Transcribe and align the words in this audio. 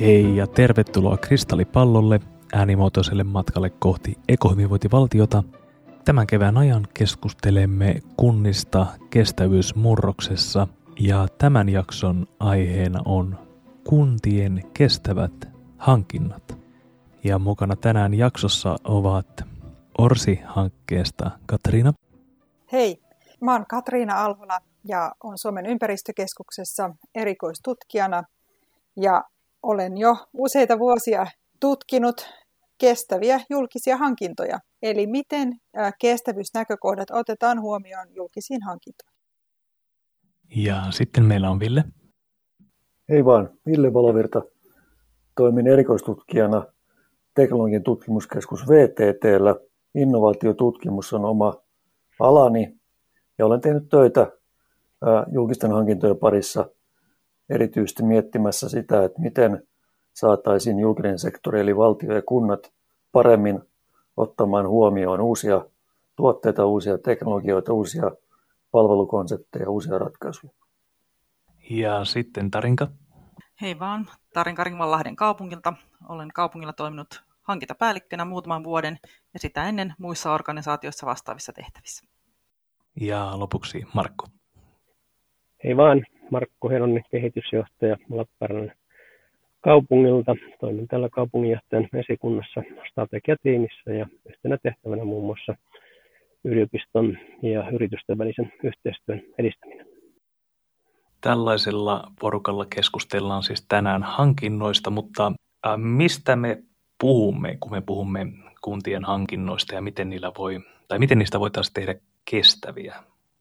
Hei 0.00 0.36
ja 0.36 0.46
tervetuloa 0.46 1.16
Kristallipallolle 1.16 2.20
äänimuotoiselle 2.52 3.24
matkalle 3.24 3.70
kohti 3.70 4.18
ekohyvinvointivaltiota. 4.28 5.42
Tämän 6.04 6.26
kevään 6.26 6.56
ajan 6.56 6.88
keskustelemme 6.94 7.94
kunnista 8.16 8.86
kestävyysmurroksessa 9.10 10.68
ja 11.00 11.28
tämän 11.38 11.68
jakson 11.68 12.26
aiheena 12.40 13.00
on 13.04 13.38
kuntien 13.88 14.62
kestävät 14.74 15.48
hankinnat. 15.78 16.58
Ja 17.24 17.38
mukana 17.38 17.76
tänään 17.76 18.14
jaksossa 18.14 18.76
ovat 18.84 19.44
Orsi-hankkeesta 19.98 21.30
Katriina. 21.46 21.92
Hei, 22.72 23.02
mä 23.40 23.52
oon 23.52 23.66
Katriina 23.68 24.24
Alhola 24.24 24.60
ja 24.84 25.12
on 25.22 25.38
Suomen 25.38 25.66
ympäristökeskuksessa 25.66 26.90
erikoistutkijana 27.14 28.22
ja 28.96 29.24
olen 29.62 29.96
jo 29.96 30.16
useita 30.32 30.78
vuosia 30.78 31.26
tutkinut 31.60 32.28
kestäviä 32.78 33.40
julkisia 33.50 33.96
hankintoja, 33.96 34.58
eli 34.82 35.06
miten 35.06 35.56
kestävyysnäkökohdat 36.00 37.10
otetaan 37.10 37.60
huomioon 37.60 38.14
julkisiin 38.14 38.62
hankintoihin. 38.62 39.18
Ja 40.56 40.82
sitten 40.90 41.24
meillä 41.24 41.50
on 41.50 41.60
Ville. 41.60 41.84
Hei 43.08 43.24
vaan, 43.24 43.50
Ville 43.66 43.94
Valovirta. 43.94 44.42
Toimin 45.36 45.66
erikoistutkijana 45.66 46.66
Teknologian 47.34 47.82
tutkimuskeskus 47.82 48.68
VTTllä. 48.68 49.56
Innovaatiotutkimus 49.94 51.12
on 51.12 51.24
oma 51.24 51.54
alani 52.20 52.76
ja 53.38 53.46
olen 53.46 53.60
tehnyt 53.60 53.88
töitä 53.88 54.32
julkisten 55.32 55.70
hankintojen 55.70 56.18
parissa 56.18 56.70
erityisesti 57.50 58.02
miettimässä 58.02 58.68
sitä, 58.68 59.04
että 59.04 59.20
miten 59.20 59.66
saataisiin 60.14 60.78
julkinen 60.78 61.18
sektori 61.18 61.60
eli 61.60 61.76
valtio 61.76 62.14
ja 62.14 62.22
kunnat 62.22 62.72
paremmin 63.12 63.60
ottamaan 64.16 64.68
huomioon 64.68 65.20
uusia 65.20 65.64
tuotteita, 66.16 66.66
uusia 66.66 66.98
teknologioita, 66.98 67.72
uusia 67.72 68.10
palvelukonsepteja, 68.70 69.70
uusia 69.70 69.98
ratkaisuja. 69.98 70.52
Ja 71.70 72.04
sitten 72.04 72.50
Tarinka. 72.50 72.88
Hei 73.60 73.78
vaan, 73.78 74.08
Tarinka 74.34 74.64
Ringvanlahden 74.64 75.16
kaupungilta. 75.16 75.72
Olen 76.08 76.28
kaupungilla 76.34 76.72
toiminut 76.72 77.22
hankintapäällikkönä 77.42 78.24
muutaman 78.24 78.64
vuoden 78.64 78.98
ja 79.34 79.40
sitä 79.40 79.68
ennen 79.68 79.94
muissa 79.98 80.32
organisaatioissa 80.32 81.06
vastaavissa 81.06 81.52
tehtävissä. 81.52 82.04
Ja 83.00 83.38
lopuksi 83.38 83.84
Markku. 83.94 84.26
Hei 85.64 85.76
vaan, 85.76 86.04
Markku 86.30 86.68
Heronen, 86.68 87.04
kehitysjohtaja 87.10 87.96
Lappeenrannan 88.10 88.76
kaupungilta. 89.60 90.36
Toimin 90.60 90.88
tällä 90.88 91.08
kaupunginjohtajan 91.08 91.88
esikunnassa 91.94 92.62
strategiatiimissä 92.90 93.92
ja 93.92 94.06
yhtenä 94.28 94.58
tehtävänä 94.62 95.04
muun 95.04 95.26
muassa 95.26 95.54
yliopiston 96.44 97.18
ja 97.42 97.70
yritysten 97.70 98.18
välisen 98.18 98.52
yhteistyön 98.62 99.22
edistäminen. 99.38 99.86
Tällaisella 101.20 102.12
porukalla 102.20 102.66
keskustellaan 102.74 103.42
siis 103.42 103.66
tänään 103.68 104.02
hankinnoista, 104.02 104.90
mutta 104.90 105.32
mistä 105.76 106.36
me 106.36 106.62
puhumme, 107.00 107.56
kun 107.60 107.72
me 107.72 107.80
puhumme 107.80 108.26
kuntien 108.60 109.04
hankinnoista 109.04 109.74
ja 109.74 109.82
miten, 109.82 110.10
niillä 110.10 110.32
voi, 110.38 110.60
tai 110.88 110.98
miten 110.98 111.18
niistä 111.18 111.40
voitaisiin 111.40 111.74
tehdä 111.74 111.94
kestäviä? 112.24 112.94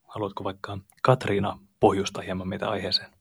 Haluatko 0.04 0.44
vaikka 0.44 0.78
Katriina 1.04 1.60
pohjusta 1.80 2.22
hieman 2.22 2.48
meitä 2.48 2.70
aiheeseen? 2.70 3.12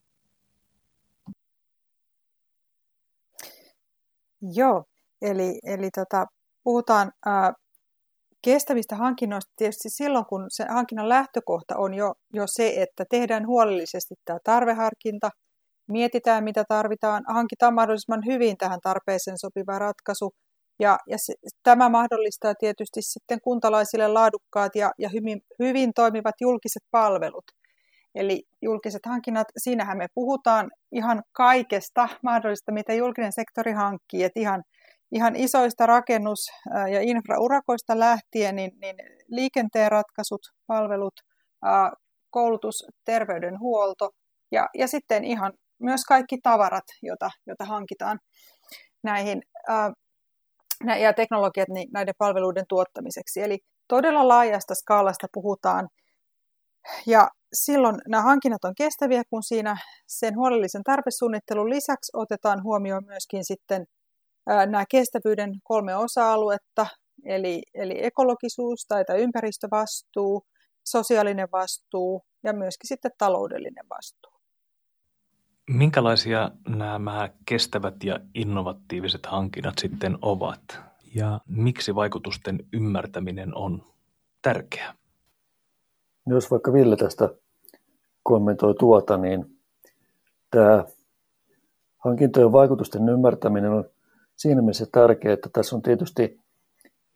Joo, 4.54 4.84
eli, 5.22 5.58
eli 5.64 5.90
tota, 5.90 6.26
puhutaan 6.64 7.12
ää, 7.26 7.52
kestävistä 8.42 8.96
hankinnoista 8.96 9.52
tietysti 9.56 9.90
silloin, 9.90 10.26
kun 10.26 10.46
se 10.48 10.64
hankinnan 10.70 11.08
lähtökohta 11.08 11.76
on 11.76 11.94
jo, 11.94 12.14
jo 12.34 12.44
se, 12.46 12.74
että 12.76 13.04
tehdään 13.10 13.46
huolellisesti 13.46 14.14
tämä 14.24 14.38
tarveharkinta, 14.44 15.30
mietitään 15.88 16.44
mitä 16.44 16.64
tarvitaan, 16.68 17.24
hankitaan 17.28 17.74
mahdollisimman 17.74 18.22
hyvin 18.26 18.56
tähän 18.56 18.80
tarpeeseen 18.82 19.38
sopiva 19.38 19.78
ratkaisu, 19.78 20.34
ja, 20.80 20.98
ja 21.08 21.18
se, 21.18 21.34
tämä 21.62 21.88
mahdollistaa 21.88 22.54
tietysti 22.54 23.02
sitten 23.02 23.40
kuntalaisille 23.40 24.08
laadukkaat 24.08 24.76
ja, 24.76 24.90
ja 24.98 25.08
hyvin, 25.08 25.40
hyvin 25.58 25.92
toimivat 25.94 26.34
julkiset 26.40 26.82
palvelut. 26.90 27.44
Eli 28.16 28.42
julkiset 28.62 29.06
hankinnat, 29.06 29.46
siinähän 29.56 29.98
me 29.98 30.06
puhutaan 30.14 30.70
ihan 30.92 31.22
kaikesta 31.32 32.08
mahdollista, 32.22 32.72
mitä 32.72 32.94
julkinen 32.94 33.32
sektori 33.32 33.72
hankkii. 33.72 34.24
Et 34.24 34.36
ihan, 34.36 34.62
ihan 35.12 35.36
isoista 35.36 35.86
rakennus- 35.86 36.50
ja 36.92 37.00
infraurakoista 37.00 37.98
lähtien, 37.98 38.56
niin, 38.56 38.70
niin 38.80 38.96
liikenteen 39.28 39.92
ratkaisut, 39.92 40.40
palvelut, 40.66 41.14
koulutus, 42.30 42.84
terveydenhuolto 43.04 44.10
ja, 44.52 44.68
ja 44.78 44.88
sitten 44.88 45.24
ihan 45.24 45.52
myös 45.78 46.04
kaikki 46.04 46.38
tavarat, 46.42 46.84
joita, 47.02 47.30
joita 47.46 47.64
hankitaan 47.64 48.18
näihin 49.02 49.42
ja 51.00 51.12
teknologiat 51.12 51.68
niin 51.68 51.88
näiden 51.92 52.14
palveluiden 52.18 52.64
tuottamiseksi. 52.68 53.42
Eli 53.42 53.58
todella 53.88 54.28
laajasta 54.28 54.74
skaalasta 54.74 55.26
puhutaan. 55.32 55.88
Ja 57.06 57.30
silloin 57.52 57.96
nämä 58.08 58.22
hankinnat 58.22 58.64
on 58.64 58.74
kestäviä, 58.74 59.22
kun 59.30 59.42
siinä 59.42 59.76
sen 60.06 60.36
huolellisen 60.36 60.82
tarpesuunnittelun 60.84 61.70
lisäksi 61.70 62.12
otetaan 62.14 62.62
huomioon 62.62 63.04
myöskin 63.04 63.44
sitten 63.44 63.86
nämä 64.46 64.84
kestävyyden 64.90 65.52
kolme 65.64 65.96
osa-aluetta, 65.96 66.86
eli, 67.24 67.62
eli 67.74 68.04
ekologisuus 68.04 68.86
tai, 68.88 69.04
tai 69.04 69.18
ympäristövastuu, 69.18 70.46
sosiaalinen 70.84 71.48
vastuu 71.52 72.22
ja 72.42 72.52
myöskin 72.52 72.88
sitten 72.88 73.10
taloudellinen 73.18 73.84
vastuu. 73.90 74.32
Minkälaisia 75.70 76.50
nämä 76.68 77.30
kestävät 77.46 78.04
ja 78.04 78.20
innovatiiviset 78.34 79.26
hankinnat 79.26 79.74
sitten 79.78 80.18
ovat? 80.22 80.80
Ja 81.14 81.40
miksi 81.48 81.94
vaikutusten 81.94 82.58
ymmärtäminen 82.72 83.54
on 83.54 83.82
tärkeää? 84.42 84.94
Jos 86.26 86.50
vaikka 86.50 86.72
Ville 86.72 86.96
tästä 86.96 87.28
kommentoi 88.22 88.74
tuota, 88.74 89.16
niin 89.16 89.56
tämä 90.50 90.84
hankintojen 91.98 92.52
vaikutusten 92.52 93.08
ymmärtäminen 93.08 93.70
on 93.70 93.84
siinä 94.36 94.62
mielessä 94.62 94.86
tärkeää, 94.92 95.34
että 95.34 95.48
tässä 95.52 95.76
on 95.76 95.82
tietysti 95.82 96.40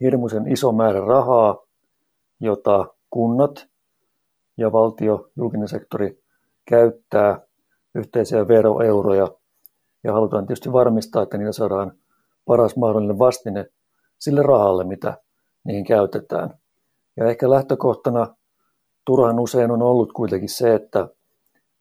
hirmuisen 0.01 0.49
iso 0.49 0.73
määrä 0.73 1.01
rahaa, 1.01 1.67
jota 2.41 2.87
kunnat 3.11 3.67
ja 4.57 4.73
valtio, 4.73 5.31
julkinen 5.37 5.69
sektori 5.69 6.23
käyttää 6.65 7.41
yhteisiä 7.95 8.49
veroeuroja 8.49 9.29
ja 10.05 10.13
halutaan 10.13 10.47
tietysti 10.47 10.73
varmistaa, 10.73 11.23
että 11.23 11.39
niillä 11.39 11.53
saadaan 11.53 11.93
paras 12.45 12.77
mahdollinen 12.77 13.19
vastine 13.19 13.67
sille 14.19 14.43
rahalle, 14.43 14.85
mitä 14.85 15.19
niihin 15.65 15.85
käytetään. 15.85 16.55
Ja 17.17 17.27
ehkä 17.27 17.51
lähtökohtana 17.51 18.37
turhan 19.11 19.41
usein 19.41 19.71
on 19.71 19.83
ollut 19.83 20.13
kuitenkin 20.13 20.49
se, 20.49 20.75
että, 20.75 21.09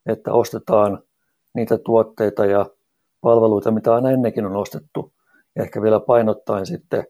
että 0.05 0.33
ostetaan 0.33 1.03
niitä 1.53 1.77
tuotteita 1.77 2.45
ja 2.45 2.65
palveluita, 3.21 3.71
mitä 3.71 3.95
aina 3.95 4.11
ennenkin 4.11 4.45
on 4.45 4.55
ostettu, 4.55 5.13
ja 5.55 5.63
ehkä 5.63 5.81
vielä 5.81 5.99
painottaen 5.99 6.65
sitten 6.65 7.03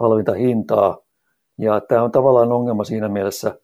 halvinta 0.00 0.32
hintaa. 0.32 0.98
Ja 1.58 1.80
tämä 1.80 2.02
on 2.02 2.12
tavallaan 2.12 2.52
ongelma 2.52 2.84
siinä 2.84 3.08
mielessä, 3.08 3.58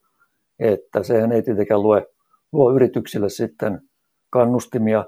että 0.59 1.03
sehän 1.03 1.33
ei 1.33 1.43
tietenkään 1.43 1.83
lue, 1.83 2.07
luo 2.53 2.73
yrityksille 2.73 3.29
sitten 3.29 3.81
kannustimia 4.31 5.05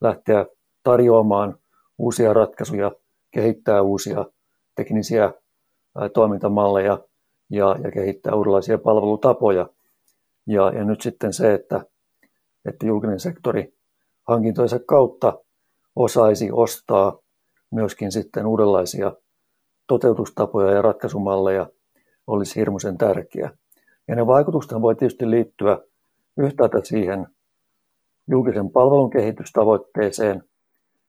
lähteä 0.00 0.46
tarjoamaan 0.82 1.58
uusia 1.98 2.32
ratkaisuja, 2.32 2.92
kehittää 3.30 3.82
uusia 3.82 4.24
teknisiä 4.74 5.32
toimintamalleja 6.14 6.98
ja, 7.50 7.76
ja 7.84 7.90
kehittää 7.90 8.34
uudenlaisia 8.34 8.78
palvelutapoja. 8.78 9.68
Ja, 10.46 10.72
ja 10.78 10.84
nyt 10.84 11.00
sitten 11.00 11.32
se, 11.32 11.54
että, 11.54 11.84
että 12.64 12.86
julkinen 12.86 13.20
sektori 13.20 13.74
hankintojensa 14.28 14.78
kautta 14.78 15.38
osaisi 15.96 16.50
ostaa 16.52 17.18
myöskin 17.70 18.12
sitten 18.12 18.46
uudenlaisia 18.46 19.12
toteutustapoja 19.86 20.72
ja 20.72 20.82
ratkaisumalleja, 20.82 21.66
olisi 22.26 22.60
hirmuisen 22.60 22.98
tärkeä. 22.98 23.50
Ja 24.08 24.14
ne 24.14 24.26
vaikutukset 24.26 24.80
voi 24.80 24.94
tietysti 24.94 25.30
liittyä 25.30 25.78
yhtäältä 26.36 26.78
siihen 26.84 27.26
julkisen 28.28 28.70
palvelun 28.70 29.10
kehitystavoitteeseen, 29.10 30.44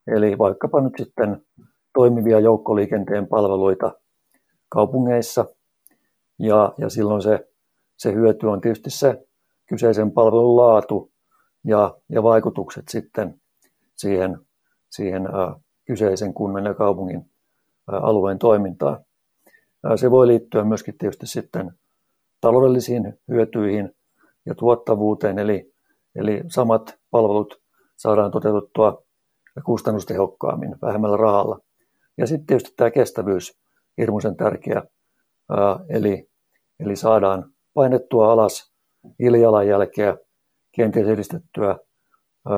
eli 0.07 0.37
vaikkapa 0.37 0.81
nyt 0.81 0.93
sitten 0.97 1.45
toimivia 1.93 2.39
joukkoliikenteen 2.39 3.27
palveluita 3.27 3.91
kaupungeissa, 4.69 5.45
ja, 6.39 6.73
ja 6.77 6.89
silloin 6.89 7.21
se, 7.21 7.47
se 7.97 8.13
hyöty 8.13 8.47
on 8.47 8.61
tietysti 8.61 8.89
se 8.89 9.25
kyseisen 9.65 10.11
palvelun 10.11 10.55
laatu 10.55 11.11
ja, 11.65 11.97
ja 12.09 12.23
vaikutukset 12.23 12.83
sitten 12.89 13.41
siihen, 13.95 14.39
siihen 14.89 15.27
ä, 15.27 15.55
kyseisen 15.85 16.33
kunnan 16.33 16.65
ja 16.65 16.73
kaupungin 16.73 17.31
alueen 17.87 18.39
toimintaa. 18.39 18.99
Se 19.95 20.11
voi 20.11 20.27
liittyä 20.27 20.63
myöskin 20.63 20.97
tietysti 20.97 21.27
sitten 21.27 21.71
taloudellisiin 22.41 23.19
hyötyihin 23.27 23.95
ja 24.45 24.55
tuottavuuteen, 24.55 25.39
eli, 25.39 25.73
eli 26.15 26.43
samat 26.47 26.99
palvelut 27.11 27.61
saadaan 27.95 28.31
toteutettua 28.31 29.03
kustannustehokkaammin, 29.65 30.75
vähemmällä 30.81 31.17
rahalla. 31.17 31.59
Ja 32.17 32.27
sitten 32.27 32.45
tietysti 32.45 32.73
tämä 32.77 32.91
kestävyys, 32.91 33.59
hirmuisen 33.97 34.35
tärkeä, 34.35 34.83
eli, 35.89 36.29
eli 36.79 36.95
saadaan 36.95 37.52
painettua 37.73 38.31
alas 38.31 38.73
hiilijalanjälkeä, 39.19 40.17
kenties 40.75 41.07
edistettyä 41.07 41.77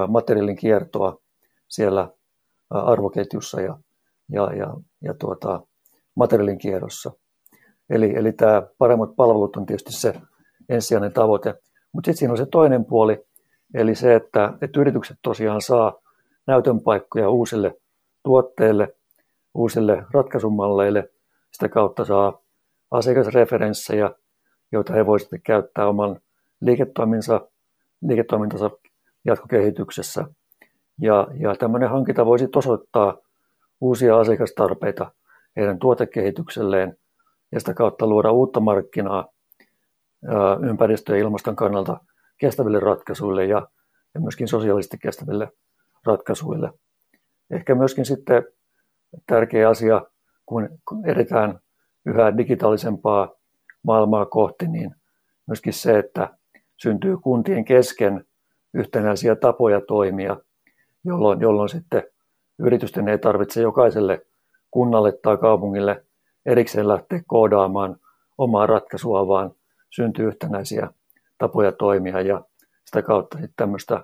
materiaalin 0.08 0.56
kiertoa 0.56 1.18
siellä 1.68 2.10
arvoketjussa 2.70 3.62
ja, 3.62 3.78
ja, 4.32 4.54
ja, 4.54 4.74
ja 5.02 5.14
tuota, 5.14 5.62
materiaalin 6.16 6.58
kierrossa. 6.58 7.12
Eli, 7.90 8.16
eli 8.16 8.32
tämä 8.32 8.64
paremmat 8.78 9.16
palvelut 9.16 9.56
on 9.56 9.66
tietysti 9.66 9.94
se 9.94 10.22
ensisijainen 10.70 11.14
tavoite. 11.14 11.56
Mutta 11.94 12.08
sitten 12.08 12.20
siinä 12.20 12.32
on 12.32 12.38
se 12.38 12.46
toinen 12.46 12.86
puoli, 12.86 13.26
eli 13.74 13.96
se, 13.96 14.16
että, 14.16 14.54
että 14.62 14.80
yritykset 14.80 15.18
tosiaan 15.22 15.62
saa 15.62 16.02
näytön 16.48 16.82
paikkoja 16.82 17.30
uusille 17.30 17.76
tuotteille, 18.24 18.96
uusille 19.54 20.06
ratkaisumalleille, 20.14 21.10
sitä 21.52 21.70
kautta 21.70 22.06
saa 22.06 22.42
asiakasreferenssejä, 22.92 24.12
joita 24.72 24.94
he 24.94 25.06
sitten 25.20 25.42
käyttää 25.42 25.88
oman 25.88 26.20
liiketoimintansa, 26.62 27.48
liiketoimintansa 28.02 28.72
jatkokehityksessä. 29.26 30.26
Ja, 31.02 31.28
ja 31.40 31.56
tämmöinen 31.56 31.90
hankinta 31.90 32.26
voisi 32.26 32.48
osoittaa 32.56 33.18
uusia 33.82 34.20
asiakastarpeita 34.20 35.12
heidän 35.56 35.80
tuotekehitykselleen 35.80 36.98
ja 37.52 37.60
sitä 37.60 37.74
kautta 37.74 38.08
luoda 38.08 38.32
uutta 38.32 38.60
markkinaa 38.60 39.28
ympäristö- 40.70 41.14
ja 41.14 41.22
ilmaston 41.22 41.56
kannalta 41.56 42.00
kestäville 42.38 42.80
ratkaisuille 42.80 43.46
ja, 43.46 43.68
ja 44.14 44.20
myöskin 44.20 44.48
sosiaalisesti 44.48 44.98
kestäville 44.98 45.52
ratkaisuille. 46.06 46.72
Ehkä 47.52 47.76
myöskin 47.76 48.06
sitten 48.06 48.44
tärkeä 49.28 49.70
asia, 49.70 50.02
kun 50.46 50.70
edetään 51.06 51.60
yhä 52.06 52.38
digitaalisempaa 52.38 53.35
maailmaa 53.86 54.26
kohti, 54.26 54.68
niin 54.68 54.96
myöskin 55.48 55.74
se, 55.74 56.00
että 56.00 56.30
syntyy 56.78 57.18
kuntien 57.18 57.66
kesken 57.66 58.26
yhtenäisiä 58.74 59.36
tapoja 59.36 59.82
toimia, 59.82 60.38
jolloin, 61.04 61.42
jolloin 61.42 61.70
sitten 61.70 62.04
yritysten 62.60 63.08
ei 63.08 63.18
tarvitse 63.18 63.62
jokaiselle 63.62 64.26
kunnalle 64.72 65.12
tai 65.12 65.38
kaupungille 65.38 66.06
erikseen 66.46 66.88
lähteä 66.88 67.22
koodaamaan 67.28 67.98
omaa 68.38 68.68
ratkaisua, 68.68 69.28
vaan 69.28 69.52
syntyy 69.90 70.28
yhtenäisiä 70.28 70.90
tapoja 71.38 71.72
toimia 71.72 72.22
ja 72.22 72.44
sitä 72.86 73.02
kautta 73.02 73.38
sitten 73.38 73.54
tämmöistä 73.56 74.04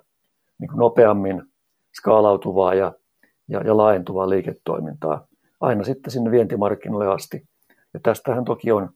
niin 0.59 0.71
nopeammin 0.73 1.43
skaalautuvaa 1.93 2.73
ja, 2.73 2.93
ja, 3.47 3.61
ja 3.61 3.77
laajentuvaa 3.77 4.29
liiketoimintaa 4.29 5.27
aina 5.61 5.83
sitten 5.83 6.11
sinne 6.11 6.31
vientimarkkinoille 6.31 7.13
asti. 7.13 7.47
Ja 7.93 7.99
tästähän 8.03 8.45
toki 8.45 8.71
on 8.71 8.89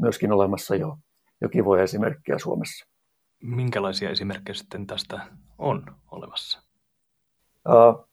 myöskin 0.00 0.32
olemassa 0.32 0.76
jo 0.76 0.96
jokin 1.40 1.64
voi 1.64 1.82
esimerkkejä 1.82 2.38
Suomessa. 2.38 2.86
Minkälaisia 3.42 4.10
esimerkkejä 4.10 4.54
sitten 4.54 4.86
tästä 4.86 5.20
on 5.58 5.86
olemassa? 6.10 6.62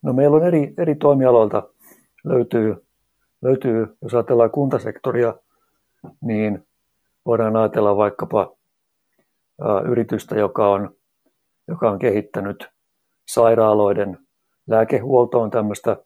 No 0.01 0.13
meillä 0.13 0.37
on 0.37 0.47
eri, 0.47 0.73
eri 0.77 0.95
toimialoilta 0.95 1.63
löytyy, 2.23 2.85
löytyy, 3.41 3.97
jos 4.01 4.13
ajatellaan 4.13 4.51
kuntasektoria, 4.51 5.35
niin 6.21 6.67
voidaan 7.25 7.55
ajatella 7.55 7.97
vaikkapa 7.97 8.55
yritystä, 9.85 10.35
joka 10.35 10.69
on, 10.69 10.95
joka 11.67 11.91
on 11.91 11.99
kehittänyt 11.99 12.67
sairaaloiden 13.27 14.17
lääkehuoltoon 14.67 15.49
tämmöistä 15.49 15.97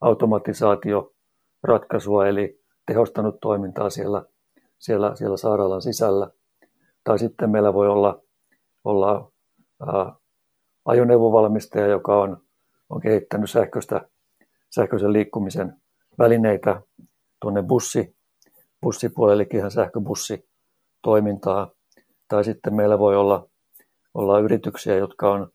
automatisaatioratkaisua, 0.00 2.26
eli 2.26 2.60
tehostanut 2.86 3.40
toimintaa 3.40 3.90
siellä, 3.90 4.24
siellä, 4.78 5.16
siellä 5.16 5.36
sairaalan 5.36 5.82
sisällä. 5.82 6.30
Tai 7.04 7.18
sitten 7.18 7.50
meillä 7.50 7.74
voi 7.74 7.88
olla, 7.88 8.22
olla 8.84 9.32
ää, 9.86 10.12
ajoneuvovalmistaja, 10.84 11.86
joka 11.86 12.20
on, 12.20 12.42
on 12.90 13.00
kehittänyt 13.00 13.50
sähköistä, 13.50 14.08
sähköisen 14.74 15.12
liikkumisen 15.12 15.76
välineitä 16.18 16.80
tuonne 17.40 17.62
bussi, 17.62 18.16
bussipuolellekin 18.82 19.58
ihan 19.58 19.70
sähköbussitoimintaa. 19.70 21.70
Tai 22.28 22.44
sitten 22.44 22.74
meillä 22.74 22.98
voi 22.98 23.16
olla, 23.16 23.48
olla 24.14 24.40
yrityksiä, 24.40 24.96
jotka 24.96 25.32
on, 25.32 25.48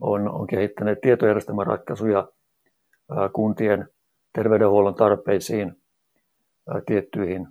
on, 0.00 0.28
on 0.28 0.46
kehittäneet 0.46 1.00
tietojärjestelmäratkaisuja 1.00 2.28
ää, 3.10 3.28
kuntien 3.28 3.88
terveydenhuollon 4.32 4.94
tarpeisiin, 4.94 5.82
ää, 6.68 6.82
tiettyihin, 6.86 7.48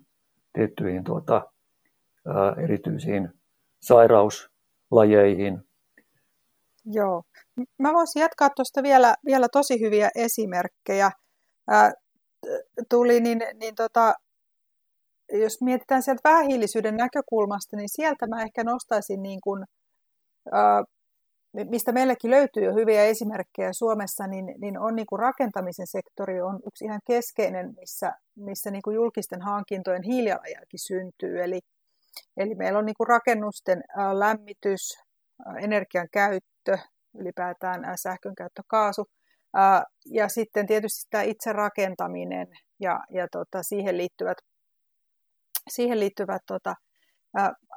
tiettyihin 0.54 1.04
tuota, 1.04 1.42
ää, 2.28 2.64
erityisiin 2.64 3.30
sairauslajeihin. 3.82 5.62
Joo. 6.86 7.24
Mä 7.80 7.94
voisin 7.94 8.20
jatkaa 8.20 8.50
tuosta 8.50 8.84
vielä, 8.84 9.16
vielä 9.26 9.48
tosi 9.52 9.82
hyviä 9.82 10.10
esimerkkejä. 10.16 11.12
Ää, 11.70 11.92
tuli, 12.90 13.20
niin, 13.20 13.42
niin 13.60 13.76
tota, 13.76 14.14
jos 15.32 15.62
mietitään 15.62 16.04
sieltä 16.04 16.30
vähähiilisyyden 16.30 16.98
näkökulmasta, 16.98 17.78
niin 17.78 17.90
sieltä 17.90 18.28
mä 18.28 18.42
ehkä 18.42 18.64
nostaisin, 18.64 19.24
niin 19.24 19.42
kuin, 19.42 19.66
ää, 20.52 20.84
mistä 21.54 21.92
meillekin 21.92 22.32
löytyy 22.32 22.64
jo 22.64 22.74
hyviä 22.74 23.04
esimerkkejä 23.04 23.74
Suomessa, 23.74 24.28
niin, 24.28 24.56
niin 24.58 24.80
on 24.80 24.96
niin 24.96 25.06
kuin 25.06 25.20
rakentamisen 25.20 25.88
sektori 25.88 26.42
on 26.42 26.60
yksi 26.68 26.86
ihan 26.86 27.02
keskeinen, 27.08 27.74
missä, 27.80 28.14
missä 28.36 28.72
niin 28.72 28.82
kuin 28.82 28.96
julkisten 28.96 29.42
hankintojen 29.42 30.04
hiilijalanjälki 30.04 30.78
syntyy. 30.78 31.44
Eli, 31.44 31.60
eli 32.38 32.56
meillä 32.56 32.80
on 32.80 32.86
niin 32.86 32.96
kuin 32.98 33.08
rakennusten 33.08 33.84
lämmitys, 34.14 35.00
energian 35.62 36.08
käyttö, 36.12 36.78
ylipäätään 37.20 37.86
ää, 37.86 37.98
sähkön 37.98 38.36
käyttö, 38.36 38.62
kaasu, 38.68 39.10
ja 40.06 40.28
sitten 40.28 40.68
tietysti 40.68 41.08
tämä 41.10 41.24
itse 41.24 41.54
rakentaminen 41.54 42.48
ja, 42.80 43.00
ja 43.10 43.28
tota, 43.32 43.64
siihen 43.64 43.98
liittyvät 43.98 44.38
siihen 45.70 46.00
liittyvät 46.00 46.42
tota, 46.46 46.76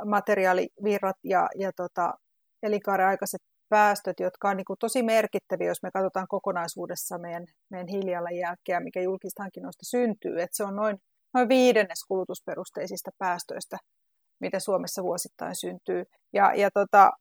materiaalivirrat 0.05 1.17
ja, 1.25 1.49
ja 1.59 1.73
tota, 1.73 2.15
elinkaaren 2.63 3.07
aikaiset 3.07 3.43
päästöt, 3.69 4.21
jotka 4.21 4.49
on 4.49 4.57
niin 4.57 4.65
kuin 4.65 4.79
tosi 4.79 5.03
merkittäviä, 5.03 5.69
jos 5.69 5.83
me 5.83 5.91
katsotaan 5.91 6.29
kokonaisuudessa 6.29 7.19
meidän, 7.19 7.47
meidän 7.69 7.89
hiilijalanjälkeä, 7.89 8.81
mikä 8.81 9.01
julkista 9.01 9.43
hankinnoista 9.43 9.85
syntyy. 9.85 10.41
että 10.41 10.57
se 10.57 10.65
on 10.65 10.77
noin, 10.77 11.01
noin 11.35 11.49
viidennes 11.49 12.05
kulutusperusteisista 12.09 13.11
päästöistä, 13.19 13.77
mitä 14.41 14.61
Suomessa 14.61 15.03
vuosittain 15.03 15.57
syntyy. 15.57 16.05
Ja, 16.33 16.55
ja 16.55 16.71
tota, 16.71 17.13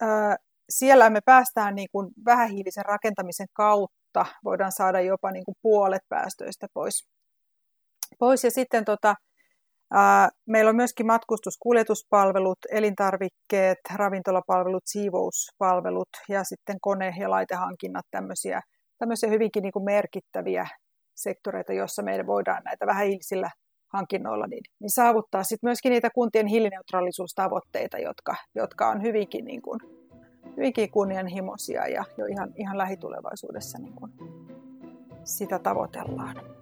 ää, 0.00 0.36
siellä 0.70 1.10
me 1.10 1.20
päästään 1.24 1.74
niin 1.74 1.88
kuin 1.92 2.10
vähähiilisen 2.24 2.84
rakentamisen 2.84 3.48
kautta, 3.52 4.26
voidaan 4.44 4.72
saada 4.72 5.00
jopa 5.00 5.30
niin 5.30 5.44
kuin 5.44 5.56
puolet 5.62 6.02
päästöistä 6.08 6.66
pois. 6.74 7.08
pois. 8.18 8.44
Ja 8.44 8.50
sitten 8.50 8.84
tota, 8.84 9.14
Meillä 10.46 10.68
on 10.68 10.76
myöskin 10.76 11.06
matkustuskuljetuspalvelut, 11.06 12.58
elintarvikkeet, 12.70 13.78
ravintolapalvelut, 13.94 14.82
siivouspalvelut 14.86 16.08
ja 16.28 16.44
sitten 16.44 16.76
kone- 16.80 17.14
ja 17.18 17.30
laitehankinnat, 17.30 18.06
tämmöisiä, 18.10 18.60
tämmöisiä 18.98 19.30
hyvinkin 19.30 19.62
niin 19.62 19.72
kuin 19.72 19.84
merkittäviä 19.84 20.66
sektoreita, 21.14 21.72
joissa 21.72 22.02
meidän 22.02 22.26
voidaan 22.26 22.62
näitä 22.64 22.86
vähähiilisillä 22.86 23.50
hankinnoilla 23.92 24.46
niin, 24.46 24.62
niin 24.80 24.90
saavuttaa 24.90 25.42
sitten 25.42 25.68
myöskin 25.68 25.90
niitä 25.90 26.10
kuntien 26.14 26.46
hiilineutraalisuustavoitteita, 26.46 27.98
jotka, 27.98 28.34
jotka 28.54 28.88
on 28.88 29.02
hyvinkin, 29.02 29.44
niin 29.44 29.62
kuin, 29.62 29.80
hyvinkin 30.56 30.90
kunnianhimoisia 30.90 31.88
ja 31.88 32.04
jo 32.18 32.26
ihan, 32.26 32.52
ihan 32.56 32.78
lähitulevaisuudessa 32.78 33.78
niin 33.78 33.94
kuin 33.94 34.12
sitä 35.24 35.58
tavoitellaan. 35.58 36.61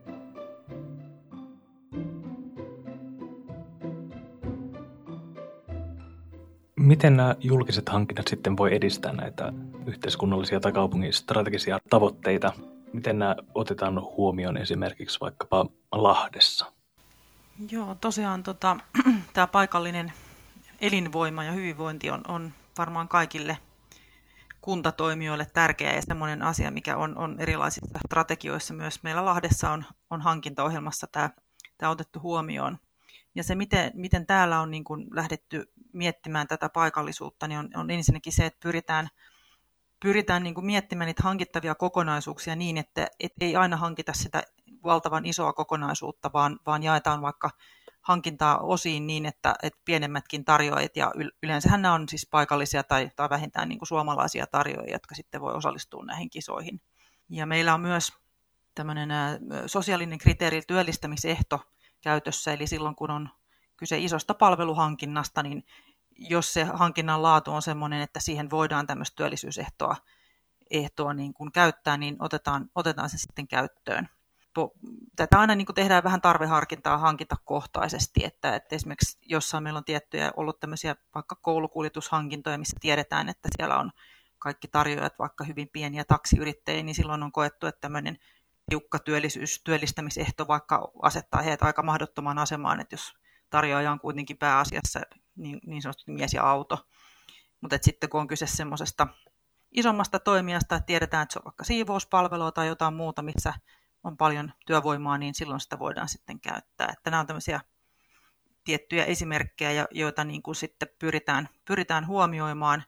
Miten 6.81 7.17
nämä 7.17 7.37
julkiset 7.41 7.89
hankinnat 7.89 8.29
sitten 8.29 8.57
voi 8.57 8.75
edistää 8.75 9.13
näitä 9.13 9.53
yhteiskunnallisia 9.87 10.61
tai 10.61 10.73
kaupungin 10.73 11.13
strategisia 11.13 11.79
tavoitteita? 11.91 12.53
Miten 12.93 13.19
nämä 13.19 13.37
otetaan 13.55 14.03
huomioon 14.03 14.57
esimerkiksi 14.57 15.21
vaikkapa 15.21 15.67
Lahdessa? 15.93 16.73
Joo, 17.71 17.95
tosiaan 18.01 18.43
tota, 18.43 18.77
tämä 19.33 19.47
paikallinen 19.47 20.13
elinvoima 20.81 21.45
ja 21.45 21.53
hyvinvointi 21.53 22.11
on, 22.11 22.21
on 22.29 22.53
varmaan 22.79 23.09
kaikille, 23.09 23.59
kuntatoimijoille 24.61 25.47
tärkeä 25.53 25.95
ja 25.95 26.03
semmoinen 26.03 26.43
asia, 26.43 26.71
mikä 26.71 26.97
on, 26.97 27.19
on 27.19 27.41
erilaisissa 27.41 27.99
strategioissa 28.07 28.75
myös 28.75 29.03
meillä 29.03 29.25
Lahdessa 29.25 29.71
on, 29.71 29.85
on 30.11 30.21
hankintaohjelmassa 30.21 31.07
tämä, 31.07 31.31
tämä 31.79 31.91
otettu 31.91 32.21
huomioon. 32.21 32.79
Ja 33.35 33.45
se, 33.45 33.55
miten, 33.55 33.91
miten 33.95 34.27
täällä 34.27 34.61
on 34.61 34.71
niin 34.71 34.85
kuin 34.85 35.07
lähdetty 35.11 35.73
miettimään 35.93 36.47
tätä 36.47 36.69
paikallisuutta, 36.69 37.49
niin 37.49 37.59
on, 37.59 37.71
on 37.75 37.91
ensinnäkin 37.91 38.33
se, 38.33 38.47
että 38.47 38.61
pyritään, 38.63 39.09
pyritään 40.01 40.43
niin 40.43 40.55
kuin 40.55 40.67
miettimään 40.67 41.07
niitä 41.07 41.23
hankittavia 41.23 41.75
kokonaisuuksia 41.75 42.57
niin, 42.57 42.79
että 42.79 43.07
et 43.21 43.33
ei 43.41 43.57
aina 43.57 43.77
hankita 43.77 44.13
sitä 44.13 44.43
valtavan 44.85 45.27
isoa 45.27 45.53
kokonaisuutta, 45.53 46.31
vaan, 46.33 46.59
vaan 46.67 46.83
jaetaan 46.83 47.23
vaikka 47.23 47.51
hankintaa 48.03 48.59
osiin 48.59 49.07
niin, 49.07 49.27
että, 49.27 49.55
että 49.63 49.81
pienemmätkin 49.85 50.45
tarjoajat, 50.45 50.97
ja 50.97 51.13
yleensähän 51.43 51.83
nämä 51.83 51.95
on 51.95 52.09
siis 52.09 52.29
paikallisia 52.31 52.83
tai, 52.83 53.11
tai 53.17 53.31
vähintään 53.31 53.69
niin 53.69 53.79
kuin 53.79 53.89
suomalaisia 53.89 54.47
tarjoajia, 54.47 54.95
jotka 54.95 55.15
sitten 55.15 55.41
voi 55.41 55.55
osallistua 55.55 56.05
näihin 56.05 56.31
kisoihin. 56.31 56.81
Ja 57.29 57.47
meillä 57.47 57.75
on 57.75 57.81
myös 57.81 58.13
tämmöinen 58.75 59.09
sosiaalinen 59.67 60.19
kriteeri 60.19 60.63
työllistämisehto 60.67 61.61
käytössä, 62.01 62.53
eli 62.53 62.67
silloin 62.67 62.95
kun 62.95 63.11
on 63.11 63.29
kyse 63.81 63.99
isosta 63.99 64.35
palveluhankinnasta, 64.35 65.43
niin 65.43 65.65
jos 66.19 66.53
se 66.53 66.65
hankinnan 66.65 67.23
laatu 67.23 67.53
on 67.53 67.63
sellainen, 67.63 68.01
että 68.01 68.21
siihen 68.21 68.51
voidaan 68.51 68.87
tämmöistä 68.87 69.17
työllisyysehtoa 69.17 69.97
ehtoa 70.71 71.15
niin 71.15 71.35
kuin 71.35 71.53
käyttää, 71.53 71.97
niin 71.97 72.17
otetaan, 72.19 72.71
otetaan 72.75 73.11
se 73.11 73.19
sitten 73.19 73.49
käyttöön. 73.49 74.09
Tätä 75.17 75.39
aina 75.39 75.55
niin 75.55 75.67
kuin 75.67 75.75
tehdään 75.75 76.05
vähän 76.05 76.21
tarveharkintaa 76.21 76.99
hankintakohtaisesti, 76.99 78.25
että, 78.25 78.55
että 78.57 78.75
esimerkiksi 78.75 79.19
jossain 79.27 79.63
meillä 79.63 79.79
on 79.79 79.85
tiettyjä 79.85 80.33
ollut 80.37 80.61
tämmöisiä 80.61 80.97
vaikka 81.15 81.37
koulukuljetushankintoja, 81.43 82.59
missä 82.59 82.77
tiedetään, 82.81 83.29
että 83.29 83.49
siellä 83.57 83.79
on 83.79 83.91
kaikki 84.39 84.69
tarjoajat 84.69 85.19
vaikka 85.19 85.45
hyvin 85.45 85.69
pieniä 85.69 86.05
taksiyrittäjiä, 86.05 86.83
niin 86.83 86.95
silloin 86.95 87.23
on 87.23 87.33
koettu, 87.33 87.67
että 87.67 87.81
tämmöinen 87.81 88.19
tiukka 88.71 88.99
työllisyys, 88.99 89.63
työllistämisehto 89.65 90.49
vaikka 90.49 90.91
asettaa 91.03 91.43
heidät 91.43 91.63
aika 91.63 91.83
mahdottomaan 91.83 92.39
asemaan, 92.39 92.81
että 92.81 92.95
jos 92.95 93.15
tarjoaja 93.51 93.93
on 93.93 94.01
kuitenkin 94.01 94.39
pääasiassa 94.39 95.01
niin, 95.37 95.61
niin 95.67 95.83
sanotusti 95.83 96.13
mies 96.13 96.35
ja 96.35 96.51
auto. 96.51 96.87
Mutta 97.61 97.79
sitten 97.83 98.11
kun 98.11 98.21
on 98.21 98.29
kyse 98.29 98.47
semmoisesta 98.47 99.07
isommasta 99.71 100.19
toimijasta, 100.19 100.77
että 100.77 100.87
tiedetään, 100.87 101.23
että 101.23 101.33
se 101.33 101.39
on 101.39 101.45
vaikka 101.45 101.65
siivouspalvelua 101.65 102.53
tai 102.53 102.67
jotain 102.67 102.95
muuta, 102.95 103.23
missä 103.23 103.55
on 104.05 104.17
paljon 104.17 104.53
työvoimaa, 104.67 105.19
niin 105.19 105.35
silloin 105.35 105.61
sitä 105.61 105.79
voidaan 105.79 106.09
sitten 106.09 106.41
käyttää. 106.41 106.89
Että 106.93 107.11
nämä 107.11 107.21
on 107.21 107.27
tämmöisiä 107.27 107.61
tiettyjä 108.65 109.05
esimerkkejä, 109.05 109.87
joita 109.91 110.25
niin 110.25 110.43
kuin 110.43 110.55
sitten 110.55 110.89
pyritään, 110.99 111.49
pyritään 111.65 112.07
huomioimaan, 112.07 112.85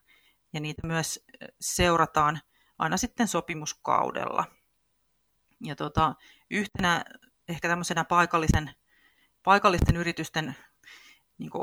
ja 0.52 0.61
niitä 0.61 0.87
myös 0.87 1.26
seurataan 1.61 2.40
aina 2.78 2.97
sitten 2.97 3.28
sopimuskaudella. 3.28 4.45
Ja 5.61 5.76
tota, 5.76 6.14
yhtenä 6.50 7.04
ehkä 7.49 7.69
tämmöisenä 7.69 8.04
paikallisen, 8.04 8.71
paikallisten 9.42 9.96
yritysten 9.96 10.56
niin 11.38 11.50
kuin 11.50 11.62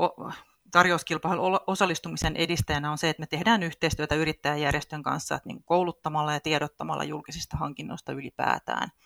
tarjouskilpailun 0.71 1.59
osallistumisen 1.67 2.35
edistäjänä 2.35 2.91
on 2.91 2.97
se, 2.97 3.09
että 3.09 3.21
me 3.21 3.27
tehdään 3.27 3.63
yhteistyötä 3.63 4.15
yrittäjäjärjestön 4.15 5.03
kanssa 5.03 5.35
että 5.35 5.49
niin 5.49 5.63
kouluttamalla 5.63 6.33
ja 6.33 6.39
tiedottamalla 6.39 7.03
julkisista 7.03 7.57
hankinnoista 7.57 8.11
ylipäätään– 8.11 8.89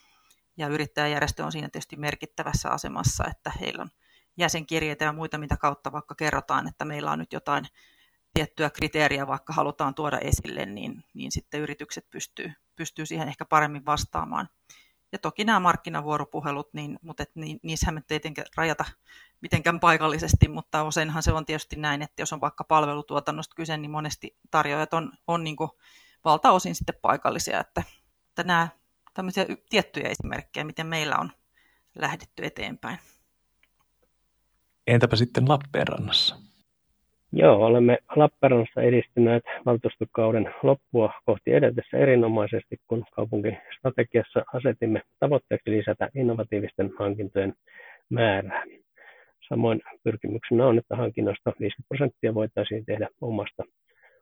ja 0.57 0.67
yrittäjäjärjestö 0.67 1.45
on 1.45 1.51
siinä 1.51 1.69
tietysti 1.69 1.95
merkittävässä 1.95 2.69
asemassa, 2.69 3.23
että 3.31 3.51
heillä 3.59 3.81
on 3.81 3.89
jäsenkirjeitä 4.37 5.05
ja 5.05 5.13
muita, 5.13 5.37
mitä 5.37 5.57
kautta 5.57 5.91
vaikka 5.91 6.15
kerrotaan, 6.15 6.67
että 6.67 6.85
meillä 6.85 7.11
on 7.11 7.19
nyt 7.19 7.33
jotain 7.33 7.65
tiettyä 8.33 8.69
kriteeriä 8.69 9.27
vaikka 9.27 9.53
halutaan 9.53 9.95
tuoda 9.95 10.19
esille, 10.19 10.65
niin, 10.65 11.03
niin 11.13 11.31
sitten 11.31 11.61
yritykset 11.61 12.09
pystyy, 12.09 12.53
pystyy 12.75 13.05
siihen 13.05 13.27
ehkä 13.27 13.45
paremmin 13.45 13.85
vastaamaan. 13.85 14.49
Ja 15.13 15.19
toki 15.19 15.43
nämä 15.43 15.59
markkinavuoropuhelut, 15.59 16.73
niin, 16.73 16.99
mutta 17.01 17.23
et, 17.23 17.31
niin, 17.35 17.59
niissähän 17.63 17.93
me 17.93 18.01
tietenkään 18.07 18.47
rajata 18.57 18.85
mitenkään 19.41 19.79
paikallisesti, 19.79 20.47
mutta 20.47 20.83
useinhan 20.83 21.23
se 21.23 21.31
on 21.31 21.45
tietysti 21.45 21.75
näin, 21.75 22.01
että 22.01 22.21
jos 22.21 22.33
on 22.33 22.41
vaikka 22.41 22.63
palvelutuotannosta 22.63 23.55
kyse, 23.55 23.77
niin 23.77 23.91
monesti 23.91 24.37
tarjoajat 24.51 24.93
on, 24.93 25.11
on 25.27 25.43
niin 25.43 25.55
valtaosin 26.25 26.75
sitten 26.75 26.95
paikallisia, 27.01 27.59
että, 27.59 27.83
että 28.29 28.43
nämä 28.43 28.67
tämmöisiä 29.13 29.45
tiettyjä 29.69 30.09
esimerkkejä, 30.09 30.63
miten 30.63 30.87
meillä 30.87 31.17
on 31.17 31.31
lähdetty 31.95 32.45
eteenpäin. 32.45 32.99
Entäpä 34.87 35.15
sitten 35.15 35.49
Lappeenrannassa? 35.49 36.42
Joo, 37.35 37.65
olemme 37.65 37.97
Lappeenrannassa 38.15 38.81
edistyneet 38.81 39.43
valtuustokauden 39.65 40.53
loppua 40.63 41.13
kohti 41.25 41.53
edetessä 41.53 41.97
erinomaisesti, 41.97 42.77
kun 42.87 43.05
kaupunkistrategiassa 43.15 44.45
asetimme 44.53 45.01
tavoitteeksi 45.19 45.71
lisätä 45.71 46.09
innovatiivisten 46.15 46.91
hankintojen 46.99 47.53
määrää. 48.09 48.63
Samoin 49.49 49.81
pyrkimyksenä 50.03 50.67
on, 50.67 50.77
että 50.77 50.95
hankinnoista 50.95 51.53
50 51.59 51.87
prosenttia 51.87 52.33
voitaisiin 52.33 52.85
tehdä 52.85 53.07
omasta 53.21 53.63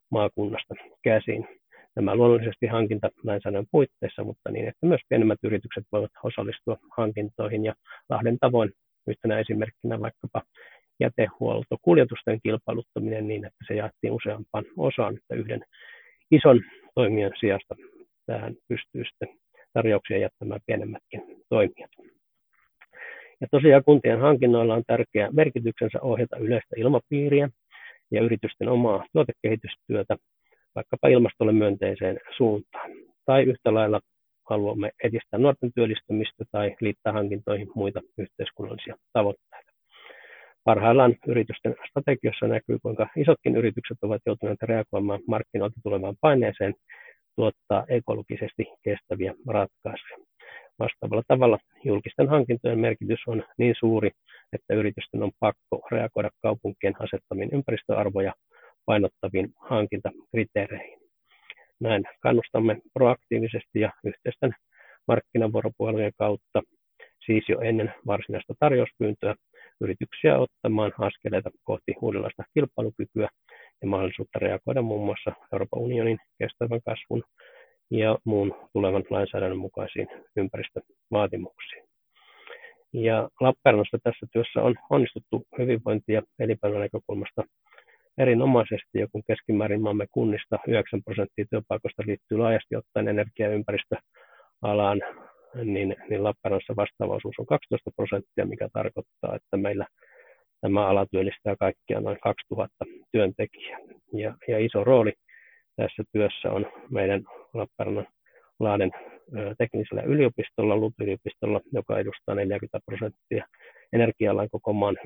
maakunnasta 0.10 0.76
käsin. 1.04 1.48
Nämä 1.96 2.16
luonnollisesti 2.16 2.68
hankintalainsäädännön 2.68 3.68
puitteissa, 3.72 4.24
mutta 4.24 4.52
niin, 4.52 4.68
että 4.68 4.86
myös 4.86 5.02
pienemmät 5.10 5.40
yritykset 5.44 5.84
voivat 5.92 6.12
osallistua 6.24 6.78
hankintoihin. 6.98 7.66
Ja 7.66 7.74
Lahden 8.10 8.38
tavoin 8.40 8.72
yhtenä 9.08 9.40
esimerkkinä 9.40 10.00
vaikkapa 10.00 10.42
jätehuoltokuljetusten 11.02 12.40
kilpailuttaminen 12.44 13.28
niin, 13.28 13.46
että 13.46 13.66
se 13.68 13.74
jaettiin 13.74 14.14
useampaan 14.14 14.66
osaan, 14.78 15.18
että 15.18 15.36
yhden 15.36 15.62
ison 16.32 16.62
toimijan 16.96 17.32
sijasta 17.40 17.76
tähän 18.26 18.56
pystyy 18.68 19.04
sitten 19.06 19.30
tarjouksia 19.74 20.18
jättämään 20.18 20.62
pienemmätkin 20.66 21.22
toimijat. 21.50 21.92
Ja 23.42 23.48
tosiaan 23.52 23.84
kuntien 23.84 24.20
hankinnoilla 24.20 24.74
on 24.74 24.84
tärkeä 24.88 25.30
merkityksensä 25.32 26.00
ohjata 26.02 26.38
yleistä 26.38 26.76
ilmapiiriä 26.78 27.50
ja 28.12 28.22
yritysten 28.22 28.70
omaa 28.70 29.06
tuotekehitystyötä 29.14 30.18
vaikkapa 30.76 31.08
ilmastolle 31.08 31.52
myönteiseen 31.52 32.20
suuntaan. 32.38 32.92
Tai 33.26 33.44
yhtä 33.44 33.74
lailla 33.74 34.00
haluamme 34.50 34.92
edistää 35.04 35.40
nuorten 35.40 35.72
työllistymistä 35.76 36.46
tai 36.52 36.76
liittää 36.82 37.14
hankintoihin 37.14 37.72
muita 37.76 38.02
yhteiskunnallisia 38.18 38.96
tavoitteita. 39.14 39.71
Parhaillaan 40.64 41.16
yritysten 41.28 41.76
strategiossa 41.90 42.48
näkyy, 42.48 42.80
kuinka 42.82 43.08
isotkin 43.18 43.56
yritykset 43.56 43.98
ovat 44.02 44.22
joutuneet 44.26 44.62
reagoimaan 44.62 45.20
markkinoilta 45.28 45.80
tulevaan 45.84 46.16
paineeseen 46.22 46.74
tuottaa 47.36 47.86
ekologisesti 47.88 48.66
kestäviä 48.84 49.34
ratkaisuja. 49.48 50.18
Vastaavalla 50.80 51.24
tavalla 51.28 51.58
julkisten 51.84 52.30
hankintojen 52.30 52.80
merkitys 52.80 53.20
on 53.28 53.44
niin 53.58 53.76
suuri, 53.80 54.12
että 54.54 54.74
yritysten 54.74 55.24
on 55.24 55.32
pakko 55.40 55.88
reagoida 55.92 56.30
kaupunkien 56.42 56.94
asettamiin 57.00 57.50
ympäristöarvoja 57.54 58.34
painottaviin 58.86 59.50
hankintakriteereihin. 59.70 61.00
Näin 61.80 62.04
kannustamme 62.20 62.82
proaktiivisesti 62.94 63.80
ja 63.80 63.92
yhteisten 64.04 64.56
markkinavuoropuhelujen 65.08 66.12
kautta, 66.18 66.62
siis 67.26 67.50
jo 67.50 67.60
ennen 67.60 67.94
varsinaista 68.08 68.54
tarjouspyyntöä, 68.60 69.36
yrityksiä 69.82 70.38
ottamaan 70.38 70.94
askeleita 71.00 71.50
kohti 71.64 71.96
uudenlaista 72.02 72.44
kilpailukykyä 72.54 73.30
ja 73.82 73.88
mahdollisuutta 73.88 74.40
reagoida 74.40 74.82
muun 74.82 75.06
muassa 75.06 75.32
Euroopan 75.54 75.82
unionin 75.82 76.18
kestävän 76.40 76.82
kasvun 76.86 77.24
ja 77.92 78.18
muun 78.26 78.56
tulevan 78.74 79.04
lainsäädännön 79.10 79.58
mukaisiin 79.58 80.08
ympäristövaatimuksiin. 80.36 81.84
Ja 82.94 83.30
Lappeenrannassa 83.40 83.98
tässä 84.04 84.26
työssä 84.34 84.62
on 84.62 84.76
onnistuttu 84.90 85.44
hyvinvointi- 85.58 86.14
ja 86.14 86.22
elinpäivän 86.40 86.80
näkökulmasta 86.80 87.44
erinomaisesti, 88.18 89.00
ja 89.00 89.08
kun 89.12 89.24
keskimäärin 89.28 89.82
maamme 89.82 90.06
kunnista 90.12 90.60
9 90.68 91.04
prosenttia 91.04 91.46
työpaikoista 91.50 92.04
liittyy 92.06 92.38
laajasti 92.38 92.76
ottaen 92.76 93.08
energia- 93.08 93.48
ja 93.48 93.54
ympäristöalaan, 93.54 95.02
niin, 95.56 95.96
niin 96.10 96.24
Lappeenrannassa 96.24 96.76
vastaava 96.76 97.16
osuus 97.16 97.36
on 97.40 97.46
12 97.46 97.92
prosenttia, 97.96 98.46
mikä 98.46 98.70
tarkoittaa, 98.74 99.36
että 99.36 99.58
meillä 99.58 99.86
tämä 100.62 100.88
ala 100.88 101.06
työllistää 101.12 101.56
kaikkiaan 101.60 102.04
noin 102.04 102.18
2000 102.24 102.86
työntekijää. 103.12 103.80
Ja, 104.14 104.36
ja 104.48 104.60
iso 104.60 104.84
rooli 104.84 105.14
tässä 105.76 106.04
työssä 106.12 106.52
on 106.52 106.66
meidän 106.90 107.24
Lappeenrannan 107.54 108.08
Laaden 108.60 108.92
teknisellä 109.58 110.02
yliopistolla, 110.02 110.76
LUT-yliopistolla, 110.76 111.62
joka 111.74 112.00
edustaa 112.00 112.36
40 112.36 112.80
prosenttia 112.86 113.46
energia-alan 113.94 114.50
koko 114.52 114.74
maan 114.74 114.98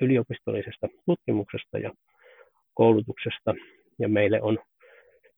yliopistollisesta 0.00 0.88
tutkimuksesta 1.06 1.78
ja 1.78 1.92
koulutuksesta. 2.74 3.54
Ja 3.98 4.08
meille 4.08 4.42
on 4.42 4.58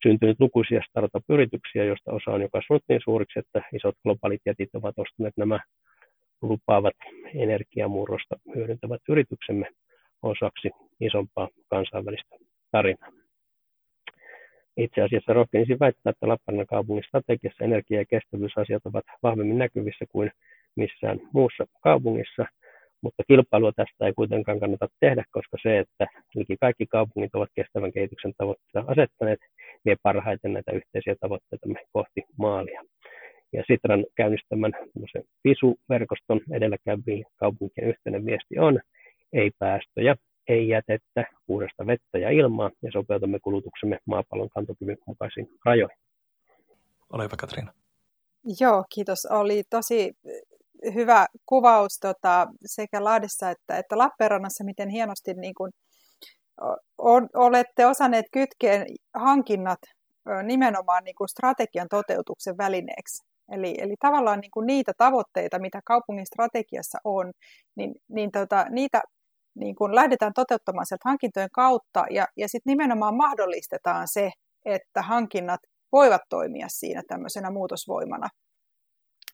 syntynyt 0.03 0.41
lukuisia 0.41 0.83
startup-yrityksiä, 0.91 1.85
joista 1.85 2.13
osa 2.13 2.31
on 2.31 2.43
jo 2.43 2.49
kasvanut 2.53 2.83
niin 2.89 3.01
suuriksi, 3.05 3.39
että 3.39 3.63
isot 3.75 3.95
globaalit 4.03 4.41
jätit 4.47 4.75
ovat 4.75 4.99
ostaneet 4.99 5.37
nämä 5.37 5.61
lupaavat 6.43 6.95
energiamurrosta 7.35 8.37
hyödyntävät 8.55 9.01
yrityksemme 9.09 9.67
osaksi 10.23 10.71
isompaa 11.01 11.49
kansainvälistä 11.71 12.37
tarinaa. 12.71 13.13
Itse 14.77 15.03
asiassa 15.03 15.33
rohkenisin 15.33 15.79
väittää, 15.81 16.11
että 16.11 16.29
Lappeenrannan 16.29 16.67
kaupungin 16.67 17.05
strategiassa 17.05 17.65
energia- 17.65 17.99
ja 17.99 18.05
kestävyysasiat 18.05 18.87
ovat 18.87 19.05
vahvemmin 19.23 19.59
näkyvissä 19.59 20.05
kuin 20.09 20.31
missään 20.77 21.21
muussa 21.33 21.67
kaupungissa, 21.83 22.47
mutta 23.03 23.23
kilpailua 23.29 23.73
tästä 23.77 24.07
ei 24.07 24.13
kuitenkaan 24.13 24.61
kannata 24.61 24.89
tehdä, 25.01 25.25
koska 25.31 25.57
se, 25.63 25.79
että 25.79 26.07
liki 26.35 26.57
kaikki 26.61 26.87
kaupungit 26.87 27.35
ovat 27.35 27.49
kestävän 27.55 27.93
kehityksen 27.93 28.33
tavoitteita 28.39 28.93
asettaneet, 28.93 29.41
vie 29.85 29.97
parhaiten 30.03 30.53
näitä 30.53 30.73
yhteisiä 30.73 31.15
tavoitteita 31.21 31.67
kohti 31.93 32.23
maalia. 32.39 32.83
Ja 33.53 33.63
Sitran 33.67 34.05
käynnistämän 34.17 34.73
VISU-verkoston 35.45 36.41
edelläkäyviin 36.53 37.25
kaupunkien 37.37 37.89
yhteinen 37.89 38.27
viesti 38.27 38.59
on, 38.59 38.81
ei 39.33 39.51
päästöjä, 39.59 40.17
ei 40.49 40.69
jätettä, 40.69 41.25
puhdasta 41.47 41.87
vettä 41.87 42.19
ja 42.19 42.31
ilmaa 42.31 42.71
ja 42.83 42.93
sopeutamme 42.93 43.39
kulutuksemme 43.43 43.99
maapallon 44.07 44.51
kantokyvyn 44.51 44.99
mukaisiin 45.07 45.49
rajoihin. 45.65 45.99
Ole 47.13 47.25
hyvä, 47.25 47.37
Katriina. 47.37 47.73
Joo, 48.61 48.85
kiitos. 48.95 49.27
Oli 49.27 49.63
tosi 49.71 50.17
hyvä 50.95 51.27
kuvaus 51.47 51.99
tota, 51.99 52.47
sekä 52.67 53.05
Lahdessa 53.05 53.51
että, 53.51 53.79
että 53.79 53.99
Lappeenrannassa, 53.99 54.65
miten 54.65 54.89
hienosti 54.89 55.35
niin 55.35 55.55
kuin, 55.55 55.73
on, 56.99 57.29
olette 57.35 57.87
osanneet 57.87 58.27
kytkeä 58.33 58.87
hankinnat 59.15 59.79
nimenomaan 60.43 61.05
niin 61.05 61.15
kuin 61.15 61.29
strategian 61.29 61.89
toteutuksen 61.91 62.59
välineeksi. 62.59 63.23
Eli, 63.53 63.75
eli 63.79 63.95
tavallaan 64.01 64.41
niin 64.41 64.51
kuin 64.51 64.67
niitä 64.67 64.93
tavoitteita, 64.99 65.59
mitä 65.59 65.81
kaupungin 65.85 66.27
strategiassa 66.27 66.99
on, 67.05 67.33
niin, 67.77 67.95
niin 68.09 68.31
tota, 68.31 68.67
niitä 68.71 69.03
niin 69.55 69.75
kuin 69.75 69.95
lähdetään 69.95 70.33
toteuttamaan 70.35 70.87
sieltä 70.87 71.09
hankintojen 71.09 71.49
kautta 71.53 72.05
ja, 72.11 72.27
ja 72.37 72.49
sitten 72.49 72.71
nimenomaan 72.71 73.17
mahdollistetaan 73.17 74.09
se, 74.09 74.31
että 74.65 75.03
hankinnat 75.03 75.61
voivat 75.93 76.23
toimia 76.29 76.67
siinä 76.69 77.03
tämmöisenä 77.09 77.51
muutosvoimana. 77.51 78.29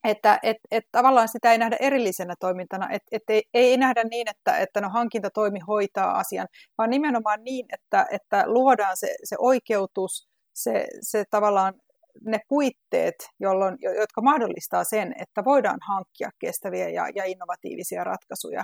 Että 0.04 0.38
et, 0.42 0.56
et 0.70 0.84
tavallaan 0.92 1.28
sitä 1.28 1.52
ei 1.52 1.58
nähdä 1.58 1.76
erillisenä 1.80 2.34
toimintana, 2.40 2.90
että 2.90 3.08
et 3.12 3.22
ei, 3.28 3.42
ei 3.54 3.76
nähdä 3.76 4.04
niin, 4.04 4.28
että, 4.30 4.58
että 4.58 4.80
no 4.80 4.88
hankintatoimi 4.88 5.58
hoitaa 5.68 6.18
asian, 6.18 6.48
vaan 6.78 6.90
nimenomaan 6.90 7.44
niin, 7.44 7.66
että, 7.72 8.06
että 8.10 8.44
luodaan 8.46 8.96
se, 8.96 9.14
se 9.24 9.36
oikeutus, 9.38 10.28
se, 10.54 10.86
se 11.00 11.24
tavallaan 11.30 11.74
ne 12.26 12.40
puitteet, 12.48 13.14
jolloin, 13.40 13.76
jotka 13.82 14.20
mahdollistaa 14.22 14.84
sen, 14.84 15.14
että 15.18 15.44
voidaan 15.44 15.78
hankkia 15.88 16.30
kestäviä 16.38 16.88
ja, 16.88 17.08
ja 17.14 17.24
innovatiivisia 17.24 18.04
ratkaisuja. 18.04 18.62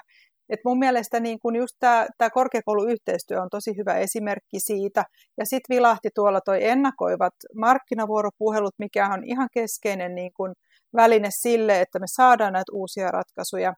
Et 0.48 0.60
mun 0.64 0.78
mielestä 0.78 1.20
niin 1.20 1.38
kun 1.40 1.56
just 1.56 1.76
tämä, 1.80 2.30
korkeakouluyhteistyö 2.34 3.42
on 3.42 3.50
tosi 3.50 3.76
hyvä 3.76 3.94
esimerkki 3.94 4.60
siitä. 4.60 5.04
Ja 5.38 5.46
sitten 5.46 5.76
vilahti 5.76 6.08
tuolla 6.14 6.40
toi 6.40 6.64
ennakoivat 6.64 7.34
markkinavuoropuhelut, 7.56 8.74
mikä 8.78 9.06
on 9.06 9.24
ihan 9.24 9.48
keskeinen 9.52 10.14
niin 10.14 10.32
kun 10.36 10.54
väline 10.96 11.28
sille, 11.30 11.80
että 11.80 11.98
me 11.98 12.06
saadaan 12.06 12.52
näitä 12.52 12.72
uusia 12.72 13.10
ratkaisuja 13.10 13.74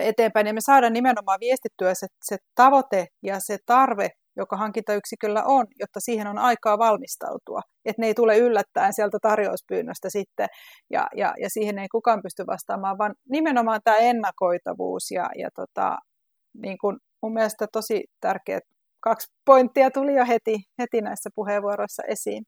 eteenpäin. 0.00 0.46
Ja 0.46 0.54
me 0.54 0.60
saadaan 0.60 0.92
nimenomaan 0.92 1.40
viestittyä 1.40 1.94
se, 1.94 2.06
se 2.24 2.36
tavoite 2.54 3.06
ja 3.22 3.40
se 3.40 3.58
tarve 3.66 4.10
joka 4.36 4.56
hankintayksiköllä 4.56 5.44
on, 5.44 5.66
jotta 5.80 6.00
siihen 6.00 6.26
on 6.26 6.38
aikaa 6.38 6.78
valmistautua. 6.78 7.60
Että 7.84 8.02
ne 8.02 8.06
ei 8.06 8.14
tule 8.14 8.38
yllättäen 8.38 8.92
sieltä 8.92 9.18
tarjouspyynnöstä 9.22 10.10
sitten 10.10 10.48
ja, 10.90 11.06
ja, 11.16 11.34
ja 11.40 11.50
siihen 11.50 11.78
ei 11.78 11.88
kukaan 11.88 12.22
pysty 12.22 12.46
vastaamaan, 12.46 12.98
vaan 12.98 13.14
nimenomaan 13.30 13.80
tämä 13.84 13.96
ennakoitavuus 13.96 15.10
ja, 15.10 15.30
ja 15.38 15.48
tota, 15.54 15.98
niin 16.62 16.78
kun 16.78 16.98
mun 17.22 17.32
mielestä 17.32 17.66
tosi 17.72 18.04
tärkeät 18.20 18.62
kaksi 19.00 19.26
pointtia 19.44 19.90
tuli 19.90 20.14
jo 20.14 20.26
heti, 20.26 20.56
heti 20.78 21.00
näissä 21.00 21.30
puheenvuoroissa 21.34 22.02
esiin. 22.08 22.44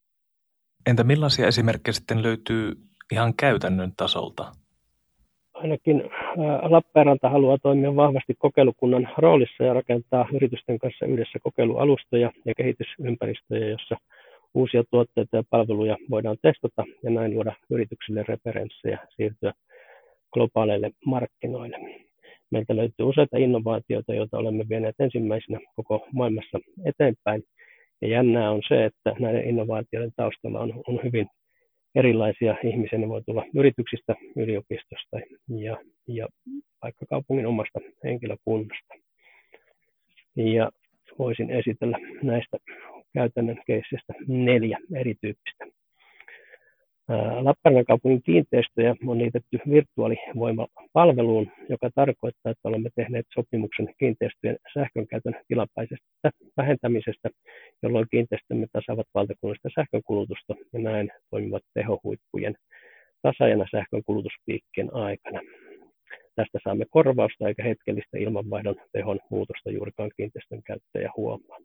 Entä 0.86 1.04
millaisia 1.04 1.46
esimerkkejä 1.46 1.92
sitten 1.92 2.22
löytyy 2.22 2.72
ihan 3.12 3.34
käytännön 3.34 3.92
tasolta 3.96 4.52
ainakin 5.62 6.02
Lappeenranta 6.62 7.28
haluaa 7.28 7.58
toimia 7.62 7.96
vahvasti 7.96 8.34
kokeilukunnan 8.38 9.08
roolissa 9.18 9.64
ja 9.64 9.74
rakentaa 9.74 10.28
yritysten 10.32 10.78
kanssa 10.78 11.06
yhdessä 11.06 11.38
kokeilualustoja 11.42 12.32
ja 12.44 12.54
kehitysympäristöjä, 12.54 13.68
jossa 13.68 13.96
uusia 14.54 14.84
tuotteita 14.90 15.36
ja 15.36 15.42
palveluja 15.50 15.96
voidaan 16.10 16.36
testata 16.42 16.84
ja 17.02 17.10
näin 17.10 17.34
luoda 17.34 17.52
yrityksille 17.70 18.24
referenssejä 18.28 18.98
siirtyä 19.16 19.52
globaaleille 20.32 20.90
markkinoille. 21.04 21.78
Meiltä 22.50 22.76
löytyy 22.76 23.06
useita 23.06 23.36
innovaatioita, 23.36 24.14
joita 24.14 24.38
olemme 24.38 24.64
vieneet 24.68 24.96
ensimmäisenä 24.98 25.60
koko 25.76 26.06
maailmassa 26.12 26.58
eteenpäin. 26.84 27.42
Ja 28.00 28.08
jännää 28.08 28.50
on 28.50 28.62
se, 28.68 28.84
että 28.84 29.14
näiden 29.20 29.48
innovaatioiden 29.48 30.12
taustalla 30.16 30.60
on, 30.60 30.82
on 30.86 31.00
hyvin 31.04 31.26
erilaisia 31.98 32.56
ihmisiä. 32.64 32.98
Ne 32.98 33.08
voi 33.08 33.22
tulla 33.22 33.44
yrityksistä, 33.54 34.14
yliopistosta 34.36 35.16
ja, 35.48 35.76
ja 36.08 36.28
vaikka 36.82 37.06
kaupungin 37.10 37.46
omasta 37.46 37.80
henkilökunnasta. 38.04 38.94
Ja 40.36 40.70
voisin 41.18 41.50
esitellä 41.50 41.98
näistä 42.22 42.56
käytännön 43.14 43.62
keisseistä 43.66 44.14
neljä 44.28 44.78
erityyppistä. 44.94 45.64
Lappeenrannan 47.42 47.84
kaupungin 47.84 48.22
kiinteistöjä 48.22 48.94
on 49.06 49.18
liitetty 49.18 49.58
virtuaalivoimapalveluun, 49.70 51.50
joka 51.68 51.90
tarkoittaa, 51.94 52.52
että 52.52 52.68
olemme 52.68 52.90
tehneet 52.94 53.26
sopimuksen 53.34 53.88
kiinteistöjen 53.98 54.56
sähkönkäytön 54.74 55.36
tilapäisestä 55.48 56.30
vähentämisestä, 56.56 57.30
jolloin 57.82 58.06
kiinteistömme 58.10 58.66
tasaavat 58.72 59.06
valtakunnallista 59.14 59.68
sähkönkulutusta 59.74 60.54
ja 60.72 60.78
näin 60.78 61.10
toimivat 61.30 61.62
tehohuippujen 61.74 62.54
tasaajana 63.22 63.66
sähkönkulutuspiikkien 63.70 64.94
aikana. 64.94 65.40
Tästä 66.38 66.58
saamme 66.64 66.84
korvausta 66.90 67.48
eikä 67.48 67.62
hetkellistä 67.62 68.18
ilmanvaihdon 68.18 68.76
tehon 68.92 69.20
muutosta 69.30 69.70
juurikaan 69.70 70.10
kiinteistön 70.16 70.62
käyttäjä 70.62 71.10
huomaa. 71.16 71.58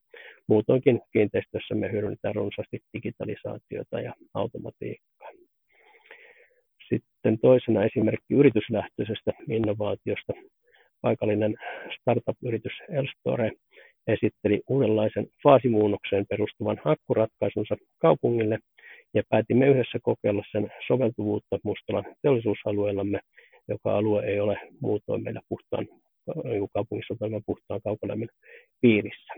Muutoinkin 0.47 1.01
kiinteistössä 1.11 1.75
me 1.75 1.91
hyödynnetään 1.91 2.35
runsaasti 2.35 2.79
digitalisaatiota 2.93 4.01
ja 4.01 4.13
automatiikkaa. 4.33 5.29
Sitten 6.89 7.39
toisena 7.39 7.83
esimerkki 7.83 8.33
yrityslähtöisestä 8.33 9.31
innovaatiosta. 9.49 10.33
Paikallinen 11.01 11.55
startup-yritys 11.99 12.73
Elstore 12.89 13.51
esitteli 14.07 14.61
uudenlaisen 14.69 15.27
faasimuunnokseen 15.43 16.25
perustuvan 16.29 16.81
akkuratkaisunsa 16.85 17.75
kaupungille 17.97 18.59
ja 19.13 19.23
päätimme 19.29 19.67
yhdessä 19.67 19.99
kokeilla 20.01 20.43
sen 20.51 20.71
soveltuvuutta 20.87 21.59
Mustalan 21.63 22.05
teollisuusalueellamme 22.21 23.19
joka 23.67 23.97
alue 23.97 24.25
ei 24.25 24.39
ole 24.39 24.57
muutoin 24.81 25.23
meillä 25.23 25.41
puhtaan, 25.49 25.87
niin 26.43 26.69
kaupungissa 26.73 27.15
toimivan 27.19 27.43
puhtaan 27.45 27.81
kaukolämmön 27.83 28.29
piirissä. 28.81 29.33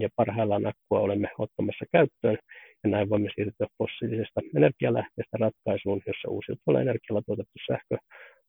Ja 0.00 0.08
parhaillaan 0.16 0.66
akkua 0.66 1.00
olemme 1.00 1.28
ottamassa 1.38 1.84
käyttöön, 1.92 2.38
ja 2.84 2.90
näin 2.90 3.10
voimme 3.10 3.28
siirtyä 3.34 3.66
fossiilisesta 3.78 4.40
energialähteestä 4.56 5.36
ratkaisuun, 5.40 6.02
jossa 6.06 6.28
uusiutuvalla 6.28 6.80
energialla 6.80 7.22
tuotettu 7.26 7.58
sähkö 7.66 7.96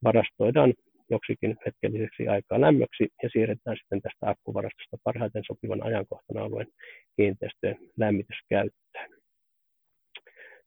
varastoidaan 0.03 0.73
joksikin 1.09 1.57
hetkelliseksi 1.65 2.27
aikaa 2.27 2.61
lämmöksi 2.61 3.07
ja 3.23 3.29
siirretään 3.29 3.77
sitten 3.77 4.01
tästä 4.01 4.29
akkuvarastosta 4.29 4.97
parhaiten 5.03 5.43
sopivan 5.47 5.83
ajankohtana 5.83 6.43
alueen 6.43 6.67
kiinteistöjen 7.15 7.77
lämmityskäyttöön. 7.97 9.09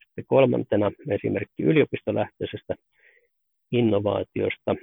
Sitten 0.05 0.25
kolmantena 0.27 0.93
esimerkki 1.11 1.63
yliopistolähtöisestä 1.63 2.75
innovaatiosta. 3.73 4.75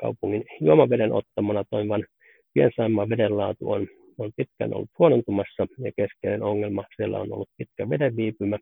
Kaupungin 0.00 0.44
juomaveden 0.60 1.12
ottamana 1.12 1.64
toimivan 1.70 2.04
Piensaimaan 2.54 3.08
veden 3.08 3.36
laatu 3.36 3.70
on, 3.70 3.88
on 4.18 4.30
pitkään 4.36 4.74
ollut 4.74 4.90
huonontumassa 4.98 5.66
ja 5.78 5.92
keskeinen 5.96 6.42
ongelma 6.42 6.84
siellä 6.96 7.20
on 7.20 7.32
ollut 7.32 7.48
pitkä 7.56 7.90
veden 7.90 8.16
viipymä. 8.16 8.58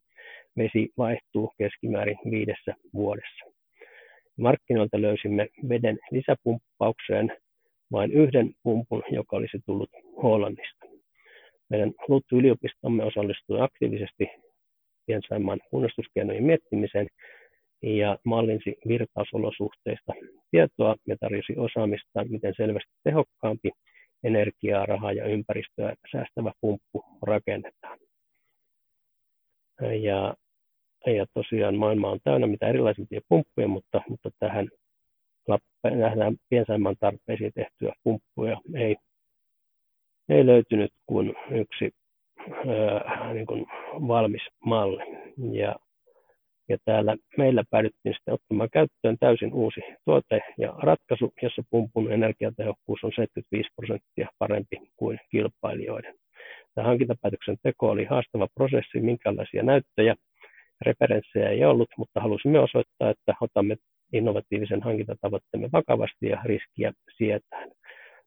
Vesi 0.56 0.88
vaihtuu 0.98 1.52
keskimäärin 1.58 2.18
viidessä 2.30 2.74
vuodessa. 2.94 3.44
Markkinoilta 4.38 5.02
löysimme 5.02 5.48
veden 5.68 5.98
lisäpumppaukseen 6.10 7.36
vain 7.92 8.12
yhden 8.12 8.50
pumpun, 8.62 9.02
joka 9.10 9.36
olisi 9.36 9.58
tullut 9.66 9.90
Hollannista. 10.22 10.86
Meidän 11.70 11.92
Luttu-yliopistomme 12.08 13.04
osallistui 13.04 13.60
aktiivisesti 13.60 14.30
Piensaimaan 15.06 15.60
kunnostuskeinojen 15.70 16.44
miettimiseen 16.44 17.08
ja 17.82 18.18
mallinsi 18.24 18.76
virtausolosuhteista 18.88 20.12
tietoa 20.50 20.96
ja 21.08 21.16
tarjosi 21.20 21.52
osaamista, 21.56 22.24
miten 22.28 22.54
selvästi 22.56 22.92
tehokkaampi 23.04 23.70
energiaa, 24.24 24.86
rahaa 24.86 25.12
ja 25.12 25.26
ympäristöä 25.26 25.94
säästävä 26.12 26.52
pumppu 26.60 27.04
rakennetaan. 27.22 27.98
Ja, 29.80 30.34
ja 31.06 31.26
tosiaan 31.34 31.74
maailma 31.74 32.10
on 32.10 32.20
täynnä 32.24 32.46
mitä 32.46 32.68
erilaisimpia 32.68 33.20
pumppuja, 33.28 33.68
mutta, 33.68 34.02
mutta 34.08 34.30
tähän 34.38 34.68
nähdään 35.84 36.36
piensaimman 36.48 36.96
tarpeisiin 37.00 37.52
tehtyä 37.54 37.92
pumppuja 38.04 38.60
ei, 38.74 38.96
ei 40.28 40.46
löytynyt 40.46 40.90
kuin 41.06 41.34
yksi 41.50 41.90
ää, 42.48 43.34
niin 43.34 43.46
kuin 43.46 43.66
valmis 44.08 44.42
malli. 44.64 45.04
Ja, 45.52 45.76
ja 46.68 46.76
täällä 46.84 47.16
meillä 47.38 47.64
päädyttiin 47.70 48.14
sitten 48.14 48.34
ottamaan 48.34 48.68
käyttöön 48.72 49.16
täysin 49.20 49.54
uusi 49.54 49.80
tuote 50.04 50.40
ja 50.58 50.74
ratkaisu, 50.78 51.32
jossa 51.42 51.62
pumpun 51.70 52.12
energiatehokkuus 52.12 53.04
on 53.04 53.12
75 53.16 53.68
prosenttia 53.76 54.28
parempi 54.38 54.76
kuin 54.96 55.18
kilpailijoiden. 55.30 56.14
Tämä 56.74 56.86
hankintapäätöksen 56.86 57.56
teko 57.62 57.88
oli 57.90 58.04
haastava 58.04 58.48
prosessi, 58.54 59.00
minkälaisia 59.00 59.62
näyttöjä, 59.62 60.14
referenssejä 60.80 61.48
ei 61.48 61.64
ollut, 61.64 61.88
mutta 61.96 62.20
halusimme 62.20 62.58
osoittaa, 62.58 63.10
että 63.10 63.34
otamme 63.40 63.76
innovatiivisen 64.12 64.82
hankintatavoitteemme 64.82 65.68
vakavasti 65.72 66.26
ja 66.26 66.42
riskiä 66.44 66.92
sietään. 67.16 67.70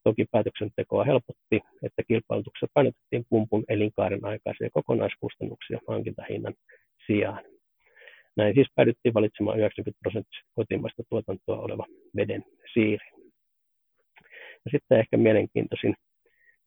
Toki 0.04 0.26
päätöksentekoa 0.32 1.04
helpotti, 1.04 1.60
että 1.84 2.04
kilpailutuksessa 2.08 2.72
painotettiin 2.74 3.26
pumpun 3.30 3.64
elinkaaren 3.70 4.26
aikaisia 4.26 4.70
kokonaiskustannuksia 4.74 5.80
hankintahinnan 5.88 6.54
sijaan. 7.08 7.55
Näin 8.38 8.54
siis 8.56 8.68
päädyttiin 8.76 9.14
valitsemaan 9.14 9.60
90 9.60 10.00
prosenttia 10.02 10.42
kotimaista 10.56 11.04
tuotantoa 11.10 11.60
oleva 11.60 11.86
veden 12.16 12.44
siiri. 12.74 13.08
Ja 14.66 14.72
sitten 14.72 15.00
ehkä 15.00 15.18
mielenkiintoisin 15.18 15.96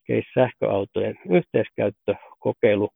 case 0.08 0.26
sähköautojen 0.34 1.18
yhteiskäyttökokeilu, 1.30 2.88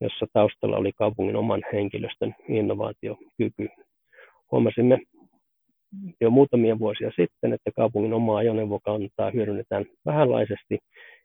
jossa 0.00 0.26
taustalla 0.32 0.76
oli 0.76 0.92
kaupungin 0.92 1.36
oman 1.36 1.62
henkilöstön 1.72 2.34
innovaatiokyky. 2.48 3.68
Huomasimme 4.52 4.98
jo 6.20 6.30
muutamia 6.30 6.78
vuosia 6.78 7.10
sitten, 7.10 7.52
että 7.52 7.70
kaupungin 7.76 8.12
omaa 8.12 8.38
ajoneuvokantaa 8.38 9.30
hyödynnetään 9.30 9.84
vähänlaisesti 10.06 10.78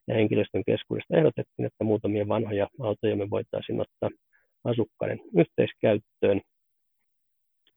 ja 0.07 0.15
henkilöstön 0.15 0.63
keskuudesta 0.65 1.17
ehdotettiin, 1.17 1.65
että 1.65 1.83
muutamia 1.83 2.27
vanhoja 2.27 2.67
autoja 2.79 3.15
me 3.15 3.29
voitaisiin 3.29 3.81
ottaa 3.81 4.09
asukkaiden 4.63 5.19
yhteiskäyttöön 5.37 6.41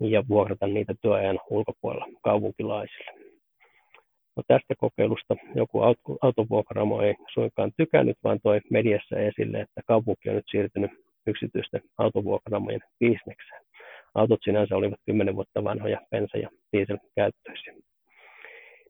ja 0.01 0.23
vuokrata 0.29 0.67
niitä 0.67 0.95
työajan 1.03 1.41
ulkopuolella 1.51 2.07
kaupunkilaisille. 2.23 3.13
No 4.37 4.43
tästä 4.47 4.75
kokeilusta 4.79 5.37
joku 5.55 5.81
autovuokramo 6.23 7.03
ei 7.03 7.15
suinkaan 7.35 7.73
tykännyt, 7.77 8.17
vaan 8.25 8.39
toi 8.43 8.61
mediassa 8.71 9.19
esille, 9.19 9.61
että 9.61 9.81
kaupunki 9.87 10.29
on 10.29 10.35
nyt 10.35 10.45
siirtynyt 10.51 10.91
yksityisten 11.27 11.81
autovuokramojen 11.99 12.81
bisnekseen. 13.01 13.63
Autot 14.15 14.41
sinänsä 14.45 14.77
olivat 14.77 15.01
10 15.07 15.37
vuotta 15.37 15.65
vanhoja 15.65 16.01
bensa- 16.11 16.39
ja 16.39 16.49
dieselkäyttöisiä. 16.73 17.75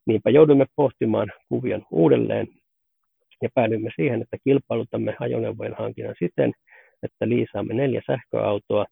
Niinpä 0.07 0.31
joudumme 0.31 0.67
pohtimaan 0.77 1.33
kuvion 1.49 1.87
uudelleen 1.91 2.49
ja 3.43 3.49
päädyimme 3.55 3.91
siihen, 3.97 4.23
että 4.23 4.37
kilpailutamme 4.45 5.17
ajoneuvojen 5.21 5.75
hankinnan 5.79 6.15
siten, 6.19 6.53
että 7.03 7.29
liisaamme 7.29 7.75
neljä 7.75 8.03
sähköautoa, 8.07 8.87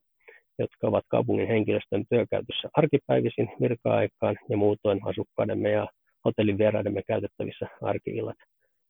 jotka 0.59 0.89
ovat 0.89 1.05
kaupungin 1.09 1.49
henkilöstön 1.49 2.05
työkäytössä 2.11 2.69
arkipäivisin 2.75 3.49
virka-aikaan 3.61 4.37
ja 4.49 4.57
muutoin 4.57 5.01
asukkaidemme 5.05 5.71
ja 5.71 5.87
hotellin 6.25 6.59
vieraidemme 6.59 7.03
käytettävissä 7.07 7.67
arkiillat 7.83 8.37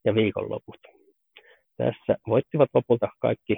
ja 0.05 0.14
viikonloput. 0.14 0.79
Tässä 1.76 2.16
voittivat 2.29 2.68
lopulta 2.74 3.09
kaikki 3.18 3.57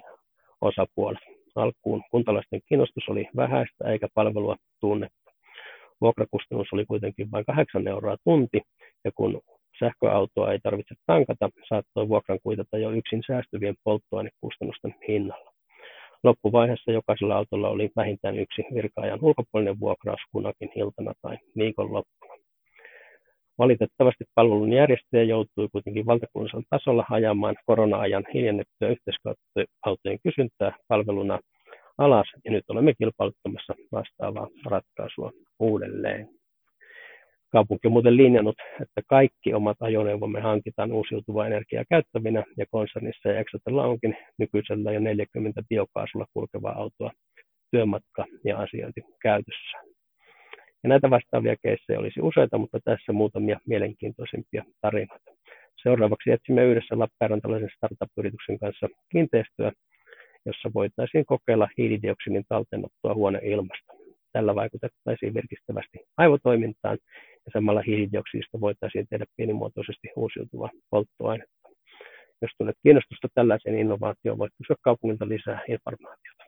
osapuolet. 0.61 1.21
Alkuun 1.55 2.03
kuntalaisten 2.11 2.61
kiinnostus 2.68 3.09
oli 3.09 3.29
vähäistä 3.37 3.90
eikä 3.90 4.09
palvelua 4.14 4.57
tunnettu. 4.81 5.31
Vuokrakustannus 6.01 6.68
oli 6.73 6.85
kuitenkin 6.87 7.31
vain 7.31 7.44
8 7.44 7.88
euroa 7.88 8.16
tunti, 8.25 8.61
ja 9.05 9.11
kun 9.14 9.40
sähköautoa 9.79 10.53
ei 10.53 10.59
tarvitse 10.62 10.94
tankata, 11.07 11.49
saattoi 11.68 12.09
vuokran 12.09 12.38
kuitata 12.42 12.79
jo 12.79 12.90
yksin 12.90 13.23
säästyvien 13.27 13.75
polttoainekustannusten 13.85 14.94
hinnalla. 15.09 15.47
Loppuvaiheessa 16.24 16.92
jokaisella 16.92 17.37
autolla 17.37 17.68
oli 17.68 17.90
vähintään 17.96 18.38
yksi 18.38 18.62
virka-ajan 18.74 19.18
ulkopuolinen 19.22 19.81
vuokraus 19.81 20.20
kunakin 20.33 20.70
iltana 20.76 21.12
tai 21.22 21.37
viikonloppuna. 21.57 22.35
Valitettavasti 23.59 24.24
palvelun 24.35 24.72
järjestäjä 24.72 25.22
joutui 25.22 25.68
kuitenkin 25.72 26.07
valtakunnallisella 26.07 26.64
tasolla 26.70 27.04
ajamaan 27.11 27.57
korona-ajan 27.66 28.24
hiljennettyä 28.35 28.88
yhteiskäyttöautojen 28.88 30.18
kysyntää 30.22 30.76
palveluna 30.88 31.38
alas, 31.98 32.26
ja 32.44 32.50
nyt 32.50 32.64
olemme 32.68 32.94
kilpailuttamassa 32.98 33.74
vastaavaa 33.92 34.48
ratkaisua 34.66 35.33
uudelleen. 35.59 36.38
Kaupunki 37.52 37.87
on 37.88 37.92
muuten 37.92 38.16
linjannut, 38.16 38.56
että 38.82 39.02
kaikki 39.06 39.54
omat 39.54 39.76
ajoneuvomme 39.80 40.40
hankitaan 40.40 40.92
uusiutuvaa 40.92 41.46
energiaa 41.46 41.84
käyttävinä, 41.90 42.44
ja 42.56 42.66
konsernissa 42.70 43.28
ja 43.28 43.40
Exotella 43.40 43.87
onkin 43.87 44.16
nykyisellä 44.38 44.92
jo 44.92 45.00
40 45.00 45.62
biokaasulla 45.68 46.26
kulkevaa 46.32 46.78
autoa 46.78 47.12
työmatka- 47.70 48.26
ja 48.44 48.58
asiointi 48.58 49.00
käytössä. 49.22 49.78
Ja 50.82 50.88
näitä 50.88 51.11
vastaavia 51.11 51.56
keissejä 51.62 51.98
olisi 51.98 52.20
useita, 52.20 52.58
mutta 52.58 52.78
tässä 52.84 53.12
muutamia 53.12 53.61
mielenkiintoisimpia 53.66 54.64
tarinoita. 54.80 55.30
Seuraavaksi 55.82 56.30
etsimme 56.30 56.64
yhdessä 56.64 56.98
Lappeenrantalaisen 56.98 57.70
startup-yrityksen 57.76 58.58
kanssa 58.58 58.88
kiinteistöä, 59.12 59.72
jossa 60.46 60.70
voitaisiin 60.74 61.26
kokeilla 61.26 61.68
hiilidioksidin 61.78 62.44
talteenottoa 62.48 63.14
huoneilmasta. 63.14 63.92
Tällä 64.32 64.54
vaikutettaisiin 64.54 65.34
virkistävästi 65.34 65.98
aivotoimintaan 66.16 66.98
ja 67.46 67.53
samalla 67.53 67.83
hiilidioksidista 67.87 68.61
voitaisiin 68.61 69.07
tehdä 69.11 69.24
pienimuotoisesti 69.37 70.09
uusiutuvaa 70.16 70.70
polttoainetta. 70.90 71.68
Jos 72.42 72.51
tunnet 72.59 72.77
kiinnostusta 72.83 73.29
tällaiseen 73.35 73.79
innovaatioon, 73.79 74.38
voit 74.38 74.53
kysyä 74.59 74.77
kaupungilta 74.81 75.29
lisää 75.29 75.61
informaatiota. 75.68 76.44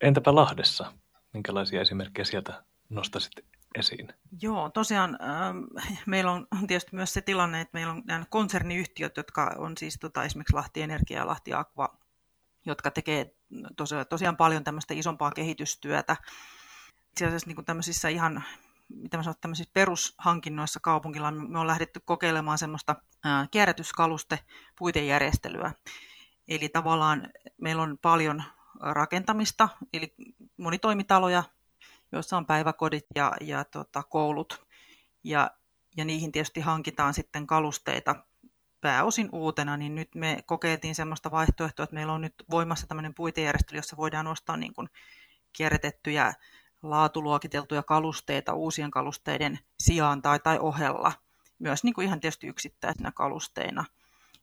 Entäpä 0.00 0.34
Lahdessa? 0.34 0.92
Minkälaisia 1.32 1.80
esimerkkejä 1.80 2.24
sieltä 2.24 2.62
nostasit 2.88 3.32
esiin? 3.78 4.08
Joo, 4.42 4.70
tosiaan 4.70 5.18
äh, 5.22 6.02
meillä 6.06 6.32
on 6.32 6.46
tietysti 6.66 6.96
myös 6.96 7.12
se 7.12 7.20
tilanne, 7.20 7.60
että 7.60 7.78
meillä 7.78 7.92
on 7.92 8.02
nämä 8.06 8.24
konserniyhtiöt, 8.30 9.16
jotka 9.16 9.54
on 9.58 9.76
siis 9.76 9.98
tota, 10.00 10.24
esimerkiksi 10.24 10.54
Lahti 10.54 10.82
Energia 10.82 11.18
ja 11.18 11.26
Lahti 11.26 11.52
Aqua, 11.52 11.98
jotka 12.66 12.90
tekee 12.90 13.34
tosiaan, 13.76 14.06
tosiaan 14.06 14.36
paljon 14.36 14.64
tämmöistä 14.64 14.94
isompaa 14.94 15.30
kehitystyötä. 15.30 16.16
Itse 17.10 17.26
asiassa 17.26 17.46
niin 17.46 17.56
kuin 17.56 17.64
tämmöisissä 17.64 18.08
ihan 18.08 18.44
mitä 18.94 19.16
mä 19.16 19.22
sanon, 19.22 19.34
tämmöisissä 19.40 19.70
perushankinnoissa 19.74 20.80
kaupungilla 20.80 21.30
me 21.30 21.58
on 21.58 21.66
lähdetty 21.66 22.00
kokeilemaan 22.04 22.58
semmoista 22.58 22.96
kierrätyskaluste 23.50 24.38
puitejärjestelyä. 24.78 25.72
Eli 26.48 26.68
tavallaan 26.68 27.28
meillä 27.60 27.82
on 27.82 27.98
paljon 28.02 28.42
rakentamista, 28.80 29.68
eli 29.92 30.14
monitoimitaloja, 30.56 31.42
joissa 32.12 32.36
on 32.36 32.46
päiväkodit 32.46 33.06
ja, 33.14 33.32
ja 33.40 33.64
tota, 33.64 34.02
koulut. 34.02 34.66
Ja, 35.24 35.50
ja 35.96 36.04
niihin 36.04 36.32
tietysti 36.32 36.60
hankitaan 36.60 37.14
sitten 37.14 37.46
kalusteita 37.46 38.16
pääosin 38.80 39.28
uutena, 39.32 39.76
niin 39.76 39.94
nyt 39.94 40.14
me 40.14 40.42
kokeiltiin 40.46 40.94
sellaista 40.94 41.30
vaihtoehtoa, 41.30 41.84
että 41.84 41.94
meillä 41.94 42.12
on 42.12 42.20
nyt 42.20 42.34
voimassa 42.50 42.86
tämmöinen 42.86 43.14
puitejärjestely, 43.14 43.78
jossa 43.78 43.96
voidaan 43.96 44.26
ostaa 44.26 44.56
niin 44.56 44.74
kuin 44.74 44.88
kierrätettyjä 45.52 46.34
laatuluokiteltuja 46.90 47.82
kalusteita 47.82 48.54
uusien 48.54 48.90
kalusteiden 48.90 49.58
sijaan 49.78 50.22
tai, 50.22 50.40
tai 50.40 50.58
ohella, 50.58 51.12
myös 51.58 51.84
niin 51.84 51.94
kuin 51.94 52.06
ihan 52.06 52.20
tietysti 52.20 52.46
yksittäisinä 52.46 53.12
kalusteina. 53.12 53.84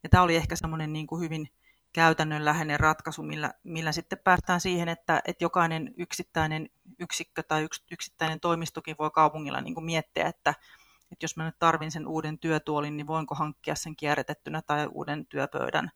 Ja 0.04 0.10
tämä 0.10 0.24
oli 0.24 0.36
ehkä 0.36 0.56
semmoinen 0.56 0.94
niin 0.94 1.08
hyvin 1.20 1.50
käytännönläheinen 1.94 2.80
ratkaisu, 2.80 3.24
millä, 3.24 3.54
millä 3.64 3.92
sitten 3.92 4.20
päästään 4.24 4.62
siihen, 4.62 4.90
että, 4.90 5.22
että 5.26 5.44
jokainen 5.44 5.94
yksittäinen 5.98 6.70
yksikkö 7.00 7.44
tai 7.44 7.64
yks, 7.64 7.84
yksittäinen 7.92 8.40
toimistokin 8.40 8.96
voi 9.00 9.12
kaupungilla 9.12 9.62
niin 9.62 9.74
kuin 9.74 9.86
miettiä, 9.86 10.28
että, 10.28 10.54
että 11.12 11.24
jos 11.24 11.38
mä 11.38 11.46
nyt 11.46 11.60
tarvin 11.60 11.92
sen 11.92 12.08
uuden 12.08 12.40
työtuolin, 12.40 12.98
niin 12.98 13.08
voinko 13.08 13.36
hankkia 13.36 13.76
sen 13.76 13.96
kierrätettynä 13.96 14.62
tai 14.62 14.88
uuden 14.92 15.26
työpöydän. 15.26 15.92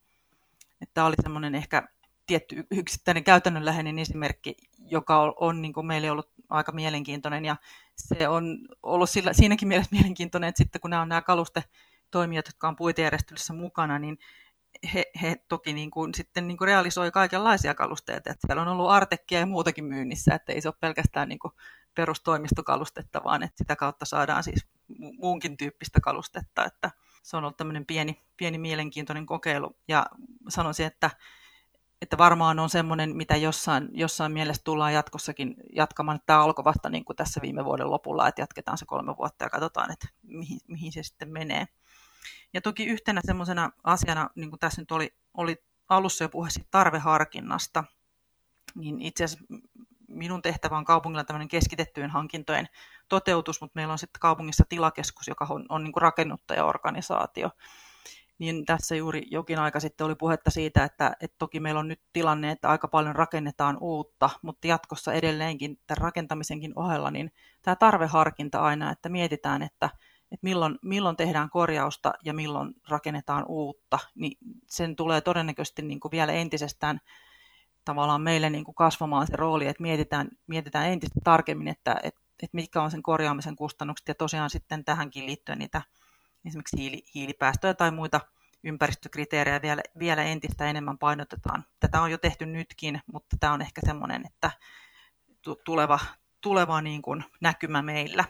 Että 0.81 0.93
tämä 0.93 1.07
oli 1.07 1.15
semmoinen 1.23 1.55
ehkä 1.55 1.87
tietty 2.27 2.67
yksittäinen 2.71 3.23
käytännönläheinen 3.23 3.99
esimerkki, 3.99 4.55
joka 4.77 5.21
on, 5.21 5.33
on 5.39 5.61
niin 5.61 5.73
kuin 5.73 5.85
meille 5.85 6.11
ollut 6.11 6.29
aika 6.49 6.71
mielenkiintoinen 6.71 7.45
ja 7.45 7.55
se 7.95 8.27
on 8.27 8.57
ollut 8.83 9.09
sillä, 9.09 9.33
siinäkin 9.33 9.67
mielessä 9.67 9.95
mielenkiintoinen, 9.95 10.47
että 10.47 10.57
sitten 10.57 10.81
kun 10.81 10.89
nämä 10.89 11.01
on 11.01 11.09
nämä 11.09 11.21
kalustetoimijat, 11.21 12.47
jotka 12.47 12.67
on 12.67 12.75
puitejärjestelyssä 12.75 13.53
mukana, 13.53 13.99
niin 13.99 14.17
he, 14.93 15.05
he 15.21 15.35
toki 15.47 15.73
niin 15.73 15.91
kuin, 15.91 16.13
sitten 16.13 16.47
niin 16.47 16.57
kuin 16.57 16.65
realisoi 16.65 17.11
kaikenlaisia 17.11 17.73
kalusteita. 17.73 18.31
Että 18.31 18.47
siellä 18.47 18.61
on 18.61 18.67
ollut 18.67 18.89
artekkia 18.89 19.39
ja 19.39 19.45
muutakin 19.45 19.85
myynnissä, 19.85 20.35
että 20.35 20.53
ei 20.53 20.61
se 20.61 20.67
ole 20.67 20.75
pelkästään 20.79 21.29
niin 21.29 21.39
kuin 21.39 21.53
perustoimistokalustetta, 21.95 23.23
vaan 23.23 23.43
että 23.43 23.57
sitä 23.57 23.75
kautta 23.75 24.05
saadaan 24.05 24.43
siis 24.43 24.65
muunkin 25.17 25.57
tyyppistä 25.57 25.99
kalustetta. 25.99 26.65
Että 26.65 26.91
se 27.23 27.37
on 27.37 27.43
ollut 27.43 27.57
tämmöinen 27.57 27.85
pieni, 27.85 28.21
pieni 28.37 28.57
mielenkiintoinen 28.57 29.25
kokeilu. 29.25 29.77
Ja 29.87 30.05
sanoisin, 30.49 30.85
että, 30.85 31.09
että 32.01 32.17
varmaan 32.17 32.59
on 32.59 32.69
semmoinen, 32.69 33.15
mitä 33.15 33.35
jossain, 33.35 33.89
jossain 33.91 34.31
mielessä 34.31 34.61
tullaan 34.63 34.93
jatkossakin 34.93 35.55
jatkamaan. 35.75 36.19
Tämä 36.25 36.43
alkoi 36.43 36.65
vasta 36.65 36.89
niin 36.89 37.05
kuin 37.05 37.15
tässä 37.15 37.41
viime 37.41 37.65
vuoden 37.65 37.91
lopulla, 37.91 38.27
että 38.27 38.41
jatketaan 38.41 38.77
se 38.77 38.85
kolme 38.85 39.17
vuotta 39.17 39.45
ja 39.45 39.49
katsotaan, 39.49 39.91
että 39.91 40.07
mihin, 40.23 40.59
mihin 40.67 40.91
se 40.91 41.03
sitten 41.03 41.29
menee. 41.29 41.67
Ja 42.53 42.61
toki 42.61 42.85
yhtenä 42.85 43.21
semmoisena 43.25 43.71
asiana, 43.83 44.29
niin 44.35 44.49
kuin 44.49 44.59
tässä 44.59 44.81
nyt 44.81 44.91
oli, 44.91 45.15
oli 45.33 45.63
alussa 45.89 46.23
jo 46.23 46.29
puhe 46.29 46.49
tarveharkinnasta, 46.71 47.83
niin 48.75 49.01
itse 49.01 49.23
asiassa 49.23 49.45
minun 50.07 50.41
tehtävä 50.41 50.77
on 50.77 50.85
kaupungilla 50.85 51.23
tämmöinen 51.23 51.47
keskitettyjen 51.47 52.09
hankintojen 52.09 52.67
toteutus, 53.09 53.61
mutta 53.61 53.75
meillä 53.75 53.91
on 53.91 53.99
sitten 53.99 54.19
kaupungissa 54.19 54.63
tilakeskus, 54.69 55.27
joka 55.27 55.47
on, 55.49 55.65
on 55.69 55.83
niin 55.83 55.91
kuin 55.91 56.01
rakennuttajaorganisaatio. 56.01 57.49
Niin 58.39 58.65
tässä 58.65 58.95
juuri 58.95 59.23
jokin 59.31 59.59
aika 59.59 59.79
sitten 59.79 60.05
oli 60.05 60.15
puhetta 60.15 60.51
siitä, 60.51 60.83
että, 60.83 61.15
että 61.21 61.35
toki 61.37 61.59
meillä 61.59 61.79
on 61.79 61.87
nyt 61.87 62.01
tilanne, 62.13 62.51
että 62.51 62.69
aika 62.69 62.87
paljon 62.87 63.15
rakennetaan 63.15 63.77
uutta, 63.81 64.29
mutta 64.41 64.67
jatkossa 64.67 65.13
edelleenkin 65.13 65.79
tämän 65.87 65.97
rakentamisenkin 65.97 66.73
ohella, 66.75 67.11
niin 67.11 67.31
tämä 67.61 67.75
tarveharkinta 67.75 68.59
aina, 68.59 68.91
että 68.91 69.09
mietitään, 69.09 69.61
että, 69.61 69.89
että 70.31 70.43
milloin, 70.43 70.79
milloin 70.81 71.15
tehdään 71.15 71.49
korjausta 71.49 72.13
ja 72.23 72.33
milloin 72.33 72.73
rakennetaan 72.89 73.45
uutta, 73.47 73.99
niin 74.15 74.37
sen 74.67 74.95
tulee 74.95 75.21
todennäköisesti 75.21 75.81
niin 75.81 75.99
kuin 75.99 76.11
vielä 76.11 76.33
entisestään 76.33 76.99
tavallaan 77.85 78.21
meille 78.21 78.49
niin 78.49 78.63
kuin 78.63 78.75
kasvamaan 78.75 79.27
se 79.27 79.35
rooli, 79.35 79.67
että 79.67 79.81
mietitään, 79.83 80.27
mietitään 80.47 80.91
entistä 80.91 81.19
tarkemmin, 81.23 81.67
että, 81.67 81.95
että, 82.03 82.21
että 82.43 82.55
mitkä 82.55 82.81
on 82.81 82.91
sen 82.91 83.03
korjaamisen 83.03 83.55
kustannukset 83.55 84.07
ja 84.07 84.15
tosiaan 84.15 84.49
sitten 84.49 84.85
tähänkin 84.85 85.25
liittyen 85.25 85.59
niitä 85.59 85.81
esimerkiksi 86.45 86.77
hiili, 86.77 87.03
hiilipäästöjä 87.15 87.73
tai 87.73 87.91
muita 87.91 88.21
ympäristökriteerejä 88.63 89.61
vielä, 89.61 89.81
vielä 89.99 90.23
entistä 90.23 90.65
enemmän 90.65 90.97
painotetaan. 90.97 91.65
Tätä 91.79 92.01
on 92.01 92.11
jo 92.11 92.17
tehty 92.17 92.45
nytkin, 92.45 93.01
mutta 93.13 93.37
tämä 93.39 93.53
on 93.53 93.61
ehkä 93.61 93.81
semmoinen, 93.85 94.25
että 94.25 94.51
tuleva, 95.65 95.99
tuleva 96.41 96.81
niin 96.81 97.01
kuin 97.01 97.23
näkymä 97.41 97.81
meillä. 97.81 98.23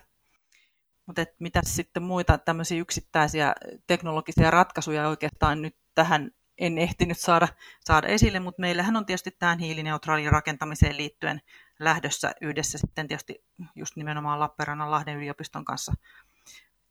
Mutta 1.06 1.25
mitä 1.39 1.62
sitten 1.63 2.04
muita 2.04 2.38
tämmöisiä 2.38 2.82
yksittäisiä 2.82 3.54
teknologisia 3.88 4.51
ratkaisuja 4.51 5.08
oikeastaan 5.08 5.62
nyt 5.62 5.75
tähän 5.95 6.32
en 6.58 6.78
ehtinyt 6.78 7.19
saada, 7.19 7.47
saada 7.80 8.08
esille, 8.08 8.39
mutta 8.39 8.62
meillähän 8.62 8.95
on 8.95 9.06
tietysti 9.06 9.32
tähän 9.32 9.60
hiilineutraaliin 9.60 10.32
rakentamiseen 10.32 10.97
liittyen 10.97 11.41
lähdössä 11.80 12.32
yhdessä 12.41 12.78
sitten 12.78 13.08
tietysti 13.08 13.45
just 13.75 13.95
nimenomaan 13.95 14.39
Lappeenrannan 14.39 14.91
Lahden 14.91 15.17
yliopiston 15.17 15.65
kanssa 15.65 15.93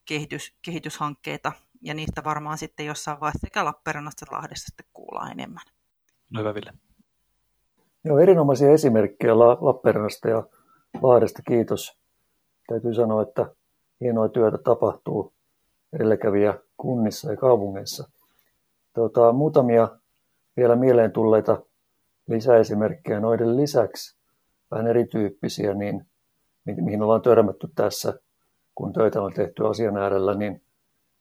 kehitys, 0.05 0.55
kehityshankkeita, 0.63 1.53
ja 1.83 1.95
niistä 1.95 2.25
varmaan 2.25 2.59
sitten 2.59 2.87
jossain 2.87 3.21
vaiheessa 3.21 3.47
sekä 3.47 3.65
Lappeenrannassa 3.65 4.25
että 4.25 4.37
Lahdessa 4.37 4.67
sitten 4.67 4.87
kuullaan 4.93 5.33
enemmän. 5.33 5.65
No 6.31 6.41
hyvä, 6.41 6.55
Ville. 6.55 6.73
Joo, 8.05 8.19
erinomaisia 8.19 8.71
esimerkkejä 8.71 9.39
Lappeenrannasta 9.39 10.29
ja 10.29 10.43
Lahdesta, 11.03 11.43
kiitos. 11.43 11.99
Täytyy 12.69 12.95
sanoa, 12.95 13.23
että 13.23 13.55
hienoa 14.01 14.29
työtä 14.29 14.59
tapahtuu 14.59 15.33
edelläkävijä 15.93 16.55
kunnissa 16.77 17.31
ja 17.31 17.37
kaupungeissa. 17.37 18.11
Tuota, 18.95 19.33
muutamia 19.33 19.89
vielä 20.57 20.77
mieleen 20.77 21.13
tulleita 21.13 21.63
lisäesimerkkejä 22.29 23.21
noiden 23.21 23.57
lisäksi, 23.57 24.17
vähän 24.71 24.87
erityyppisiä, 24.87 25.75
niin, 25.75 26.07
mihin 26.65 27.03
ollaan 27.03 27.23
törmätty 27.23 27.69
tässä, 27.75 28.19
kun 28.75 28.93
töitä 28.93 29.23
on 29.23 29.33
tehty 29.33 29.67
asian 29.67 29.97
äärellä, 29.97 30.35
niin, 30.35 30.63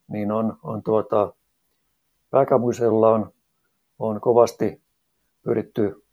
niin 0.07 0.31
on, 0.31 0.57
on 0.63 0.83
tuota, 0.83 1.33
pääkaupunkiseudulla 2.29 3.09
on, 3.09 3.31
on 3.99 4.21
kovasti 4.21 4.81
pyritty 5.43 6.03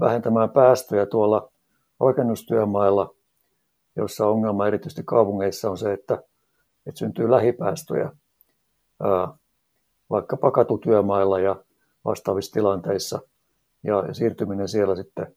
vähentämään 0.00 0.50
päästöjä 0.50 1.06
tuolla 1.06 1.52
rakennustyömailla, 2.00 3.14
jossa 3.96 4.26
ongelma 4.26 4.66
erityisesti 4.66 5.02
kaupungeissa 5.04 5.70
on 5.70 5.78
se, 5.78 5.92
että, 5.92 6.22
että 6.86 6.98
syntyy 6.98 7.30
lähipäästöjä 7.30 8.12
vaikka 10.10 10.36
pakatutyömailla 10.36 11.40
ja 11.40 11.56
vastaavissa 12.04 12.52
tilanteissa. 12.52 13.20
Ja, 13.84 14.14
siirtyminen 14.14 14.68
siellä 14.68 14.96
sitten 14.96 15.36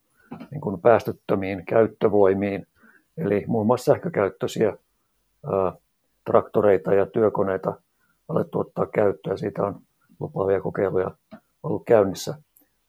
niin 0.51 0.61
kuin 0.61 0.81
päästöttömiin 0.81 1.65
käyttövoimiin, 1.65 2.67
eli 3.17 3.43
muun 3.47 3.65
muassa 3.65 3.93
sähkökäyttöisiä 3.93 4.77
traktoreita 6.25 6.93
ja 6.93 7.05
työkoneita 7.05 7.73
alettu 8.27 8.59
ottaa 8.59 8.85
käyttöön. 8.85 9.37
Siitä 9.37 9.63
on 9.63 9.81
lupaavia 10.19 10.61
kokeiluja 10.61 11.11
ollut 11.63 11.83
käynnissä 11.85 12.35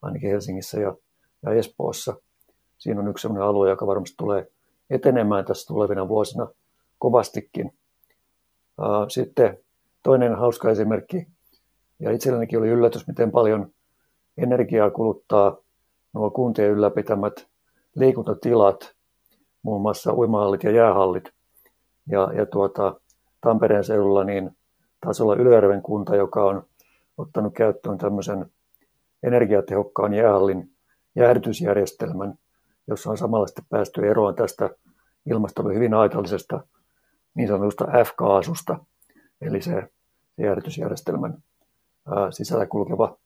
ainakin 0.03 0.31
Helsingissä 0.31 0.81
ja, 0.81 0.95
ja 1.43 1.53
Espoossa. 1.53 2.17
Siinä 2.79 3.01
on 3.01 3.09
yksi 3.09 3.23
sellainen 3.23 3.49
alue, 3.49 3.71
joka 3.71 3.87
varmasti 3.87 4.14
tulee 4.19 4.47
etenemään 4.90 5.45
tässä 5.45 5.67
tulevina 5.67 6.09
vuosina 6.09 6.49
kovastikin. 6.99 7.75
Sitten 9.09 9.59
toinen 10.03 10.35
hauska 10.35 10.71
esimerkki 10.71 11.27
ja 12.01 12.11
itsellenikin 12.11 12.59
oli 12.59 12.69
yllätys, 12.69 13.07
miten 13.07 13.31
paljon 13.31 13.71
energiaa 14.37 14.90
kuluttaa 14.90 15.57
nuo 16.12 16.31
kuntien 16.31 16.71
ylläpitämät 16.71 17.47
liikuntatilat, 17.95 18.95
muun 19.62 19.83
muassa 19.83 20.14
uimahallit 20.14 20.64
ja 20.64 20.71
jäähallit. 20.71 21.34
Ja, 22.11 22.33
ja 22.37 22.47
tuota, 22.47 23.01
Tampereen 23.40 23.85
seudulla 23.85 24.25
niin 24.25 24.57
taisi 25.01 25.23
olla 25.23 25.37
Ylöjärven 25.37 25.83
kunta, 25.83 26.17
joka 26.17 26.45
on 26.45 26.67
ottanut 27.19 27.55
käyttöön 27.55 27.99
tämmöisen 27.99 28.47
energiatehokkaan 29.23 30.14
jäähallin 30.14 30.71
jäähdytysjärjestelmän, 31.17 32.35
jossa 32.87 33.11
on 33.11 33.19
samalla 33.19 33.47
sitten 33.47 33.67
päästy 33.71 34.09
eroon 34.11 34.35
tästä 34.35 34.71
ilmastolle 35.27 35.75
hyvin 35.75 35.95
haitallisesta 35.95 36.61
niin 37.35 37.49
sanotusta 37.49 37.85
F-kaasusta, 37.85 38.79
eli 39.40 39.62
se 39.62 39.88
jäähdytysjärjestelmän 40.38 41.38
sisällä 42.31 42.67
kulkeva 42.67 43.17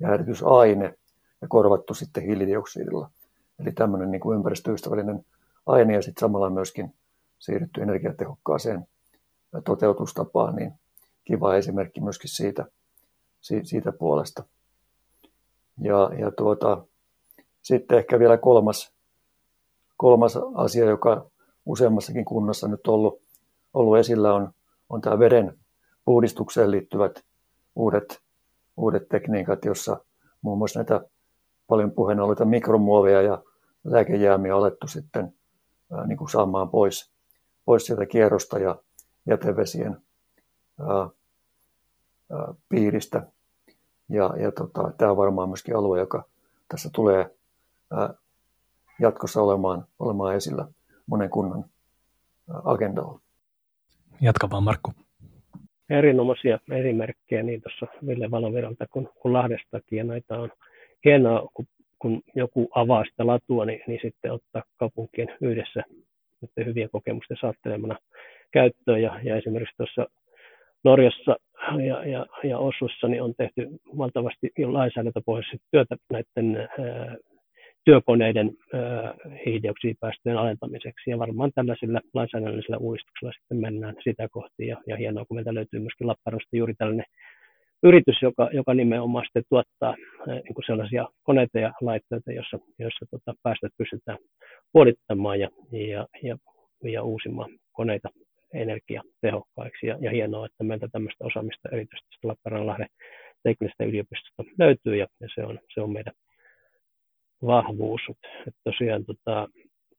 jäähdytysaine 0.00 0.94
ja 1.42 1.48
korvattu 1.48 1.94
sitten 1.94 2.22
hiilidioksidilla. 2.22 3.10
Eli 3.58 3.72
tämmöinen 3.72 4.10
niin 4.10 4.20
kuin 4.20 4.36
ympäristöystävällinen 4.36 5.24
aine 5.66 5.94
ja 5.94 6.02
sitten 6.02 6.20
samalla 6.20 6.50
myöskin 6.50 6.94
siirrytty 7.38 7.82
energiatehokkaaseen 7.82 8.86
toteutustapaan, 9.64 10.56
niin 10.56 10.72
kiva 11.24 11.54
esimerkki 11.54 12.00
myöskin 12.00 12.30
siitä, 12.30 12.66
siitä 13.40 13.92
puolesta. 13.92 14.44
Ja, 15.80 16.10
ja 16.18 16.30
tuota, 16.30 16.86
sitten 17.62 17.98
ehkä 17.98 18.18
vielä 18.18 18.38
kolmas, 18.38 18.92
kolmas 19.96 20.38
asia, 20.54 20.84
joka 20.84 21.30
useammassakin 21.66 22.24
kunnassa 22.24 22.68
nyt 22.68 22.86
ollut, 22.86 23.20
ollut 23.74 23.98
esillä, 23.98 24.34
on, 24.34 24.50
on 24.88 25.00
tämä 25.00 25.18
veden 25.18 25.58
puhdistukseen 26.04 26.70
liittyvät 26.70 27.24
uudet, 27.76 28.20
uudet 28.76 29.08
tekniikat, 29.08 29.64
jossa 29.64 30.00
muun 30.42 30.58
muassa 30.58 30.78
näitä 30.78 31.00
paljon 31.66 31.90
puheena 31.90 32.22
olleita 32.22 32.44
mikromuoveja 32.44 33.22
ja 33.22 33.42
lääkejäämiä 33.84 34.56
alettu 34.56 34.86
sitten 34.86 35.34
ää, 35.92 36.06
niin 36.06 36.18
kuin 36.18 36.30
saamaan 36.30 36.70
pois, 36.70 37.15
pois 37.66 37.86
sieltä 37.86 38.06
kierrosta 38.06 38.58
ja 38.58 38.76
jätevesien 39.26 39.96
ää, 40.80 41.08
ää, 42.30 42.54
piiristä. 42.68 43.26
Ja, 44.08 44.34
ja 44.38 44.52
tota, 44.52 44.92
tämä 44.98 45.10
on 45.10 45.16
varmaan 45.16 45.48
myöskin 45.48 45.76
alue, 45.76 45.98
joka 45.98 46.24
tässä 46.68 46.90
tulee 46.92 47.30
ää, 47.90 48.14
jatkossa 49.00 49.42
olemaan, 49.42 49.86
olemaan 49.98 50.34
esillä 50.34 50.68
monen 51.06 51.30
kunnan 51.30 51.64
agendalla. 52.64 53.20
Jatka 54.20 54.50
vaan 54.50 54.62
Markku 54.62 54.92
erinomaisia 55.90 56.58
esimerkkejä 56.72 57.42
niin 57.42 57.62
tuossa 57.62 57.86
Ville 58.06 58.30
Valoviralta 58.30 58.86
kuin, 58.90 59.08
kuin 59.20 59.32
Lahdestakin. 59.32 59.98
Ja 59.98 60.04
näitä 60.04 60.38
on 60.38 60.50
hienoa, 61.04 61.48
kun, 61.54 61.66
kun 61.98 62.22
joku 62.34 62.68
avaa 62.74 63.04
sitä 63.04 63.26
latua, 63.26 63.64
niin, 63.64 63.82
niin 63.86 64.00
sitten 64.02 64.32
ottaa 64.32 64.62
kaupunkien 64.76 65.36
yhdessä 65.40 65.82
hyviä 66.66 66.88
kokemusten 66.88 67.36
saattelemana 67.40 67.98
käyttöön. 68.52 69.02
Ja, 69.02 69.20
ja 69.22 69.36
esimerkiksi 69.36 69.76
tuossa 69.76 70.06
Norjassa 70.84 71.36
ja, 71.86 72.06
ja, 72.06 72.26
ja 72.44 72.58
Oslossa 72.58 73.08
niin 73.08 73.22
on 73.22 73.34
tehty 73.36 73.68
valtavasti 73.98 74.50
lainsäädäntöpohjaisesti 74.66 75.58
työtä 75.70 75.96
näiden 76.12 76.56
ää, 76.56 77.16
työkoneiden 77.84 78.50
hiilidioksidipäästöjen 79.46 80.38
alentamiseksi. 80.38 81.10
Ja 81.10 81.18
varmaan 81.18 81.50
tällaisilla 81.54 82.00
lainsäädännöllisillä 82.14 82.78
uudistuksilla 82.78 83.32
sitten 83.32 83.60
mennään 83.60 83.94
sitä 84.04 84.28
kohti. 84.28 84.66
Ja, 84.66 84.76
ja 84.86 84.96
hienoa, 84.96 85.24
kun 85.24 85.36
meiltä 85.36 85.54
löytyy 85.54 85.80
myöskin 85.80 86.06
Lappeenrannasta 86.06 86.56
juuri 86.56 86.74
tällainen 86.74 87.06
yritys, 87.88 88.22
joka, 88.22 88.48
joka 88.52 88.74
nimenomaan 88.74 89.24
sitten 89.24 89.42
tuottaa 89.48 89.96
niin 90.26 90.54
kuin 90.54 90.66
sellaisia 90.66 91.08
koneita 91.22 91.58
ja 91.58 91.72
laitteita, 91.80 92.32
joissa, 92.32 92.58
joissa 92.78 93.06
tota, 93.10 93.34
päästöt 93.42 93.72
pystytään 93.78 94.18
puolittamaan 94.72 95.40
ja, 95.40 95.48
ja, 95.72 96.06
ja, 96.22 96.36
ja 96.84 97.02
uusimaan 97.02 97.50
koneita 97.72 98.08
energiatehokkaiksi. 98.54 99.86
Ja, 99.86 99.98
ja 100.00 100.10
hienoa, 100.10 100.46
että 100.46 100.64
meiltä 100.64 100.88
tämmöistä 100.92 101.24
osaamista 101.24 101.68
erityisesti 101.72 102.16
Lappeenrannan 102.22 102.86
teknisestä 103.42 103.84
yliopistosta 103.84 104.42
löytyy 104.58 104.96
ja, 104.96 105.06
ja 105.20 105.28
se, 105.34 105.44
on, 105.44 105.58
se 105.74 105.80
on 105.80 105.92
meidän 105.92 106.14
vahvuus. 107.46 108.00
Että 108.46 108.60
tosiaan 108.64 109.04
tota, 109.04 109.48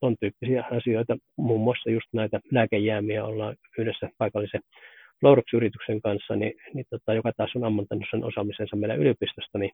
on 0.02 0.16
tyyppisiä 0.20 0.64
asioita, 0.72 1.18
muun 1.38 1.62
muassa 1.62 1.90
just 1.90 2.08
näitä 2.14 2.40
lääkejäämiä 2.52 3.26
ollaan 3.26 3.56
yhdessä 3.78 4.10
paikallisen 4.18 4.62
Lourox-yrityksen 5.22 6.02
kanssa, 6.02 6.36
niin, 6.36 6.54
niin 6.74 6.86
tota, 6.90 7.14
joka 7.14 7.32
taas 7.38 7.56
on 7.56 7.64
ammantanut 7.64 8.06
sen 8.12 8.24
osaamisensa 8.24 8.76
meidän 8.76 9.00
yliopistosta, 9.00 9.58
niin, 9.58 9.72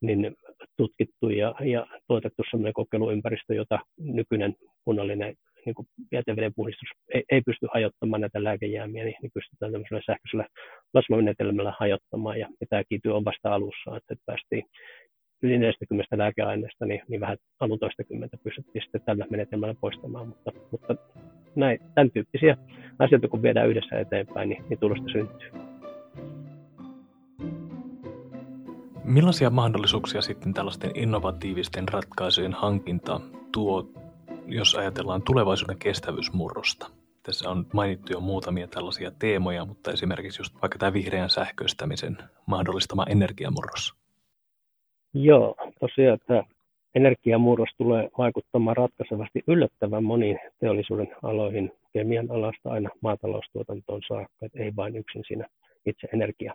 niin 0.00 0.36
tutkittu 0.76 1.30
ja, 1.30 1.54
ja 1.64 1.86
tuotettu 2.06 2.42
sellainen 2.50 2.72
kokeiluympäristö, 2.72 3.54
jota 3.54 3.78
nykyinen 3.98 4.54
kunnallinen 4.84 5.34
niin 5.66 5.74
jäteveden 6.12 6.52
puhdistus 6.56 6.88
ei, 7.14 7.22
ei 7.30 7.40
pysty 7.46 7.66
hajottamaan 7.74 8.20
näitä 8.20 8.44
lääkejäämiä, 8.44 9.04
niin, 9.04 9.16
niin 9.22 9.30
pystytään 9.34 9.72
tämmöisellä 9.72 10.02
sähköisellä 10.06 10.46
plasmamenetelmällä 10.92 11.74
hajottamaan. 11.78 12.40
Ja, 12.40 12.48
ja 12.60 12.66
tämä 12.70 12.84
kiity 12.88 13.08
on 13.08 13.24
vasta 13.24 13.54
alussa, 13.54 13.96
että 13.96 14.14
päästiin 14.26 14.64
yli 15.42 15.58
40 15.58 16.18
lääkeaineesta, 16.18 16.86
niin, 16.86 17.02
niin 17.08 17.20
vähän 17.20 17.36
alun 17.60 17.78
toistakymmentä 17.78 18.36
pystyttiin 18.44 18.82
sitten 18.82 19.02
tällä 19.06 19.26
menetelmällä 19.30 19.74
poistamaan. 19.80 20.28
Mutta, 20.28 20.52
mutta 20.70 20.96
näin, 21.56 21.78
tämän 21.94 22.10
tyyppisiä 22.10 22.56
asioita, 23.02 23.28
kun 23.28 23.42
viedään 23.42 23.68
yhdessä 23.68 23.98
eteenpäin, 23.98 24.48
niin, 24.48 24.64
niin 24.68 24.78
tulosta 24.78 25.08
syntyy. 25.12 25.50
Millaisia 29.04 29.50
mahdollisuuksia 29.50 30.22
sitten 30.22 30.54
tällaisten 30.54 30.90
innovatiivisten 30.94 31.88
ratkaisujen 31.88 32.52
hankinta 32.52 33.20
tuo, 33.52 33.88
jos 34.46 34.74
ajatellaan 34.74 35.22
tulevaisuuden 35.22 35.78
kestävyysmurrosta? 35.78 36.90
Tässä 37.22 37.50
on 37.50 37.66
mainittu 37.72 38.12
jo 38.12 38.20
muutamia 38.20 38.68
tällaisia 38.68 39.10
teemoja, 39.18 39.64
mutta 39.64 39.92
esimerkiksi 39.92 40.40
just 40.40 40.54
vaikka 40.62 40.78
tämä 40.78 40.92
vihreän 40.92 41.30
sähköistämisen 41.30 42.16
mahdollistama 42.46 43.06
energiamurros. 43.08 43.94
Joo, 45.14 45.54
tosiaan 45.80 46.18
tämä 46.26 46.42
energiamurros 46.94 47.70
tulee 47.76 48.08
vaikuttamaan 48.18 48.76
ratkaisevasti 48.76 49.42
yllättävän 49.46 50.04
moniin 50.04 50.38
teollisuuden 50.60 51.08
aloihin, 51.22 51.72
kemian 51.92 52.30
alasta 52.30 52.70
aina 52.70 52.90
maataloustuotantoon 53.00 54.00
saakka, 54.08 54.46
että 54.46 54.62
ei 54.62 54.76
vain 54.76 54.96
yksin 54.96 55.22
siinä 55.26 55.46
itse 55.86 56.08
energia 56.14 56.54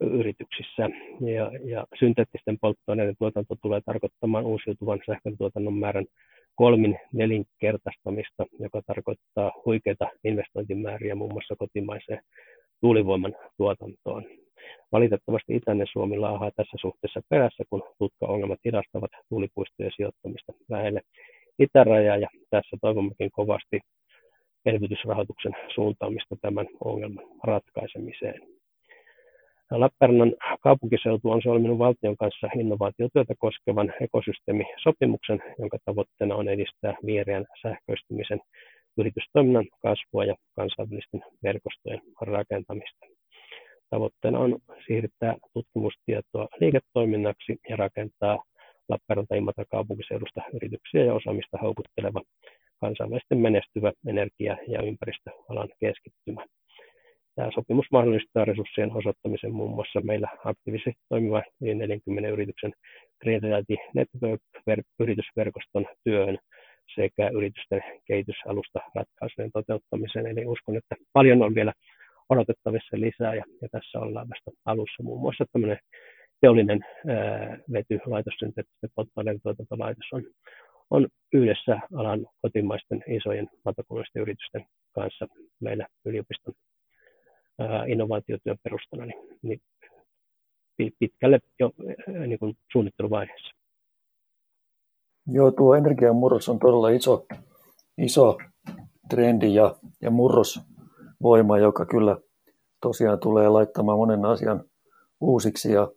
yrityksissä. 0.00 0.90
Ja, 1.20 1.50
ja 1.64 1.86
synteettisten 1.98 2.58
polttoaineiden 2.60 3.16
tuotanto 3.18 3.54
tulee 3.62 3.80
tarkoittamaan 3.86 4.46
uusiutuvan 4.46 5.00
sähkön 5.06 5.36
tuotannon 5.38 5.74
määrän 5.74 6.06
kolmin 6.54 6.98
nelinkertaistamista, 7.12 8.46
joka 8.58 8.82
tarkoittaa 8.86 9.52
huikeita 9.64 10.08
investointimääriä 10.24 11.14
muun 11.14 11.32
muassa 11.32 11.56
kotimaiseen 11.58 12.22
tuulivoiman 12.80 13.34
tuotantoon. 13.56 14.24
Valitettavasti 14.92 15.56
itäinen 15.56 15.86
Suomi 15.92 16.18
laahaa 16.18 16.50
tässä 16.56 16.76
suhteessa 16.80 17.20
perässä, 17.28 17.64
kun 17.70 17.82
tutkaongelmat 17.98 18.58
hidastavat 18.64 19.10
tuulipuistojen 19.28 19.92
sijoittamista 19.96 20.52
lähelle 20.68 21.00
itärajaa, 21.58 22.16
ja 22.16 22.28
tässä 22.50 22.76
toivommekin 22.80 23.30
kovasti 23.30 23.80
elvytysrahoituksen 24.66 25.52
suuntaamista 25.74 26.36
tämän 26.40 26.66
ongelman 26.84 27.24
ratkaisemiseen. 27.44 28.42
Lappeenrannan 29.70 30.34
kaupunkiseutu 30.60 31.30
on 31.30 31.42
solminut 31.42 31.78
valtion 31.78 32.16
kanssa 32.16 32.48
innovaatiotyötä 32.58 33.34
koskevan 33.38 33.92
ekosysteemisopimuksen, 34.00 35.42
jonka 35.58 35.78
tavoitteena 35.84 36.34
on 36.34 36.48
edistää 36.48 36.94
vihreän 37.06 37.44
sähköistymisen 37.62 38.40
yritystoiminnan 38.98 39.66
kasvua 39.82 40.24
ja 40.24 40.34
kansainvälisten 40.56 41.22
verkostojen 41.42 42.00
rakentamista. 42.20 43.06
Tavoitteena 43.90 44.38
on 44.38 44.58
siirtää 44.86 45.36
tutkimustietoa 45.52 46.48
liiketoiminnaksi 46.60 47.56
ja 47.68 47.76
rakentaa 47.76 48.44
Lappeenranta 48.92 49.34
Imatra 49.34 49.64
kaupunkiseudusta 49.70 50.40
yrityksiä 50.54 51.04
ja 51.04 51.14
osaamista 51.14 51.58
houkutteleva 51.62 52.20
kansainvälisesti 52.80 53.34
menestyvä 53.34 53.92
energia- 54.06 54.56
ja 54.68 54.82
ympäristöalan 54.82 55.68
keskittymä. 55.80 56.46
Tämä 57.34 57.50
sopimus 57.54 57.86
mahdollistaa 57.92 58.44
resurssien 58.44 58.92
osoittamisen 58.92 59.52
muun 59.52 59.74
muassa 59.74 60.00
meillä 60.00 60.28
aktiivisesti 60.44 61.00
toimiva 61.08 61.42
40 61.60 62.28
yrityksen 62.28 62.72
Reality 63.24 63.76
Network-yritysverkoston 63.94 65.86
työhön 66.04 66.38
sekä 66.94 67.28
yritysten 67.28 67.82
kehitysalusta 68.06 68.80
ratkaisujen 68.94 69.50
toteuttamiseen. 69.52 70.26
Eli 70.26 70.46
uskon, 70.46 70.76
että 70.76 70.94
paljon 71.12 71.42
on 71.42 71.54
vielä 71.54 71.72
odotettavissa 72.28 73.00
lisää 73.00 73.34
ja, 73.34 73.44
ja 73.62 73.68
tässä 73.68 73.98
ollaan 73.98 74.28
vasta 74.28 74.50
alussa 74.64 75.02
muun 75.02 75.20
muassa 75.20 75.44
tämmöinen 75.52 75.78
teollinen 76.42 76.80
vetylaitos, 77.72 78.34
synteettisten 78.38 78.90
polttoaineiden 78.94 79.40
tuotantolaitos 79.42 80.06
on, 80.12 80.22
on 80.90 81.08
yhdessä 81.32 81.80
alan 81.96 82.26
kotimaisten 82.42 83.04
isojen 83.06 83.48
valtakunnallisten 83.64 84.22
yritysten 84.22 84.66
kanssa 84.94 85.26
meillä 85.60 85.86
yliopiston 86.04 86.54
innovaatiotyön 87.86 88.56
perustana 88.64 89.06
niin, 89.06 89.60
niin 90.78 90.92
pitkälle 90.98 91.38
jo 91.60 91.70
niin 92.26 92.38
kuin 92.38 92.54
suunnitteluvaiheessa. 92.72 93.50
Joo, 95.26 95.50
tuo 95.50 95.74
energiamurros 95.74 96.48
on 96.48 96.58
todella 96.58 96.90
iso, 96.90 97.26
iso 97.98 98.38
trendi 99.10 99.54
ja, 99.54 99.74
ja 100.02 100.10
murrosvoima, 100.10 101.58
joka 101.58 101.86
kyllä 101.86 102.16
tosiaan 102.80 103.20
tulee 103.20 103.48
laittamaan 103.48 103.98
monen 103.98 104.24
asian 104.24 104.64
uusiksi 105.20 105.72
ja 105.72 105.88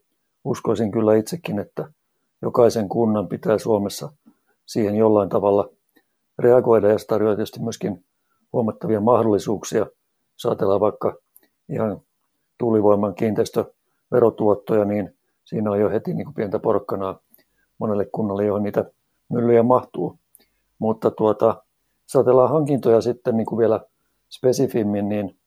uskoisin 0.45 0.91
kyllä 0.91 1.15
itsekin, 1.15 1.60
että 1.60 1.88
jokaisen 2.41 2.89
kunnan 2.89 3.27
pitää 3.27 3.58
Suomessa 3.58 4.12
siihen 4.65 4.95
jollain 4.95 5.29
tavalla 5.29 5.69
reagoida 6.39 6.88
ja 6.88 6.97
se 6.97 7.08
tarjoaa 7.08 7.36
tietysti 7.36 7.60
myöskin 7.60 8.05
huomattavia 8.53 9.01
mahdollisuuksia. 9.01 9.86
Jos 10.34 10.45
ajatellaan 10.45 10.79
vaikka 10.79 11.17
ihan 11.69 12.01
tuulivoiman 12.58 13.15
kiinteistöverotuottoja, 13.15 14.86
niin 14.86 15.15
siinä 15.43 15.71
on 15.71 15.79
jo 15.79 15.89
heti 15.89 16.13
niin 16.13 16.25
kuin 16.25 16.36
pientä 16.36 16.60
porkkanaa 16.60 17.19
monelle 17.77 18.05
kunnalle, 18.05 18.45
johon 18.45 18.63
niitä 18.63 18.86
myllyjä 19.29 19.63
mahtuu. 19.63 20.19
Mutta 20.79 21.12
tuota, 21.12 21.63
jos 22.03 22.15
ajatellaan 22.15 22.49
hankintoja 22.49 23.01
sitten 23.01 23.38
niin 23.38 23.45
kuin 23.45 23.60
vielä 23.60 23.79
spesifimmin, 24.29 25.10
niin, 25.10 25.38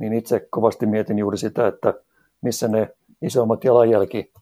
niin 0.00 0.12
itse 0.12 0.46
kovasti 0.50 0.86
mietin 0.86 1.18
juuri 1.18 1.38
sitä, 1.38 1.66
että 1.66 1.94
missä 2.40 2.68
ne 2.68 2.94
isommat 3.22 3.64
jalanjälki, 3.64 4.32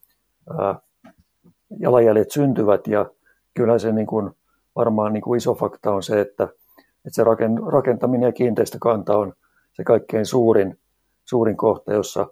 jalanjäljet 1.79 2.31
syntyvät. 2.31 2.87
Ja 2.87 3.11
kyllä 3.55 3.79
se 3.79 3.93
niin 3.93 4.07
kuin, 4.07 4.31
varmaan 4.77 5.13
niin 5.13 5.23
kuin 5.23 5.37
iso 5.37 5.55
fakta 5.55 5.95
on 5.95 6.03
se, 6.03 6.21
että, 6.21 6.45
että 6.85 7.11
se 7.11 7.25
rakentaminen 7.73 8.27
ja 8.27 8.33
kiinteistökanta 8.33 9.19
on 9.19 9.33
se 9.73 9.85
kaikkein 9.85 10.27
suurin 10.27 10.79
suurin 11.25 11.57
kohta, 11.57 11.93
jossa, 11.93 12.27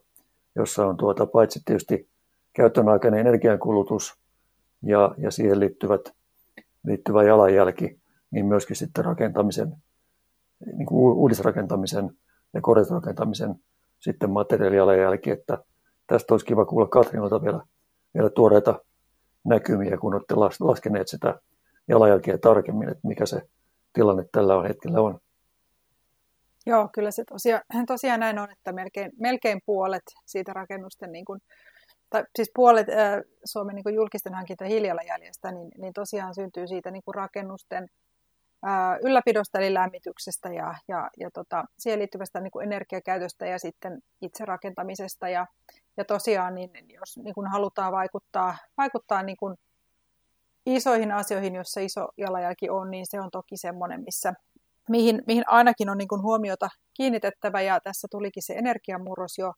jossa 0.56 0.86
on 0.86 0.96
tuota, 0.96 1.26
paitsi 1.26 1.62
tietysti 1.64 2.08
käytön 2.52 2.88
aikainen 2.88 3.20
energiankulutus 3.20 4.18
ja, 4.82 5.14
ja 5.18 5.30
siihen 5.30 5.60
liittyvät, 5.60 6.00
liittyvä 6.84 7.22
jalanjälki, 7.22 8.00
niin 8.30 8.46
myöskin 8.46 8.76
sitten 8.76 9.04
rakentamisen, 9.04 9.76
niin 10.72 10.86
kuin 10.86 11.16
uudisrakentamisen 11.16 12.10
ja 12.54 12.60
korjausrakentamisen 12.60 13.54
sitten 14.00 14.30
materiaalijalanjälki, 14.30 15.30
että 15.30 15.58
tästä 16.06 16.34
olisi 16.34 16.46
kiva 16.46 16.64
kuulla 16.64 16.88
Katrinolta 16.88 17.42
vielä, 17.42 17.60
vielä 18.14 18.30
tuoreita 18.30 18.84
näkymiä, 19.44 19.96
kun 19.96 20.14
olette 20.14 20.34
laskeneet 20.60 21.08
sitä 21.08 21.40
jalanjälkeä 21.88 22.38
tarkemmin, 22.38 22.88
että 22.88 23.08
mikä 23.08 23.26
se 23.26 23.42
tilanne 23.92 24.24
tällä 24.32 24.68
hetkellä 24.68 25.00
on. 25.00 25.18
Joo, 26.66 26.88
kyllä 26.94 27.10
se 27.10 27.24
tosiaan, 27.24 27.62
tosiaan 27.86 28.20
näin 28.20 28.38
on, 28.38 28.50
että 28.50 28.72
melkein, 28.72 29.12
melkein 29.20 29.60
puolet 29.66 30.02
siitä 30.26 30.52
rakennusten, 30.52 31.12
niin 31.12 31.24
kuin, 31.24 31.40
tai 32.10 32.24
siis 32.36 32.50
puolet 32.54 32.88
äh, 32.88 33.20
Suomen 33.44 33.74
niin 33.74 33.82
kuin 33.84 33.94
julkisten 33.94 34.34
hankintojen 34.34 34.70
hiilijalanjäljestä, 34.70 35.52
niin, 35.52 35.70
niin 35.78 35.92
tosiaan 35.92 36.34
syntyy 36.34 36.66
siitä 36.66 36.90
niin 36.90 37.02
kuin 37.04 37.14
rakennusten 37.14 37.88
ylläpidosta 39.02 39.58
eli 39.58 39.74
lämmityksestä 39.74 40.48
ja, 40.48 40.74
ja, 40.88 41.10
ja 41.20 41.30
tota, 41.30 41.64
siihen 41.78 41.98
liittyvästä 41.98 42.40
niin 42.40 42.50
kuin 42.50 42.64
energiakäytöstä 42.64 43.46
ja 43.46 43.58
sitten 43.58 44.02
itse 44.22 44.44
rakentamisesta. 44.44 45.28
Ja, 45.28 45.46
ja 45.96 46.04
tosiaan, 46.04 46.54
niin, 46.54 46.70
jos 46.88 47.16
niin 47.16 47.34
kuin 47.34 47.46
halutaan 47.46 47.92
vaikuttaa, 47.92 48.56
vaikuttaa 48.76 49.22
niin 49.22 49.36
kuin 49.36 49.56
isoihin 50.66 51.12
asioihin, 51.12 51.54
joissa 51.54 51.80
iso 51.80 52.08
jalanjälki 52.16 52.70
on, 52.70 52.90
niin 52.90 53.06
se 53.06 53.20
on 53.20 53.30
toki 53.30 53.56
semmoinen, 53.56 54.02
missä, 54.04 54.32
mihin, 54.88 55.22
mihin 55.26 55.44
ainakin 55.46 55.90
on 55.90 55.98
niin 55.98 56.08
kuin 56.08 56.22
huomiota 56.22 56.68
kiinnitettävä, 56.94 57.60
ja 57.60 57.80
tässä 57.80 58.08
tulikin 58.10 58.42
se 58.42 58.54
energiamurros 58.54 59.38
jo 59.38 59.52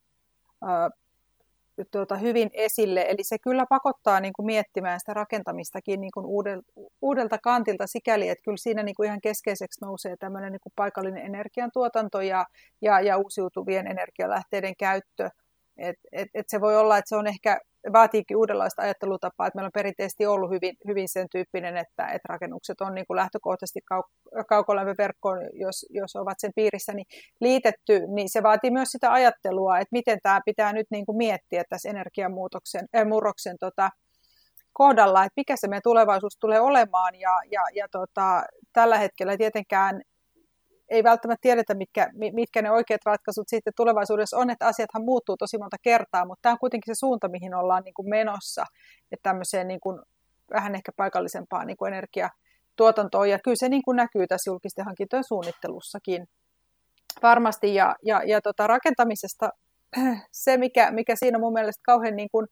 tuota, 1.91 2.17
hyvin 2.17 2.51
esille. 2.53 3.07
Eli 3.09 3.25
se 3.25 3.39
kyllä 3.39 3.67
pakottaa 3.69 4.21
niin 4.21 4.33
kuin 4.33 4.47
miettimään 4.47 5.01
sitä 5.01 5.15
rakentamistakin 5.15 6.01
niin 6.01 6.11
kuin 6.15 6.27
uudelta, 6.27 6.67
uudelta 7.03 7.39
kantilta 7.39 7.87
sikäli, 7.87 8.29
että 8.29 8.43
kyllä 8.45 8.57
siinä 8.57 8.83
niin 8.83 8.95
kuin 8.95 9.07
ihan 9.07 9.21
keskeiseksi 9.21 9.85
nousee 9.85 10.17
tämmöinen 10.17 10.53
niin 10.53 10.61
kuin 10.61 10.73
paikallinen 10.77 11.27
energiantuotanto 11.27 12.21
ja, 12.21 12.45
ja, 12.83 13.01
ja 13.01 13.17
uusiutuvien 13.17 13.87
energialähteiden 13.87 14.75
käyttö. 14.79 15.31
Et, 15.79 15.97
et, 16.13 16.29
et 16.35 16.47
se 16.49 16.61
voi 16.61 16.77
olla, 16.77 16.99
että 16.99 17.09
se 17.09 17.17
on 17.17 17.27
ehkä 17.27 17.61
vaatiikin 17.93 18.37
uudenlaista 18.37 18.83
ajattelutapaa, 18.83 19.47
että 19.47 19.57
meillä 19.57 19.67
on 19.67 19.73
perinteisesti 19.75 20.27
ollut 20.27 20.51
hyvin, 20.51 20.77
hyvin 20.89 21.09
sen 21.09 21.27
tyyppinen, 21.31 21.77
että, 21.77 22.07
että 22.07 22.29
rakennukset 22.29 22.81
on 22.81 22.95
niin 22.95 23.07
kuin 23.07 23.17
lähtökohtaisesti 23.17 23.81
kau- 23.95 24.45
kaukolämpöverkkoon, 24.49 25.39
jos, 25.53 25.87
jos 25.91 26.17
ovat 26.17 26.41
sen 26.41 26.53
piirissä, 26.57 26.93
niin 26.93 27.07
liitetty, 27.41 28.01
niin 28.15 28.29
se 28.31 28.43
vaatii 28.43 28.71
myös 28.71 28.89
sitä 28.89 29.13
ajattelua, 29.13 29.79
että 29.79 29.93
miten 29.93 30.19
tämä 30.23 30.41
pitää 30.45 30.73
nyt 30.73 30.87
niin 30.91 31.07
kuin 31.07 31.17
miettiä 31.17 31.65
tässä 31.69 31.89
energiamuutoksen, 31.89 32.87
äh, 32.97 33.07
murroksen 33.07 33.57
tota, 33.61 33.91
kohdalla, 34.73 35.25
että 35.25 35.33
mikä 35.37 35.57
se 35.57 35.69
meidän 35.69 35.83
tulevaisuus 35.83 36.37
tulee 36.41 36.61
olemaan. 36.61 37.15
Ja, 37.15 37.39
ja, 37.51 37.63
ja 37.75 37.87
tota, 37.91 38.45
tällä 38.73 38.99
hetkellä 38.99 39.37
tietenkään 39.37 40.03
ei 40.89 41.05
välttämättä 41.05 41.43
tiedetä, 41.43 41.75
mitkä, 41.75 42.11
mitkä 42.33 42.63
ne 42.63 42.71
oikeat 42.71 43.01
ratkaisut 43.05 43.49
sitten 43.49 43.73
tulevaisuudessa 43.77 44.37
on, 44.37 44.51
että 44.51 44.67
asiathan 44.67 45.05
muuttuu 45.05 45.37
tosi 45.37 45.59
monta 45.59 45.77
kertaa, 45.83 46.25
mutta 46.27 46.43
tämä 46.43 46.53
on 46.53 46.59
kuitenkin 46.59 46.95
se 46.97 46.99
suunta, 46.99 47.29
mihin 47.29 47.55
ollaan 47.55 47.83
niin 47.85 47.95
kuin 47.95 48.09
menossa, 48.09 48.65
että 49.13 49.31
tämmöiseen 49.31 49.69
niin 49.69 49.81
kuin, 49.81 50.01
vähän 50.53 50.75
ehkä 50.75 50.93
paikallisempaan 50.97 51.67
niin 51.67 51.87
energiatuotantoon, 51.87 53.31
ja 53.31 53.39
kyllä 53.45 53.57
se 53.57 53.69
niin 53.69 53.83
kuin 53.83 53.97
näkyy 53.97 54.27
tässä 54.27 54.51
julkisten 54.51 54.85
hankintojen 54.85 55.25
suunnittelussakin 55.25 56.27
varmasti, 57.23 57.75
ja, 57.75 57.95
ja, 58.03 58.23
ja 58.27 58.41
tota, 58.41 58.67
rakentamisesta 58.67 59.51
se, 60.45 60.57
mikä, 60.57 60.91
mikä 60.91 61.17
siinä 61.17 61.39
mun 61.39 61.53
mielestä 61.53 61.83
kauhean 61.85 62.17
niin 62.17 62.29
kuin, 62.33 62.47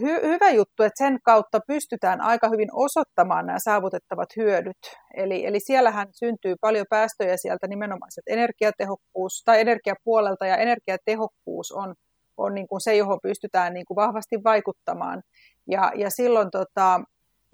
hy, 0.00 0.20
hyvä 0.22 0.50
juttu, 0.50 0.82
että 0.82 1.04
sen 1.04 1.18
kautta 1.22 1.60
pystytään 1.66 2.20
aika 2.20 2.48
hyvin 2.48 2.68
osoittamaan 2.72 3.46
nämä 3.46 3.58
saavutettavat 3.58 4.28
hyödyt. 4.36 4.78
Eli, 5.16 5.46
eli 5.46 5.60
siellähän 5.60 6.08
syntyy 6.12 6.54
paljon 6.60 6.86
päästöjä 6.90 7.36
sieltä 7.36 7.66
nimenomaan 7.66 8.10
energiatehokkuus 8.26 9.42
tai 9.44 9.60
energiapuolelta 9.60 10.46
ja 10.46 10.56
energiatehokkuus 10.56 11.72
on, 11.72 11.94
on 12.36 12.54
niin 12.54 12.68
kuin 12.68 12.80
se, 12.80 12.96
johon 12.96 13.18
pystytään 13.22 13.74
niin 13.74 13.86
kuin 13.86 13.96
vahvasti 13.96 14.44
vaikuttamaan. 14.44 15.22
Ja, 15.68 15.92
ja 15.94 16.10
silloin, 16.10 16.50
tota, 16.50 17.00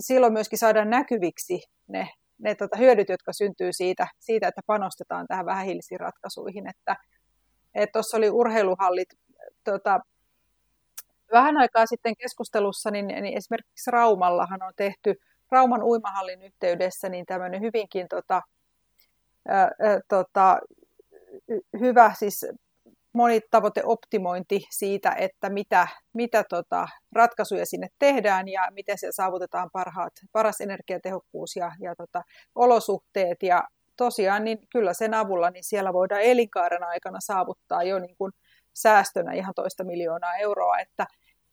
silloin 0.00 0.32
myöskin 0.32 0.58
saadaan 0.58 0.90
näkyviksi 0.90 1.62
ne, 1.88 2.08
ne 2.38 2.54
tota, 2.54 2.76
hyödyt, 2.76 3.08
jotka 3.08 3.32
syntyy 3.32 3.72
siitä, 3.72 4.06
siitä, 4.20 4.48
että 4.48 4.60
panostetaan 4.66 5.26
tähän 5.28 5.46
vähähiilisiin 5.46 6.00
ratkaisuihin. 6.00 6.64
Että 6.68 6.96
tuossa 7.92 8.16
oli 8.16 8.30
urheiluhallit 8.30 9.08
tota, 9.64 10.00
vähän 11.32 11.56
aikaa 11.56 11.86
sitten 11.86 12.16
keskustelussa, 12.16 12.90
niin, 12.90 13.06
niin 13.06 13.36
esimerkiksi 13.36 13.90
Raumallahan 13.90 14.62
on 14.62 14.72
tehty 14.76 15.14
Rauman 15.50 15.82
uimahallin 15.82 16.42
yhteydessä 16.42 17.08
niin 17.08 17.26
tämmöinen 17.26 17.60
hyvinkin 17.60 18.08
tota, 18.08 18.42
ää, 19.48 19.70
ää, 19.80 20.00
tota, 20.08 20.58
hyvä 21.80 22.14
siis 22.18 22.46
monitavoiteoptimointi 23.12 24.66
siitä, 24.70 25.14
että 25.18 25.50
mitä, 25.50 25.88
mitä 26.12 26.44
tota, 26.48 26.88
ratkaisuja 27.12 27.66
sinne 27.66 27.88
tehdään 27.98 28.48
ja 28.48 28.68
miten 28.70 28.98
se 28.98 29.08
saavutetaan 29.10 29.70
parhaat, 29.72 30.12
paras 30.32 30.60
energiatehokkuus 30.60 31.56
ja, 31.56 31.72
ja 31.80 31.94
tota, 31.96 32.22
olosuhteet. 32.54 33.42
Ja 33.42 33.64
tosiaan 33.96 34.44
niin 34.44 34.58
kyllä 34.72 34.94
sen 34.94 35.14
avulla 35.14 35.50
niin 35.50 35.64
siellä 35.64 35.92
voidaan 35.92 36.22
elinkaaren 36.22 36.84
aikana 36.84 37.18
saavuttaa 37.20 37.82
jo 37.82 37.98
niin 37.98 38.16
kuin 38.16 38.32
säästönä 38.74 39.32
ihan 39.32 39.54
toista 39.54 39.84
miljoonaa 39.84 40.36
euroa, 40.36 40.78
että 40.78 41.06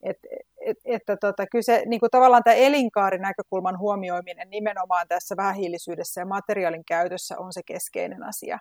et, 0.03 0.17
et, 0.65 0.77
että 0.85 1.17
tota, 1.17 1.47
kyllä 1.51 1.63
se 1.63 1.83
niin 1.85 1.99
kuin 1.99 2.09
tavallaan 2.11 2.43
tämä 2.43 2.55
elinkaari-näkökulman 2.55 3.79
huomioiminen 3.79 4.49
nimenomaan 4.49 5.07
tässä 5.07 5.35
vähähiilisyydessä 5.37 6.21
ja 6.21 6.25
materiaalin 6.25 6.85
käytössä 6.85 7.35
on 7.37 7.53
se 7.53 7.61
keskeinen 7.65 8.23
asia. 8.23 8.59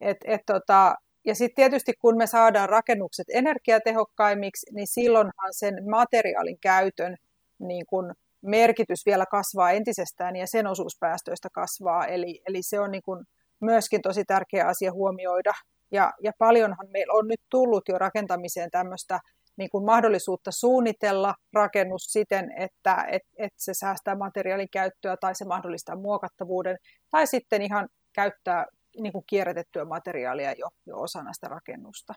Et, 0.00 0.16
et, 0.24 0.40
tota, 0.46 0.94
ja 1.24 1.34
sitten 1.34 1.56
tietysti 1.56 1.92
kun 2.00 2.16
me 2.16 2.26
saadaan 2.26 2.68
rakennukset 2.68 3.26
energiatehokkaimmiksi, 3.34 4.66
niin 4.74 4.86
silloinhan 4.86 5.50
sen 5.50 5.74
materiaalin 5.90 6.58
käytön 6.60 7.16
niin 7.58 7.86
kun 7.86 8.14
merkitys 8.42 9.06
vielä 9.06 9.26
kasvaa 9.26 9.70
entisestään 9.70 10.36
ja 10.36 10.46
sen 10.46 10.66
osuus 10.66 10.96
päästöistä 11.00 11.48
kasvaa. 11.52 12.06
Eli, 12.06 12.42
eli 12.48 12.62
se 12.62 12.80
on 12.80 12.90
niin 12.90 13.02
kun 13.02 13.24
myöskin 13.60 14.02
tosi 14.02 14.24
tärkeä 14.24 14.66
asia 14.66 14.92
huomioida. 14.92 15.52
Ja, 15.90 16.12
ja 16.22 16.32
paljonhan 16.38 16.88
meillä 16.90 17.12
on 17.12 17.28
nyt 17.28 17.40
tullut 17.50 17.88
jo 17.88 17.98
rakentamiseen 17.98 18.70
tämmöistä 18.70 19.20
niin 19.56 19.70
kuin 19.70 19.84
mahdollisuutta 19.84 20.50
suunnitella 20.50 21.34
rakennus 21.52 22.02
siten, 22.04 22.52
että 22.58 23.06
et, 23.10 23.22
et 23.38 23.52
se 23.56 23.74
säästää 23.74 24.14
materiaalin 24.14 24.70
käyttöä 24.70 25.16
tai 25.16 25.34
se 25.34 25.44
mahdollistaa 25.44 25.96
muokattavuuden, 25.96 26.76
tai 27.10 27.26
sitten 27.26 27.62
ihan 27.62 27.88
käyttää 28.12 28.66
niin 29.00 29.12
kuin 29.12 29.24
kierrätettyä 29.26 29.84
materiaalia 29.84 30.52
jo, 30.52 30.68
jo 30.86 31.00
osana 31.00 31.32
sitä 31.32 31.48
rakennusta. 31.48 32.14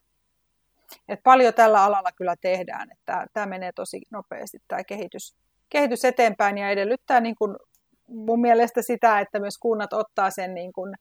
Et 1.08 1.20
paljon 1.24 1.54
tällä 1.54 1.84
alalla 1.84 2.12
kyllä 2.12 2.36
tehdään, 2.42 2.92
että 2.92 3.26
tämä 3.34 3.46
menee 3.46 3.72
tosi 3.76 4.02
nopeasti 4.12 4.58
tämä 4.68 4.84
kehitys, 4.84 5.36
kehitys 5.70 6.06
eteenpäin 6.06 6.58
ja 6.58 6.70
edellyttää 6.70 7.20
niin 7.20 7.36
kuin 7.36 7.56
mun 8.08 8.42
mielestä 8.42 8.82
sitä, 8.82 9.20
että 9.20 9.40
myös 9.40 9.58
kunnat 9.58 9.94
ottaa 9.94 10.30
sen 10.30 10.54
niin 10.54 10.74
kuin, 10.74 10.94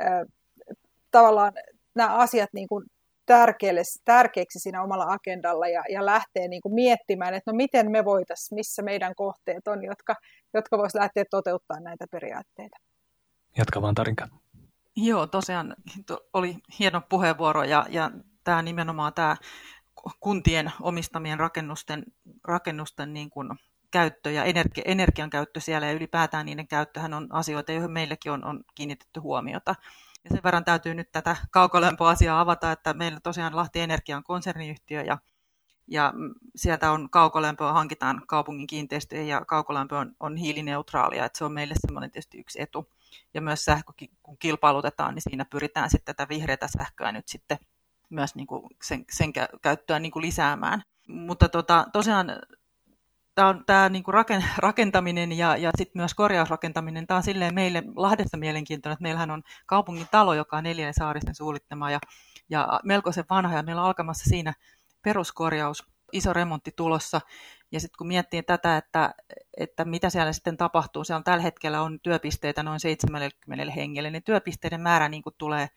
äh, 0.00 0.26
tavallaan 1.10 1.52
nämä 1.94 2.16
asiat 2.16 2.50
niin 2.52 2.68
kuin 2.68 2.84
tärkeille, 3.30 3.82
tärkeiksi 4.04 4.58
siinä 4.58 4.82
omalla 4.82 5.06
agendalla 5.08 5.68
ja, 5.68 5.82
ja 5.88 6.06
lähtee 6.06 6.48
niin 6.48 6.62
kuin 6.62 6.74
miettimään, 6.74 7.34
että 7.34 7.52
no 7.52 7.56
miten 7.56 7.90
me 7.90 8.04
voitaisiin, 8.04 8.56
missä 8.56 8.82
meidän 8.82 9.14
kohteet 9.14 9.68
on, 9.68 9.84
jotka, 9.84 10.14
jotka 10.54 10.78
voisivat 10.78 11.02
lähteä 11.02 11.24
toteuttamaan 11.30 11.84
näitä 11.84 12.06
periaatteita. 12.10 12.76
Jatka 13.58 13.82
vaan 13.82 13.94
Tarinka. 13.94 14.28
Joo, 14.96 15.26
tosiaan 15.26 15.76
oli 16.32 16.56
hieno 16.78 17.02
puheenvuoro 17.08 17.64
ja, 17.64 17.86
ja 17.88 18.10
tämä 18.44 18.62
nimenomaan 18.62 19.14
tämä 19.14 19.36
kuntien 20.20 20.72
omistamien 20.80 21.38
rakennusten, 21.38 22.02
rakennusten 22.44 23.14
niin 23.14 23.30
kuin 23.30 23.48
käyttö 23.90 24.30
ja 24.30 24.44
energi, 24.44 24.82
energian 24.84 25.30
käyttö 25.30 25.60
siellä 25.60 25.86
ja 25.86 25.92
ylipäätään 25.92 26.46
niiden 26.46 26.68
käyttöhän 26.68 27.14
on 27.14 27.26
asioita, 27.30 27.72
joihin 27.72 27.90
meillekin 27.90 28.32
on, 28.32 28.44
on 28.44 28.64
kiinnitetty 28.74 29.20
huomiota. 29.20 29.74
Ja 30.24 30.30
sen 30.30 30.40
verran 30.44 30.64
täytyy 30.64 30.94
nyt 30.94 31.12
tätä 31.12 31.36
kaukolämpöasiaa 31.50 32.40
avata, 32.40 32.72
että 32.72 32.94
meillä 32.94 33.20
tosiaan 33.20 33.56
Lahti 33.56 33.80
Energia 33.80 34.16
on 34.16 34.24
konserniyhtiö 34.24 35.02
ja, 35.02 35.18
ja 35.86 36.12
sieltä 36.56 36.92
on 36.92 37.10
kaukolämpöä, 37.10 37.72
hankitaan 37.72 38.22
kaupungin 38.26 38.66
kiinteistöjä 38.66 39.22
ja 39.22 39.44
kaukolämpö 39.44 39.98
on, 39.98 40.16
on 40.20 40.36
hiilineutraalia, 40.36 41.24
että 41.24 41.38
se 41.38 41.44
on 41.44 41.52
meille 41.52 41.74
semmoinen 41.86 42.10
tietysti 42.10 42.38
yksi 42.38 42.62
etu. 42.62 42.92
Ja 43.34 43.40
myös 43.40 43.64
sähkö, 43.64 43.92
kun 44.22 44.38
kilpailutetaan, 44.38 45.14
niin 45.14 45.22
siinä 45.22 45.44
pyritään 45.44 45.90
sitten 45.90 46.14
tätä 46.16 46.28
vihreätä 46.28 46.68
sähköä 46.78 47.12
nyt 47.12 47.28
sitten 47.28 47.58
myös 48.10 48.34
niin 48.34 48.46
kuin 48.46 48.62
sen, 48.82 49.04
sen 49.10 49.32
käyttöä 49.62 49.98
niin 49.98 50.12
kuin 50.12 50.22
lisäämään. 50.22 50.82
Mutta 51.08 51.48
tota, 51.48 51.86
tosiaan 51.92 52.32
tämä, 53.34 53.48
on, 53.48 53.64
tämä 53.66 53.88
niin 53.88 54.02
kuin 54.02 54.14
rakentaminen 54.56 55.32
ja, 55.32 55.56
ja 55.56 55.70
sitten 55.76 56.00
myös 56.00 56.14
korjausrakentaminen, 56.14 57.06
tämä 57.06 57.16
on 57.16 57.22
silleen 57.22 57.54
meille 57.54 57.82
Lahdessa 57.96 58.36
mielenkiintoinen, 58.36 58.92
että 58.92 59.02
meillähän 59.02 59.30
on 59.30 59.42
kaupungin 59.66 60.06
talo, 60.10 60.34
joka 60.34 60.56
on 60.56 60.64
neljän 60.64 60.94
saaristen 60.94 61.34
suunnittama 61.34 61.90
ja, 61.90 61.98
ja 62.50 62.80
melkoisen 62.84 63.24
vanha 63.30 63.56
ja 63.56 63.62
meillä 63.62 63.82
on 63.82 63.88
alkamassa 63.88 64.24
siinä 64.24 64.54
peruskorjaus, 65.02 65.86
iso 66.12 66.32
remontti 66.32 66.72
tulossa. 66.76 67.20
Ja 67.72 67.80
sitten 67.80 67.98
kun 67.98 68.06
miettii 68.06 68.42
tätä, 68.42 68.76
että, 68.76 69.14
että 69.56 69.84
mitä 69.84 70.10
siellä 70.10 70.32
sitten 70.32 70.56
tapahtuu, 70.56 71.04
siellä 71.04 71.18
on 71.18 71.24
tällä 71.24 71.42
hetkellä 71.42 71.82
on 71.82 72.00
työpisteitä 72.00 72.62
noin 72.62 72.80
70 72.80 73.72
hengelle, 73.72 74.10
niin 74.10 74.22
työpisteiden 74.22 74.80
määrä 74.80 75.08
niin 75.08 75.22
kuin 75.22 75.34
tulee 75.38 75.68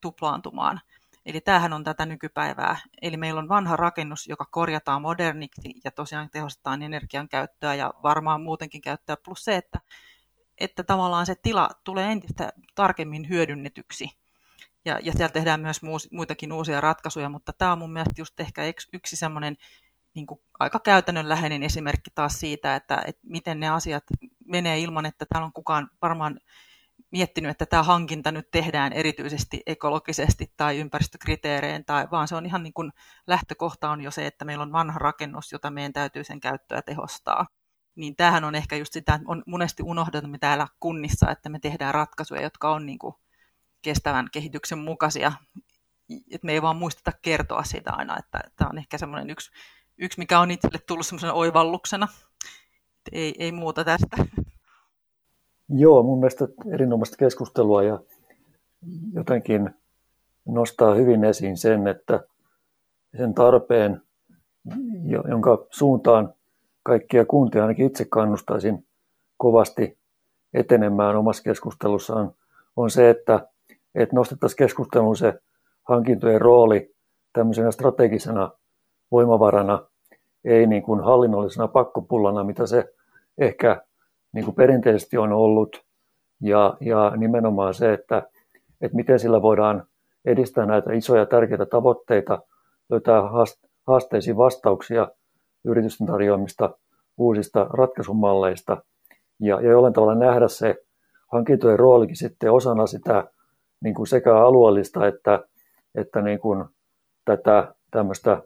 tuplaantumaan. 0.00 0.80
Eli 1.26 1.40
tämähän 1.40 1.72
on 1.72 1.84
tätä 1.84 2.06
nykypäivää. 2.06 2.76
Eli 3.02 3.16
meillä 3.16 3.38
on 3.38 3.48
vanha 3.48 3.76
rakennus, 3.76 4.26
joka 4.26 4.44
korjataan 4.44 5.02
moderniksi 5.02 5.74
ja 5.84 5.90
tosiaan 5.90 6.30
tehostetaan 6.30 6.82
energian 6.82 7.28
käyttöä 7.28 7.74
ja 7.74 7.94
varmaan 8.02 8.42
muutenkin 8.42 8.80
käyttöä. 8.80 9.16
Plus 9.24 9.44
se, 9.44 9.56
että, 9.56 9.80
että 10.58 10.82
tavallaan 10.82 11.26
se 11.26 11.34
tila 11.34 11.70
tulee 11.84 12.12
entistä 12.12 12.52
tarkemmin 12.74 13.28
hyödynnetyksi. 13.28 14.10
Ja, 14.84 14.98
ja 15.02 15.12
siellä 15.12 15.32
tehdään 15.32 15.60
myös 15.60 15.82
muus, 15.82 16.08
muitakin 16.12 16.52
uusia 16.52 16.80
ratkaisuja, 16.80 17.28
mutta 17.28 17.52
tämä 17.52 17.72
on 17.72 17.78
mun 17.78 17.92
mielestä 17.92 18.20
just 18.20 18.40
ehkä 18.40 18.62
yksi 18.92 19.16
semmoinen 19.16 19.56
niin 20.14 20.26
aika 20.58 20.80
käytännönläheinen 20.80 21.62
esimerkki 21.62 22.10
taas 22.14 22.40
siitä, 22.40 22.76
että, 22.76 23.02
että 23.06 23.22
miten 23.26 23.60
ne 23.60 23.68
asiat 23.68 24.04
menee 24.46 24.78
ilman, 24.78 25.06
että 25.06 25.26
täällä 25.26 25.46
on 25.46 25.52
kukaan 25.52 25.90
varmaan 26.02 26.40
miettinyt, 27.12 27.50
että 27.50 27.66
tämä 27.66 27.82
hankinta 27.82 28.32
nyt 28.32 28.50
tehdään 28.50 28.92
erityisesti 28.92 29.62
ekologisesti 29.66 30.52
tai 30.56 30.78
ympäristökriteerein, 30.78 31.84
tai, 31.84 32.08
vaan 32.10 32.28
se 32.28 32.36
on 32.36 32.46
ihan 32.46 32.62
niin 32.62 32.72
kuin 32.72 32.92
lähtökohta 33.26 33.90
on 33.90 34.00
jo 34.00 34.10
se, 34.10 34.26
että 34.26 34.44
meillä 34.44 34.62
on 34.62 34.72
vanha 34.72 34.98
rakennus, 34.98 35.52
jota 35.52 35.70
meidän 35.70 35.92
täytyy 35.92 36.24
sen 36.24 36.40
käyttöä 36.40 36.82
tehostaa. 36.82 37.46
Niin 37.94 38.16
tämähän 38.16 38.44
on 38.44 38.54
ehkä 38.54 38.76
just 38.76 38.92
sitä, 38.92 39.20
on 39.26 39.42
monesti 39.46 39.82
unohdamme 39.82 40.38
täällä 40.38 40.66
kunnissa, 40.80 41.30
että 41.30 41.48
me 41.48 41.58
tehdään 41.58 41.94
ratkaisuja, 41.94 42.42
jotka 42.42 42.72
on 42.72 42.86
niin 42.86 42.98
kuin 42.98 43.14
kestävän 43.82 44.28
kehityksen 44.32 44.78
mukaisia. 44.78 45.32
Et 46.30 46.42
me 46.42 46.52
ei 46.52 46.62
vaan 46.62 46.76
muisteta 46.76 47.12
kertoa 47.22 47.64
siitä 47.64 47.92
aina, 47.92 48.18
että 48.18 48.40
tämä 48.56 48.70
on 48.70 48.78
ehkä 48.78 48.98
semmoinen 48.98 49.30
yksi, 49.30 49.50
yksi, 49.98 50.18
mikä 50.18 50.40
on 50.40 50.50
itselle 50.50 50.78
tullut 50.78 51.06
semmoisena 51.06 51.32
oivalluksena. 51.32 52.08
Ei, 53.12 53.34
ei 53.38 53.52
muuta 53.52 53.84
tästä. 53.84 54.16
Joo, 55.68 56.02
mun 56.02 56.18
mielestä 56.18 56.48
erinomaista 56.70 57.16
keskustelua 57.16 57.82
ja 57.82 57.98
jotenkin 59.12 59.70
nostaa 60.44 60.94
hyvin 60.94 61.24
esiin 61.24 61.56
sen, 61.56 61.88
että 61.88 62.20
sen 63.16 63.34
tarpeen, 63.34 64.02
jonka 65.28 65.66
suuntaan 65.70 66.34
kaikkia 66.82 67.24
kuntia 67.24 67.62
ainakin 67.62 67.86
itse 67.86 68.04
kannustaisin 68.04 68.86
kovasti 69.36 69.98
etenemään 70.54 71.16
omassa 71.16 71.42
keskustelussaan, 71.42 72.32
on 72.76 72.90
se, 72.90 73.10
että, 73.10 73.48
että 73.94 74.16
nostettaisiin 74.16 74.56
keskusteluun 74.56 75.16
se 75.16 75.34
hankintojen 75.82 76.40
rooli 76.40 76.94
tämmöisenä 77.32 77.70
strategisena 77.70 78.50
voimavarana 79.10 79.86
ei 80.44 80.66
niin 80.66 80.82
kuin 80.82 81.00
hallinnollisena 81.00 81.68
pakkopullana, 81.68 82.44
mitä 82.44 82.66
se 82.66 82.94
ehkä 83.38 83.82
niin 84.32 84.44
kuin 84.44 84.54
perinteisesti 84.54 85.18
on 85.18 85.32
ollut, 85.32 85.84
ja, 86.40 86.76
ja 86.80 87.12
nimenomaan 87.16 87.74
se, 87.74 87.92
että, 87.92 88.22
että 88.80 88.96
miten 88.96 89.18
sillä 89.18 89.42
voidaan 89.42 89.86
edistää 90.24 90.66
näitä 90.66 90.92
isoja 90.92 91.26
tärkeitä 91.26 91.66
tavoitteita, 91.66 92.38
löytää 92.90 93.22
haasteisiin 93.86 94.36
vastauksia 94.36 95.08
yritysten 95.64 96.06
tarjoamista 96.06 96.78
uusista 97.18 97.66
ratkaisumalleista. 97.70 98.82
Ja, 99.40 99.60
ja 99.60 99.70
jollain 99.70 99.92
tavalla 99.92 100.14
nähdä 100.14 100.48
se 100.48 100.76
hankintojen 101.32 101.78
roolikin 101.78 102.16
sitten 102.16 102.52
osana 102.52 102.86
sitä 102.86 103.24
niin 103.84 103.94
kuin 103.94 104.06
sekä 104.06 104.36
alueellista 104.36 105.06
että, 105.06 105.44
että 105.94 106.22
niin 106.22 106.38
kuin 106.38 106.64
tätä 107.24 107.74
tämmöistä 107.90 108.42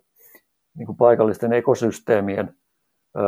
niin 0.79 0.87
kuin 0.87 0.97
paikallisten 0.97 1.53
ekosysteemien 1.53 2.55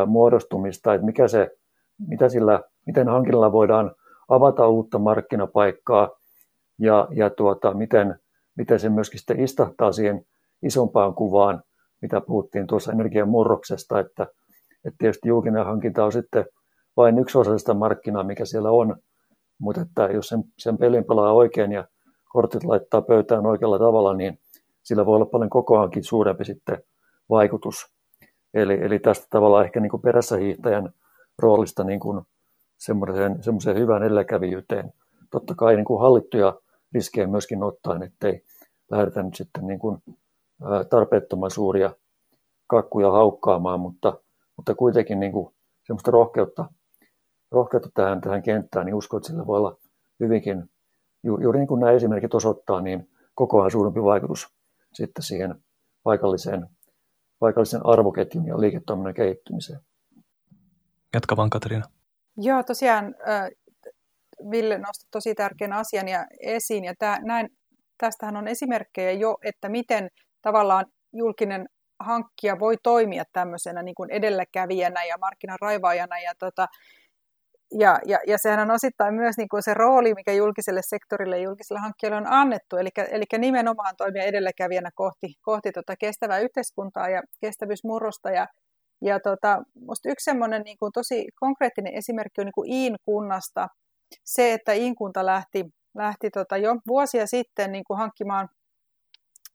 muodostumista, 0.06 0.94
että 0.94 1.06
mikä 1.06 1.28
se, 1.28 1.57
mitä 2.06 2.28
sillä, 2.28 2.60
miten 2.86 3.08
hankinnalla 3.08 3.52
voidaan 3.52 3.94
avata 4.28 4.68
uutta 4.68 4.98
markkinapaikkaa 4.98 6.10
ja, 6.78 7.08
ja 7.10 7.30
tuota, 7.30 7.74
miten, 7.74 8.18
miten 8.56 8.80
se 8.80 8.88
myöskin 8.88 9.18
sitten 9.18 9.40
istahtaa 9.40 9.92
siihen 9.92 10.24
isompaan 10.62 11.14
kuvaan, 11.14 11.62
mitä 12.02 12.20
puhuttiin 12.20 12.66
tuossa 12.66 12.92
energian 12.92 13.28
murroksesta, 13.28 14.00
että, 14.00 14.22
että 14.84 14.96
tietysti 14.98 15.28
julkinen 15.28 15.64
hankinta 15.64 16.04
on 16.04 16.12
sitten 16.12 16.44
vain 16.96 17.18
yksi 17.18 17.38
osa 17.38 17.58
sitä 17.58 17.74
markkinaa, 17.74 18.24
mikä 18.24 18.44
siellä 18.44 18.70
on, 18.70 18.96
mutta 19.60 19.80
että 19.80 20.02
jos 20.02 20.28
sen, 20.28 20.44
sen 20.58 20.78
pelin 20.78 21.04
pelaa 21.04 21.32
oikein 21.32 21.72
ja 21.72 21.84
kortit 22.28 22.64
laittaa 22.64 23.02
pöytään 23.02 23.46
oikealla 23.46 23.78
tavalla, 23.78 24.14
niin 24.14 24.38
sillä 24.82 25.06
voi 25.06 25.16
olla 25.16 25.26
paljon 25.26 25.50
kokoaankin 25.50 26.04
suurempi 26.04 26.44
sitten 26.44 26.78
vaikutus. 27.30 27.86
Eli, 28.54 28.74
eli 28.82 28.98
tästä 28.98 29.26
tavalla 29.30 29.64
ehkä 29.64 29.80
niin 29.80 29.90
kuin 29.90 30.02
perässä 30.02 30.36
hiihtäjän 30.36 30.92
roolista 31.38 31.84
niin 31.84 32.00
kuin 32.00 32.22
semmoiseen, 32.78 33.42
semmoiseen 33.42 33.76
hyvään 33.76 34.02
edelläkävijyyteen. 34.02 34.92
Totta 35.30 35.54
kai 35.54 35.76
niin 35.76 35.84
kuin 35.84 36.00
hallittuja 36.00 36.60
riskejä 36.92 37.26
myöskin 37.26 37.62
ottaen, 37.62 38.02
ettei 38.02 38.44
lähdetä 38.90 39.22
nyt 39.22 39.34
sitten 39.34 39.66
niin 39.66 39.78
kuin 39.78 40.02
tarpeettoman 40.90 41.50
suuria 41.50 41.90
kakkuja 42.66 43.10
haukkaamaan, 43.10 43.80
mutta, 43.80 44.18
mutta 44.56 44.74
kuitenkin 44.74 45.20
niin 45.20 45.32
kuin 45.32 45.54
semmoista 45.82 46.10
rohkeutta, 46.10 46.64
rohkeutta 47.50 47.90
tähän, 47.94 48.20
tähän 48.20 48.42
kenttään, 48.42 48.86
niin 48.86 48.94
uskon, 48.94 49.18
että 49.18 49.26
sillä 49.26 49.46
voi 49.46 49.58
olla 49.58 49.76
hyvinkin, 50.20 50.70
ju, 51.22 51.38
juuri 51.40 51.58
niin 51.58 51.68
kuin 51.68 51.80
nämä 51.80 51.92
esimerkit 51.92 52.34
osoittaa, 52.34 52.80
niin 52.80 53.10
kokoaan 53.34 53.70
suurempi 53.70 54.02
vaikutus 54.02 54.48
sitten 54.92 55.22
siihen 55.22 55.54
paikalliseen, 56.02 56.66
paikallisen 57.38 57.86
arvoketjun 57.86 58.46
ja 58.46 58.60
liiketoiminnan 58.60 59.14
kehittymiseen. 59.14 59.80
Jatka 61.14 61.36
vaan 61.36 61.50
Katriina. 61.50 61.84
Joo, 62.36 62.62
tosiaan 62.62 63.14
Ville 64.50 64.78
nosti 64.78 65.06
tosi 65.10 65.34
tärkeän 65.34 65.72
asian 65.72 66.08
ja 66.08 66.26
esiin, 66.40 66.84
ja 66.84 66.94
tämä, 66.98 67.18
näin, 67.22 67.48
tästähän 67.98 68.36
on 68.36 68.48
esimerkkejä 68.48 69.12
jo, 69.12 69.36
että 69.44 69.68
miten 69.68 70.08
tavallaan 70.42 70.86
julkinen 71.12 71.68
hankkija 72.00 72.58
voi 72.58 72.76
toimia 72.82 73.24
tämmöisenä 73.32 73.82
niin 73.82 73.94
kuin 73.94 74.10
edelläkävijänä 74.10 75.04
ja 75.04 75.18
markkinaraivaajana. 75.20 76.18
Ja, 76.18 76.32
tota, 76.38 76.66
ja, 77.78 77.98
ja, 78.06 78.18
ja 78.26 78.38
sehän 78.38 78.60
on 78.60 78.70
osittain 78.70 79.14
myös 79.14 79.36
niin 79.36 79.48
kuin 79.48 79.62
se 79.62 79.74
rooli, 79.74 80.14
mikä 80.14 80.32
julkiselle 80.32 80.80
sektorille 80.84 81.38
ja 81.38 81.44
julkiselle 81.44 81.80
hankkijalle 81.80 82.16
on 82.16 82.32
annettu, 82.32 82.76
eli, 82.76 82.88
eli 83.10 83.24
nimenomaan 83.38 83.94
toimia 83.96 84.22
edelläkävijänä 84.22 84.90
kohti, 84.94 85.34
kohti 85.40 85.72
tota 85.72 85.96
kestävää 85.96 86.38
yhteiskuntaa 86.38 87.08
ja 87.08 87.22
kestävyysmurrosta. 87.40 88.30
Ja, 88.30 88.46
ja 89.02 89.20
tota, 89.20 89.62
musta 89.86 90.08
yksi 90.08 90.24
semmoinen 90.24 90.62
niin 90.62 90.78
kuin 90.78 90.92
tosi 90.92 91.26
konkreettinen 91.40 91.94
esimerkki 91.94 92.40
on 92.40 92.44
niin 92.44 92.52
kuin 92.52 92.72
Iin 92.72 92.96
kunnasta. 93.04 93.68
Se, 94.24 94.52
että 94.52 94.72
Iin 94.72 94.94
kunta 94.94 95.26
lähti, 95.26 95.64
lähti 95.96 96.30
tota 96.30 96.56
jo 96.56 96.76
vuosia 96.86 97.26
sitten 97.26 97.72
niin 97.72 97.84
kuin 97.84 97.98
hankkimaan 97.98 98.48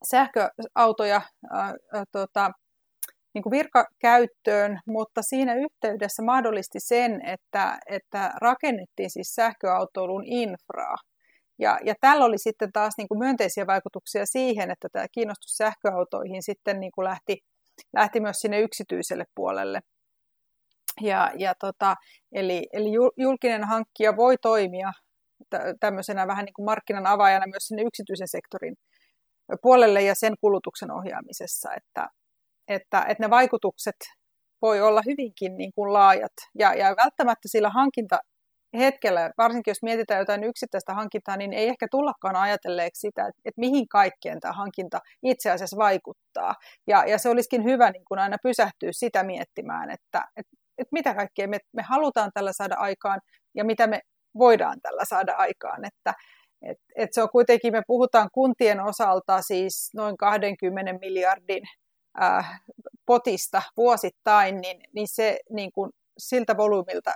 sähköautoja 0.09 1.21
ää, 1.51 1.73
ää, 1.93 2.03
tota, 2.11 2.51
niin 3.33 3.43
kuin 3.43 3.51
virkakäyttöön, 3.51 4.79
mutta 4.87 5.21
siinä 5.21 5.55
yhteydessä 5.55 6.23
mahdollisti 6.23 6.79
sen, 6.79 7.25
että, 7.25 7.79
että 7.89 8.33
rakennettiin 8.41 9.09
siis 9.09 9.35
sähköautoilun 9.35 10.23
infraa. 10.25 10.95
Ja, 11.59 11.79
ja 11.83 11.95
tällä 12.01 12.25
oli 12.25 12.37
sitten 12.37 12.71
taas 12.71 12.93
niin 12.97 13.07
kuin 13.07 13.19
myönteisiä 13.19 13.67
vaikutuksia 13.67 14.25
siihen, 14.25 14.71
että 14.71 14.87
tämä 14.91 15.05
kiinnostus 15.11 15.57
sähköautoihin 15.57 16.43
sitten 16.43 16.79
niin 16.79 16.91
kuin 16.91 17.05
lähti, 17.05 17.37
lähti 17.93 18.19
myös 18.19 18.39
sinne 18.39 18.59
yksityiselle 18.59 19.25
puolelle. 19.35 19.81
Ja, 21.01 21.31
ja 21.37 21.53
tota, 21.59 21.95
eli, 22.31 22.67
eli 22.73 22.89
julkinen 23.17 23.63
hankkija 23.63 24.15
voi 24.15 24.37
toimia 24.37 24.91
tämmöisenä 25.79 26.27
vähän 26.27 26.45
niin 26.45 26.53
kuin 26.53 26.65
markkinan 26.65 27.07
avaajana 27.07 27.47
myös 27.47 27.67
sinne 27.67 27.83
yksityisen 27.83 28.27
sektorin 28.27 28.75
puolelle 29.61 30.01
ja 30.01 30.15
sen 30.15 30.33
kulutuksen 30.41 30.91
ohjaamisessa, 30.91 31.69
että, 31.73 32.09
että, 32.67 33.05
että 33.09 33.23
ne 33.23 33.29
vaikutukset 33.29 33.95
voi 34.61 34.81
olla 34.81 35.01
hyvinkin 35.05 35.57
niin 35.57 35.71
kuin 35.75 35.93
laajat 35.93 36.33
ja, 36.59 36.73
ja 36.73 36.95
välttämättä 37.03 37.47
sillä 37.47 37.69
hankinta 37.69 38.19
hetkellä, 38.77 39.31
varsinkin 39.37 39.71
jos 39.71 39.83
mietitään 39.83 40.19
jotain 40.19 40.43
yksittäistä 40.43 40.93
hankintaa, 40.93 41.37
niin 41.37 41.53
ei 41.53 41.67
ehkä 41.67 41.87
tullakaan 41.91 42.35
ajatelleeksi 42.35 42.99
sitä, 42.99 43.21
että, 43.21 43.41
että 43.45 43.59
mihin 43.59 43.87
kaikkeen 43.87 44.39
tämä 44.39 44.51
hankinta 44.51 44.99
itse 45.23 45.51
asiassa 45.51 45.77
vaikuttaa. 45.77 46.55
Ja, 46.87 47.05
ja 47.05 47.17
se 47.17 47.29
olisikin 47.29 47.63
hyvä 47.63 47.91
niin 47.91 48.05
kuin 48.07 48.19
aina 48.19 48.37
pysähtyä 48.43 48.89
sitä 48.91 49.23
miettimään, 49.23 49.91
että, 49.91 50.23
että, 50.37 50.57
että 50.77 50.89
mitä 50.91 51.13
kaikkea 51.13 51.47
me, 51.47 51.57
me 51.73 51.81
halutaan 51.81 52.31
tällä 52.33 52.53
saada 52.53 52.75
aikaan 52.75 53.21
ja 53.55 53.65
mitä 53.65 53.87
me 53.87 53.99
voidaan 54.37 54.81
tällä 54.81 55.05
saada 55.05 55.33
aikaan. 55.37 55.85
Että, 55.85 56.13
et, 56.61 56.77
et 56.95 57.13
se 57.13 57.21
on 57.21 57.29
kuitenkin, 57.31 57.73
me 57.73 57.81
puhutaan 57.87 58.29
kuntien 58.33 58.79
osalta 58.79 59.41
siis 59.41 59.89
noin 59.93 60.17
20 60.17 60.93
miljardin 61.01 61.63
äh, 62.21 62.61
potista 63.05 63.61
vuosittain, 63.77 64.61
niin, 64.61 64.81
niin 64.95 65.07
se 65.07 65.39
niin 65.49 65.71
kuin, 65.71 65.91
siltä 66.17 66.57
volyymilta, 66.57 67.13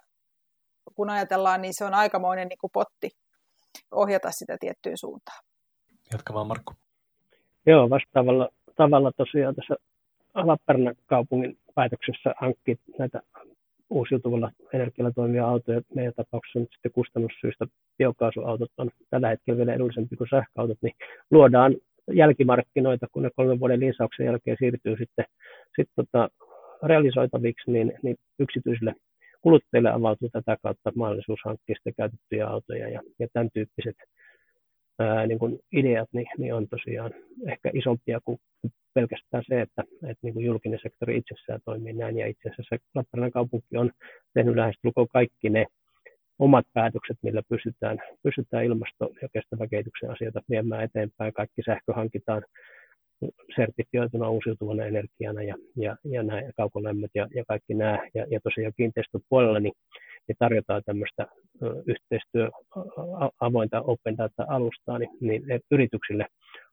kun 0.96 1.10
ajatellaan, 1.10 1.62
niin 1.62 1.74
se 1.74 1.86
on 1.86 1.94
aikamoinen 1.94 2.48
niin 2.48 2.58
kuin 2.62 2.72
potti 2.74 3.10
ohjata 3.92 4.32
sitä 4.32 4.58
tiettyyn 4.60 4.98
suuntaan. 4.98 5.44
Jatka 6.12 6.34
vaan 6.34 6.48
Markku. 6.48 6.74
Joo, 7.66 7.90
vastaavalla 7.90 8.50
tavalla 8.76 9.12
tosiaan 9.18 9.56
tässä 9.56 9.76
Lappeenrannan 10.36 10.96
kaupungin 11.06 11.58
päätöksessä 11.76 12.34
hankki 12.42 12.80
näitä 13.00 13.22
uusiutuvalla 13.90 14.52
energialla 14.74 15.12
toimivia 15.12 15.48
autoja. 15.48 15.82
Meidän 15.96 16.14
tapauksessa 16.16 16.60
nyt 16.60 16.70
sitten 16.72 16.92
kustannussyistä 16.92 17.66
biokaasuautot 17.98 18.72
on 18.78 18.90
tällä 19.10 19.30
hetkellä 19.30 19.58
vielä 19.58 19.74
edullisempi 19.74 20.16
kuin 20.16 20.30
sähköautot, 20.30 20.78
niin 20.82 20.96
luodaan 21.32 21.76
jälkimarkkinoita, 22.14 23.08
kun 23.12 23.24
ne 23.24 23.30
kolmen 23.36 23.60
vuoden 23.60 23.80
lisäyksen 23.80 24.26
jälkeen 24.26 24.58
siirtyy 24.60 24.98
sitten, 24.98 25.26
sitten 25.76 25.96
tota, 25.96 26.30
realisoitaviksi, 26.84 27.72
niin, 27.72 27.94
niin 28.04 28.16
yksityisille 28.40 28.96
kuluttajille 29.48 29.90
avautuu 29.90 30.30
tätä 30.30 30.58
kautta 30.64 30.92
mahdollisuus 30.96 31.40
hankkia 31.46 31.76
käytettyjä 31.98 32.48
autoja 32.48 32.90
ja, 32.90 33.02
ja 33.20 33.28
tämän 33.34 33.50
tyyppiset 33.54 33.96
ää, 35.00 35.28
niin 35.28 35.40
kuin 35.40 35.60
ideat 35.72 36.10
niin, 36.14 36.28
niin 36.38 36.54
on 36.54 36.68
tosiaan 36.68 37.12
ehkä 37.48 37.72
isompia 37.74 38.20
kuin 38.26 38.38
pelkästään 38.94 39.44
se, 39.48 39.62
että, 39.62 39.84
että 40.04 40.22
niin 40.22 40.34
kuin 40.34 40.46
julkinen 40.46 40.80
sektori 40.84 41.18
itsessään 41.18 41.60
toimii 41.66 41.94
näin. 41.94 42.18
Ja 42.18 42.28
itse 42.28 42.50
asiassa 42.50 42.76
Lappeenrannan 42.96 43.32
kaupunki 43.32 43.78
on 43.78 43.92
tehnyt 44.34 44.56
lähestulkoon 44.56 45.08
kaikki 45.08 45.50
ne 45.50 45.66
omat 46.40 46.66
päätökset, 46.74 47.18
millä 47.22 47.42
pystytään, 47.50 47.98
pystytään 48.24 48.66
ilmasto- 48.66 49.14
ja 49.22 49.28
kestävän 49.34 49.70
kehityksen 49.70 50.12
asioita 50.12 50.42
viemään 50.50 50.84
eteenpäin. 50.84 51.34
Kaikki 51.34 51.62
sähkö 51.66 51.94
hankitaan 51.94 52.44
sertifioituna 53.56 54.30
uusiutuvana 54.30 54.86
energiana 54.86 55.44
ja, 55.44 55.56
ja, 55.76 55.98
ja 56.04 56.24
nämä 56.24 56.42
kaukolämmöt 56.58 57.12
ja, 57.16 57.28
ja 57.36 57.44
kaikki 57.48 57.74
nämä. 57.74 58.00
Ja, 58.14 58.26
ja 58.32 58.40
tosiaan 58.44 58.74
kiinteistöpuolella 58.78 59.60
niin, 59.60 59.74
niin 60.28 60.36
tarjotaan 60.40 60.82
tämmöistä 60.86 61.28
yhteistyö 61.88 62.50
avointa 63.40 63.82
open 63.82 64.18
data-alustaa 64.18 65.00
niin, 65.00 65.10
niin 65.22 65.44
yrityksille 65.72 66.26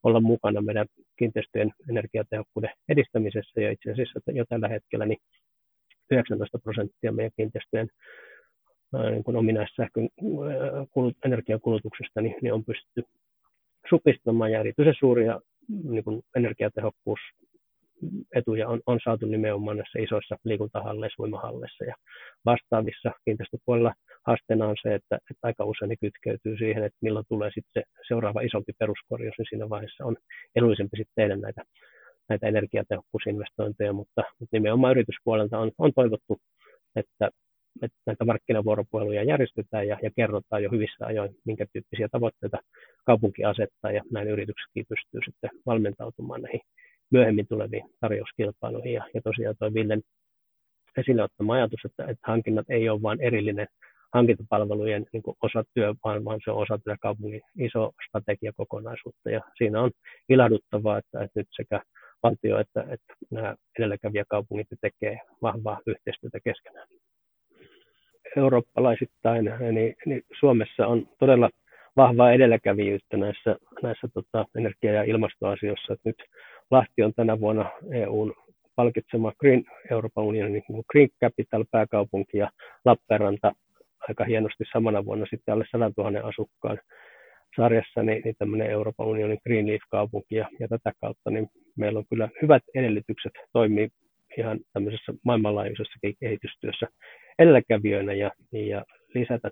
olla 0.02 0.20
mukana 0.20 0.60
meidän 0.60 0.86
kiinteistöjen 1.18 1.72
energiatehokkuuden 1.90 2.70
edistämisessä 2.88 3.60
ja 3.60 3.72
itse 3.72 3.92
asiassa 3.92 4.20
jo 4.32 4.44
tällä 4.48 4.68
hetkellä 4.68 5.06
niin 5.06 5.18
19 6.10 6.58
prosenttia 6.58 7.12
meidän 7.12 7.32
kiinteistöjen 7.36 7.88
niin 9.10 9.24
kuin 9.24 9.36
ominaissähkön 9.36 10.08
kulut, 10.90 11.16
energiakulutuksesta 11.24 12.20
niin, 12.20 12.36
niin 12.42 12.52
on 12.52 12.64
pystytty 12.64 13.02
supistamaan 13.90 14.52
ja 14.52 14.60
erityisen 14.60 14.94
suuria 14.98 15.40
niin 15.68 16.04
kuin 16.04 16.22
energiatehokkuus 16.36 17.20
etuja 18.34 18.68
on, 18.68 18.80
on 18.86 18.98
saatu 19.04 19.26
nimenomaan 19.26 19.76
näissä 19.76 19.98
isoissa 19.98 20.36
liikuntahalleissa, 20.44 21.22
uimahalleissa 21.22 21.84
ja 21.84 21.94
vastaavissa 22.44 23.10
kiinteistöpuolella 23.24 23.94
haasteena 24.26 24.68
on 24.68 24.76
se, 24.82 24.94
että, 24.94 25.16
että 25.16 25.40
aika 25.42 25.64
usein 25.64 25.88
ne 25.88 25.96
kytkeytyy 26.00 26.56
siihen, 26.58 26.84
että 26.84 26.98
milloin 27.02 27.26
tulee 27.28 27.50
sitten 27.54 27.82
se 27.86 28.08
seuraava 28.08 28.40
isompi 28.40 28.72
peruskorjaus, 28.78 29.34
niin 29.38 29.46
siinä 29.48 29.68
vaiheessa 29.68 30.04
on 30.04 30.16
edullisempi 30.56 30.96
sitten 30.96 31.14
tehdä 31.16 31.36
näitä 31.36 31.62
näitä 32.28 32.46
energiatehokkuusinvestointeja, 32.46 33.92
mutta, 33.92 34.22
mutta 34.40 34.56
nimenomaan 34.56 34.90
yrityspuolelta 34.90 35.58
on, 35.58 35.72
on 35.78 35.92
toivottu, 35.94 36.38
että, 36.96 37.30
että 37.82 37.98
näitä 38.06 38.24
markkinavuoropuheluja 38.24 39.24
järjestetään 39.24 39.88
ja, 39.88 39.98
ja 40.02 40.10
kerrotaan 40.16 40.62
jo 40.62 40.70
hyvissä 40.70 41.06
ajoin, 41.06 41.36
minkä 41.44 41.66
tyyppisiä 41.72 42.08
tavoitteita 42.12 42.58
kaupunki 43.06 43.44
asettaa 43.44 43.92
ja 43.92 44.02
näin 44.12 44.28
yrityksetkin 44.28 44.84
pystyy 44.88 45.20
sitten 45.24 45.50
valmentautumaan 45.66 46.42
näihin 46.42 46.60
myöhemmin 47.10 47.46
tuleviin 47.48 47.84
tarjouskilpailuihin. 48.00 48.92
Ja, 48.92 49.04
ja 49.14 49.20
tosiaan 49.22 49.54
tuo 49.58 49.74
Villen 49.74 50.02
esille 50.96 51.22
ottama 51.22 51.54
ajatus, 51.54 51.80
että, 51.84 52.04
että 52.04 52.26
hankinnat 52.26 52.70
ei 52.70 52.88
ole 52.88 53.02
vain 53.02 53.20
erillinen 53.20 53.66
hankintapalvelujen 54.14 55.06
niin 55.12 55.22
kuin 55.22 55.36
osa 55.42 55.64
työ, 55.74 55.94
vaan, 56.04 56.24
vaan 56.24 56.40
se 56.44 56.50
on 56.50 56.62
osa 56.62 56.78
tätä 56.78 56.96
kaupungin 57.00 57.42
iso 57.58 57.92
strategiakokonaisuutta. 58.08 59.30
Ja 59.30 59.40
siinä 59.58 59.82
on 59.82 59.90
ilahduttavaa, 60.28 60.98
että, 60.98 61.22
että 61.22 61.40
nyt 61.40 61.48
sekä 61.56 61.80
valtio 62.22 62.58
että, 62.58 62.80
että 62.80 63.14
nämä 63.30 63.54
edelläkävijäkaupungit 63.78 64.66
tekee 64.80 65.18
vahvaa 65.42 65.80
yhteistyötä 65.86 66.38
keskenään. 66.44 66.88
Eurooppalaisittain 68.36 69.44
niin, 69.70 69.94
niin 70.06 70.22
Suomessa 70.38 70.86
on 70.86 71.08
todella 71.18 71.50
vahvaa 71.96 72.32
edelläkävijyyttä 72.32 73.16
näissä, 73.16 73.56
näissä 73.82 74.08
tota, 74.14 74.44
energia- 74.56 74.92
ja 74.92 75.02
ilmastoasioissa. 75.02 75.92
Et 75.92 76.00
nyt 76.04 76.16
Lahti 76.70 77.02
on 77.02 77.14
tänä 77.14 77.40
vuonna 77.40 77.70
EUn 77.92 78.34
palkitsema 78.76 79.32
Green, 79.40 79.64
Euroopan 79.90 80.24
unionin 80.24 80.62
niin 80.68 80.84
Green 80.92 81.08
Capital 81.24 81.64
pääkaupunki 81.70 82.38
ja 82.38 82.50
Lappeenranta 82.84 83.52
aika 84.08 84.24
hienosti 84.24 84.64
samana 84.72 85.04
vuonna 85.04 85.26
sitten 85.30 85.52
alle 85.54 85.64
100 85.70 85.90
000 85.96 86.28
asukkaan 86.28 86.78
sarjassa 87.56 88.02
niin, 88.02 88.22
niin 88.24 88.34
tämmöinen 88.38 88.70
Euroopan 88.70 89.06
unionin 89.06 89.38
Greenleaf-kaupunki 89.44 90.34
ja, 90.34 90.48
ja 90.60 90.68
tätä 90.68 90.92
kautta 91.00 91.30
niin 91.30 91.48
meillä 91.76 91.98
on 91.98 92.04
kyllä 92.10 92.28
hyvät 92.42 92.62
edellytykset 92.74 93.32
toimia 93.52 93.88
ihan 94.38 94.60
tämmöisessä 94.72 95.12
maailmanlaajuisessa 95.24 95.98
kehitystyössä 96.20 96.86
edelläkävijöinä 97.38 98.12
ja, 98.12 98.30
ja 98.52 98.84
lisätä 99.14 99.50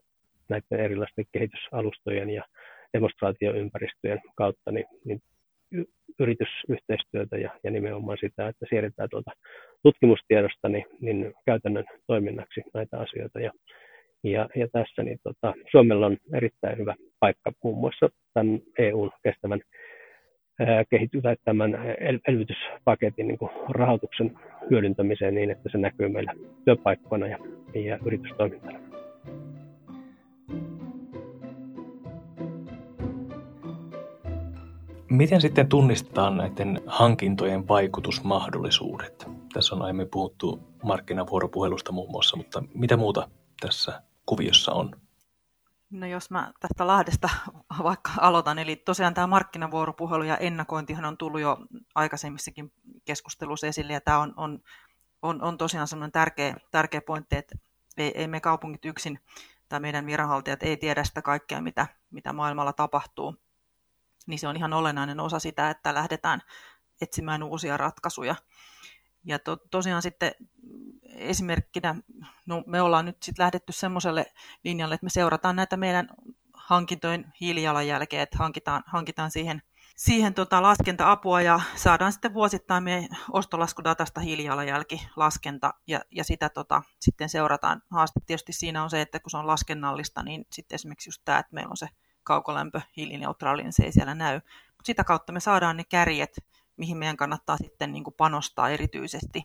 näiden 0.49 0.80
erilaisten 0.85 1.24
kehitysalustojen 1.33 2.30
ja 2.30 2.45
demonstraatioympäristöjen 2.93 4.20
kautta 4.37 4.70
niin, 4.72 4.87
niin 5.05 5.20
yritysyhteistyötä 6.18 7.37
ja, 7.37 7.51
ja 7.64 7.70
nimenomaan 7.70 8.18
sitä, 8.20 8.49
että 8.49 8.66
siirretään 8.68 9.09
tuota 9.11 9.30
tutkimustiedosta 9.83 10.68
niin, 10.68 10.85
niin 11.01 11.35
käytännön 11.47 11.85
toiminnaksi 12.07 12.61
näitä 12.74 13.01
asioita. 13.01 13.41
Ja, 13.41 13.53
ja, 14.24 14.49
ja 14.57 14.68
tässä 14.72 15.03
niin 15.03 15.18
tota, 15.22 15.55
Suomella 15.70 16.07
on 16.07 16.16
erittäin 16.35 16.78
hyvä 16.78 16.95
paikka 17.20 17.53
muun 17.64 17.78
muassa 17.78 18.09
tämän 18.35 18.61
EUn 18.78 19.11
kestävän 19.22 19.61
kehitys 20.90 21.22
tämän 21.44 21.74
el- 22.00 22.18
elvytyspaketin 22.28 23.28
niin 23.28 23.38
rahoituksen 23.68 24.38
hyödyntämiseen 24.70 25.34
niin, 25.34 25.50
että 25.50 25.68
se 25.72 25.78
näkyy 25.78 26.09
meillä 26.09 26.32
työpaikkoina 26.64 27.26
ja, 27.26 27.38
ja 27.74 27.98
yritystoimintana. 28.05 28.78
Miten 35.11 35.40
sitten 35.40 35.68
tunnistetaan 35.68 36.36
näiden 36.36 36.80
hankintojen 36.86 37.68
vaikutusmahdollisuudet? 37.68 39.26
Tässä 39.53 39.74
on 39.74 39.82
aiemmin 39.82 40.09
puhuttu 40.09 40.61
markkinavuoropuhelusta 40.82 41.92
muun 41.92 42.11
muassa, 42.11 42.36
mutta 42.36 42.62
mitä 42.74 42.96
muuta 42.96 43.28
tässä 43.61 44.03
kuviossa 44.26 44.72
on? 44.72 44.90
No 45.93 46.07
jos 46.07 46.30
mä 46.30 46.53
tästä 46.61 46.86
Lahdesta 46.86 47.28
vaikka 47.82 48.11
aloitan, 48.20 48.59
eli 48.59 48.76
tosiaan 48.76 49.14
tämä 49.14 49.26
markkinavuoropuhelu 49.26 50.22
ja 50.22 50.36
ennakointihan 50.36 51.05
on 51.05 51.16
tullut 51.16 51.40
jo 51.40 51.59
aikaisemmissakin 51.95 52.72
keskustelussa 53.05 53.66
esille, 53.66 53.93
ja 53.93 54.01
tämä 54.01 54.18
on, 54.18 54.34
on, 54.36 54.61
on, 55.22 55.43
on 55.43 55.59
tosiaan 55.59 55.88
sellainen 55.88 56.12
tärkeä, 56.12 56.57
tärkeä 56.70 57.01
pointti, 57.01 57.36
että 57.36 57.55
ei, 57.97 58.12
ei 58.14 58.28
me 58.28 58.40
kaupungit 58.40 58.84
yksin 58.84 59.18
tai 59.68 59.80
meidän 59.80 60.07
viranhaltijat 60.07 60.62
ei 60.62 60.76
tiedä 60.76 61.05
sitä 61.05 61.22
kaikkea, 61.22 61.61
mitä, 61.61 61.86
mitä 62.11 62.32
maailmalla 62.32 62.72
tapahtuu, 62.72 63.36
niin 64.26 64.38
se 64.38 64.49
on 64.49 64.57
ihan 64.57 64.72
olennainen 64.72 65.20
osa 65.20 65.38
sitä, 65.38 65.70
että 65.70 65.95
lähdetään 65.95 66.43
etsimään 67.01 67.43
uusia 67.43 67.76
ratkaisuja. 67.76 68.34
Ja 69.25 69.39
to, 69.39 69.57
tosiaan 69.57 70.03
sitten 70.03 70.33
esimerkkinä, 71.14 71.95
no 72.47 72.64
me 72.66 72.83
ollaan 72.83 73.05
nyt 73.05 73.23
sitten 73.23 73.43
lähdetty 73.43 73.73
semmoiselle 73.73 74.27
linjalle, 74.64 74.95
että 74.95 75.05
me 75.05 75.11
seurataan 75.11 75.57
näitä 75.57 75.77
meidän 75.77 76.09
hankintojen 76.55 77.33
hiilijalanjälkeä, 77.41 78.23
että 78.23 78.39
hankitaan, 78.39 78.83
hankitaan 78.87 79.31
siihen, 79.31 79.62
siihen 79.97 80.35
tota 80.35 80.62
laskenta-apua 80.62 81.41
ja 81.41 81.61
saadaan 81.77 82.12
sitten 82.12 82.35
vuosittain 82.35 82.85
meidän 82.85 83.09
ostolaskudatasta 83.33 84.20
hiilijalanjälkilaskenta 84.20 85.75
ja, 85.87 86.01
ja 86.11 86.25
sitä 86.25 86.49
tota, 86.49 86.83
sitten 87.01 87.29
seurataan. 87.29 87.83
Haaste 87.91 88.20
tietysti 88.27 88.53
siinä 88.53 88.83
on 88.83 88.91
se, 88.91 89.01
että 89.01 89.20
kun 89.20 89.31
se 89.31 89.37
on 89.37 89.47
laskennallista, 89.47 90.23
niin 90.23 90.45
sitten 90.53 90.75
esimerkiksi 90.75 91.09
just 91.09 91.23
tämä, 91.25 91.39
että 91.39 91.55
meillä 91.55 91.70
on 91.70 91.77
se 91.77 91.89
kaukolämpö 92.25 92.81
hiilineutraali, 92.97 93.62
niin 93.62 93.73
se 93.73 93.83
ei 93.83 93.93
siellä 93.93 94.14
näy. 94.14 94.35
Mutta 94.37 94.87
sitä 94.87 95.05
kautta 95.05 95.33
me 95.33 95.41
saadaan 95.41 95.77
ne 95.77 95.85
kärjet, 95.85 96.37
mihin 96.77 96.97
meidän 96.97 97.16
kannattaa 97.16 97.57
sitten 97.57 97.93
niin 97.93 98.05
kuin 98.05 98.14
panostaa 98.14 98.70
erityisesti. 98.70 99.43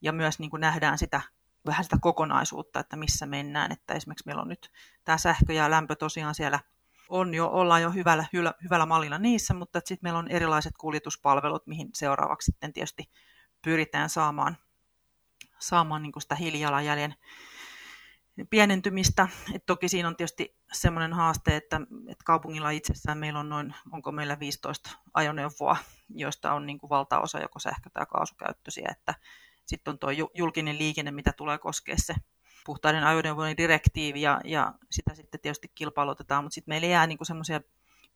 Ja 0.00 0.12
myös 0.12 0.38
niin 0.38 0.50
kuin 0.50 0.60
nähdään 0.60 0.98
sitä 0.98 1.20
vähän 1.66 1.84
sitä 1.84 1.96
kokonaisuutta, 2.00 2.80
että 2.80 2.96
missä 2.96 3.26
mennään. 3.26 3.72
Että 3.72 3.94
esimerkiksi 3.94 4.26
meillä 4.26 4.42
on 4.42 4.48
nyt 4.48 4.70
tämä 5.04 5.18
sähkö 5.18 5.52
ja 5.52 5.70
lämpö 5.70 5.96
tosiaan 5.96 6.34
siellä 6.34 6.60
on 7.08 7.34
jo, 7.34 7.46
ollaan 7.46 7.82
jo 7.82 7.90
hyvällä, 7.90 8.24
hyvällä, 8.32 8.54
hyvällä 8.64 8.86
mallilla 8.86 9.18
niissä, 9.18 9.54
mutta 9.54 9.78
sitten 9.78 9.98
meillä 10.02 10.18
on 10.18 10.28
erilaiset 10.28 10.76
kuljetuspalvelut, 10.78 11.66
mihin 11.66 11.90
seuraavaksi 11.94 12.44
sitten 12.44 12.72
tietysti 12.72 13.10
pyritään 13.62 14.10
saamaan, 14.10 14.56
saamaan 15.58 16.02
niin 16.02 16.12
sitä 16.18 16.34
hiilijalanjäljen 16.34 17.14
pienentymistä. 18.50 19.28
Et 19.54 19.66
toki 19.66 19.88
siinä 19.88 20.08
on 20.08 20.16
tietysti 20.16 20.56
semmoinen 20.72 21.12
haaste, 21.12 21.56
että, 21.56 21.80
että 22.08 22.24
kaupungilla 22.24 22.70
itsessään 22.70 23.18
meillä 23.18 23.40
on 23.40 23.48
noin, 23.48 23.74
onko 23.92 24.12
meillä 24.12 24.40
15 24.40 24.90
ajoneuvoa, 25.14 25.76
joista 26.14 26.52
on 26.52 26.66
niin 26.66 26.78
kuin 26.78 26.90
valtaosa 26.90 27.40
joko 27.40 27.58
sähkö- 27.58 27.90
tai 27.92 28.06
kaasukäyttöisiä, 28.06 28.88
että 28.90 29.14
sitten 29.66 29.92
on 29.92 29.98
tuo 29.98 30.10
julkinen 30.34 30.78
liikenne, 30.78 31.10
mitä 31.10 31.32
tulee 31.32 31.58
koskea 31.58 31.94
se 31.98 32.14
puhtaiden 32.66 33.04
ajoneuvojen 33.04 33.56
direktiivi 33.56 34.20
ja, 34.20 34.40
ja 34.44 34.74
sitä 34.90 35.14
sitten 35.14 35.40
tietysti 35.40 35.72
kilpailutetaan, 35.74 36.44
mutta 36.44 36.54
sitten 36.54 36.72
meillä 36.72 36.86
jää 36.86 37.06
niin 37.06 37.18
semmoisia 37.22 37.60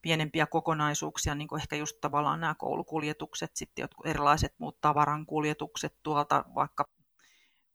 pienempiä 0.02 0.46
kokonaisuuksia, 0.46 1.34
niin 1.34 1.48
kuin 1.48 1.60
ehkä 1.60 1.76
just 1.76 2.00
tavallaan 2.00 2.40
nämä 2.40 2.54
koulukuljetukset, 2.54 3.56
sitten 3.56 3.82
jotkut 3.82 4.06
erilaiset 4.06 4.54
muut 4.58 4.80
tavarankuljetukset 4.80 5.94
tuolta 6.02 6.44
vaikka 6.54 6.88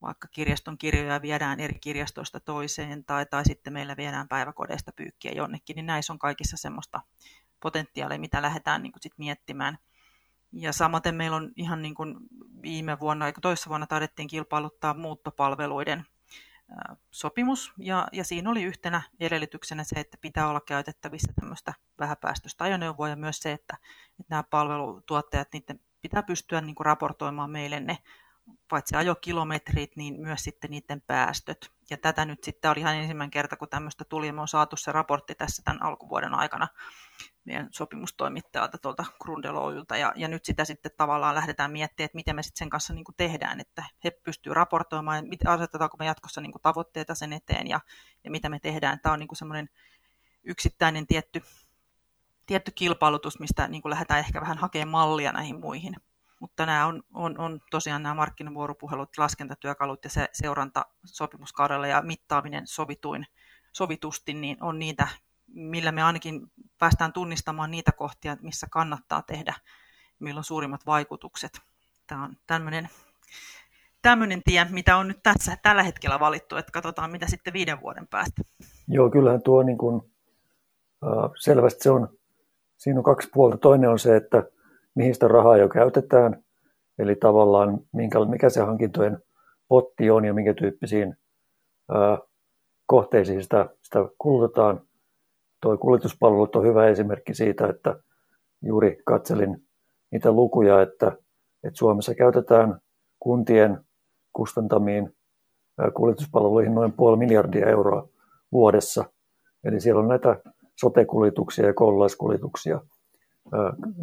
vaikka 0.02 0.28
kirjaston 0.28 0.78
kirjoja 0.78 1.22
viedään 1.22 1.60
eri 1.60 1.80
kirjastoista 1.80 2.40
toiseen 2.40 3.06
tai, 3.06 3.26
tai 3.26 3.46
sitten 3.46 3.74
meillä 3.74 3.98
viedään 3.98 4.28
päiväkodeista 4.28 4.92
pyykkiä 4.92 5.32
jonnekin, 5.32 5.76
niin 5.76 5.86
näissä 5.86 6.14
on 6.14 6.20
kaikissa 6.20 6.58
semmoista 6.58 7.02
potentiaalia, 7.60 8.20
mitä 8.20 8.42
lähdetään 8.42 8.84
niin 8.84 8.92
kuin 8.92 9.04
sit 9.04 9.18
miettimään. 9.18 9.78
Ja 10.52 10.74
samaten 10.74 11.16
meillä 11.16 11.38
on 11.38 11.52
ihan 11.56 11.82
niin 11.82 11.96
kuin 11.96 12.16
viime 12.62 13.00
vuonna, 13.00 13.26
eikö 13.26 13.42
toissa 13.42 13.70
vuonna 13.70 13.88
taidettiin 13.88 14.28
kilpailuttaa 14.28 14.94
muuttopalveluiden 14.94 16.06
sopimus, 17.12 17.74
ja, 17.78 18.08
ja 18.12 18.24
siinä 18.24 18.50
oli 18.50 18.64
yhtenä 18.64 19.02
edellytyksenä 19.20 19.84
se, 19.84 20.00
että 20.00 20.18
pitää 20.22 20.50
olla 20.50 20.62
käytettävissä 20.62 21.34
tämmöistä 21.40 21.74
vähäpäästöistä 22.00 22.64
ajoneuvoa, 22.64 23.10
ja 23.10 23.16
myös 23.16 23.40
se, 23.40 23.52
että, 23.52 23.78
että 24.10 24.30
nämä 24.30 24.44
palvelutuottajat, 24.44 25.48
niiden 25.54 25.80
pitää 26.02 26.24
pystyä 26.24 26.62
niin 26.62 26.76
kuin 26.76 26.86
raportoimaan 26.86 27.52
meille 27.52 27.80
ne 27.80 27.98
paitsi 28.70 28.96
ajokilometrit, 28.96 29.96
niin 29.96 30.22
myös 30.22 30.44
sitten 30.44 30.72
niiden 30.72 31.02
päästöt. 31.02 31.72
Ja 31.90 31.98
tätä 31.98 32.26
nyt 32.26 32.44
sitten 32.44 32.72
oli 32.72 32.80
ihan 32.80 32.96
ensimmäinen 32.96 33.32
kerta, 33.32 33.58
kun 33.58 33.70
tämmöistä 33.70 34.06
tuli, 34.06 34.28
ja 34.28 34.34
me 34.34 34.42
on 34.42 34.48
saatu 34.48 34.76
se 34.78 34.92
raportti 34.92 35.36
tässä 35.36 35.62
tämän 35.66 35.84
alkuvuoden 35.84 36.34
aikana 36.34 36.68
meidän 37.46 37.68
sopimustoimittajalta 37.72 38.78
tuolta 38.78 39.06
Grundeloilta, 39.22 39.98
ja, 39.98 40.14
ja 40.16 40.28
nyt 40.28 40.46
sitä 40.46 40.66
sitten 40.66 40.92
tavallaan 40.98 41.36
lähdetään 41.36 41.72
miettimään, 41.72 42.06
että 42.06 42.16
miten 42.16 42.36
me 42.36 42.44
sitten 42.44 42.60
sen 42.60 42.70
kanssa 42.70 42.94
niin 42.94 43.04
kuin 43.04 43.16
tehdään, 43.18 43.60
että 43.60 43.84
he 44.04 44.12
pystyvät 44.12 44.56
raportoimaan, 44.56 45.26
ja 45.46 45.54
asetetaanko 45.54 45.98
me 45.98 46.06
jatkossa 46.06 46.42
niin 46.42 46.52
kuin 46.52 46.62
tavoitteita 46.62 47.16
sen 47.16 47.34
eteen, 47.34 47.68
ja, 47.68 47.80
ja 48.24 48.32
mitä 48.32 48.50
me 48.50 48.60
tehdään. 48.60 49.00
Tämä 49.00 49.14
on 49.14 49.20
niin 49.20 49.28
kuin 49.28 49.38
semmoinen 49.38 49.70
yksittäinen 50.44 51.08
tietty, 51.08 51.42
tietty 52.46 52.72
kilpailutus, 52.72 53.40
mistä 53.40 53.68
niin 53.68 53.82
kuin 53.82 53.90
lähdetään 53.90 54.20
ehkä 54.20 54.42
vähän 54.42 54.58
hakemaan 54.58 54.90
mallia 54.92 55.32
näihin 55.32 55.60
muihin. 55.60 55.96
Mutta 56.40 56.66
nämä 56.66 56.86
on, 56.86 57.04
on, 57.14 57.40
on 57.40 57.60
tosiaan 57.72 58.04
nämä 58.04 58.16
markkinavuoropuhelut, 58.16 59.18
laskentatyökalut 59.18 60.04
ja 60.04 60.10
se 60.10 60.30
seuranta 60.34 60.86
sopimuskaudella 61.06 61.88
ja 61.88 62.02
mittaaminen 62.02 62.68
sovituin, 62.68 63.26
sovitusti, 63.72 64.34
niin 64.34 64.58
on 64.64 64.80
niitä, 64.80 65.08
millä 65.48 65.92
me 65.92 66.04
ainakin 66.04 66.52
päästään 66.80 67.14
tunnistamaan 67.14 67.72
niitä 67.72 67.92
kohtia, 67.92 68.38
missä 68.42 68.68
kannattaa 68.72 69.22
tehdä, 69.22 69.54
milloin 70.20 70.44
suurimmat 70.44 70.86
vaikutukset. 70.86 71.62
Tämä 72.08 72.24
on 72.24 72.38
tämmöinen, 72.48 72.90
tämmöinen 74.02 74.42
tie, 74.44 74.68
mitä 74.70 74.98
on 74.98 75.08
nyt 75.08 75.24
tässä 75.24 75.58
tällä 75.64 75.84
hetkellä 75.84 76.20
valittu, 76.20 76.56
että 76.56 76.72
katsotaan 76.72 77.12
mitä 77.12 77.28
sitten 77.28 77.54
viiden 77.54 77.82
vuoden 77.82 78.08
päästä. 78.08 78.42
Joo, 78.88 79.10
kyllähän 79.10 79.42
tuo 79.42 79.64
niin 79.64 79.78
kuin, 79.78 80.14
selvästi 81.40 81.84
se 81.84 81.92
on, 81.92 82.18
siinä 82.78 83.00
on 83.00 83.04
kaksi 83.04 83.30
puolta. 83.34 83.58
Toinen 83.58 83.90
on 83.90 84.00
se, 84.00 84.16
että 84.16 84.44
mihin 84.96 85.14
sitä 85.14 85.28
rahaa 85.28 85.58
jo 85.58 85.70
käytetään, 85.70 86.44
eli 87.00 87.16
tavallaan 87.16 87.80
mikä 88.30 88.50
se 88.50 88.62
hankintojen 88.62 89.18
potti 89.68 90.10
on 90.12 90.26
ja 90.26 90.34
minkä 90.34 90.54
tyyppisiin 90.54 91.18
kohteisiin 92.86 93.44
sitä, 93.44 93.70
sitä 93.82 94.00
kulutetaan. 94.18 94.82
Tuo 95.62 95.78
kuljetuspalvelut 95.78 96.56
on 96.56 96.66
hyvä 96.66 96.88
esimerkki 96.88 97.34
siitä, 97.34 97.68
että 97.68 97.96
juuri 98.62 99.02
katselin 99.06 99.64
niitä 100.12 100.32
lukuja, 100.32 100.82
että, 100.82 101.08
että 101.64 101.78
Suomessa 101.78 102.16
käytetään 102.16 102.82
kuntien 103.20 103.80
kustantamiin 104.34 105.16
kuljetuspalveluihin 105.94 106.76
noin 106.76 106.94
puoli 106.94 107.18
miljardia 107.18 107.70
euroa 107.70 108.08
vuodessa. 108.52 109.06
Eli 109.64 109.82
siellä 109.82 110.02
on 110.02 110.08
näitä 110.08 110.42
sote-kuljetuksia 110.76 111.66
ja 111.66 111.74
koululaiskuljetuksia 111.74 112.82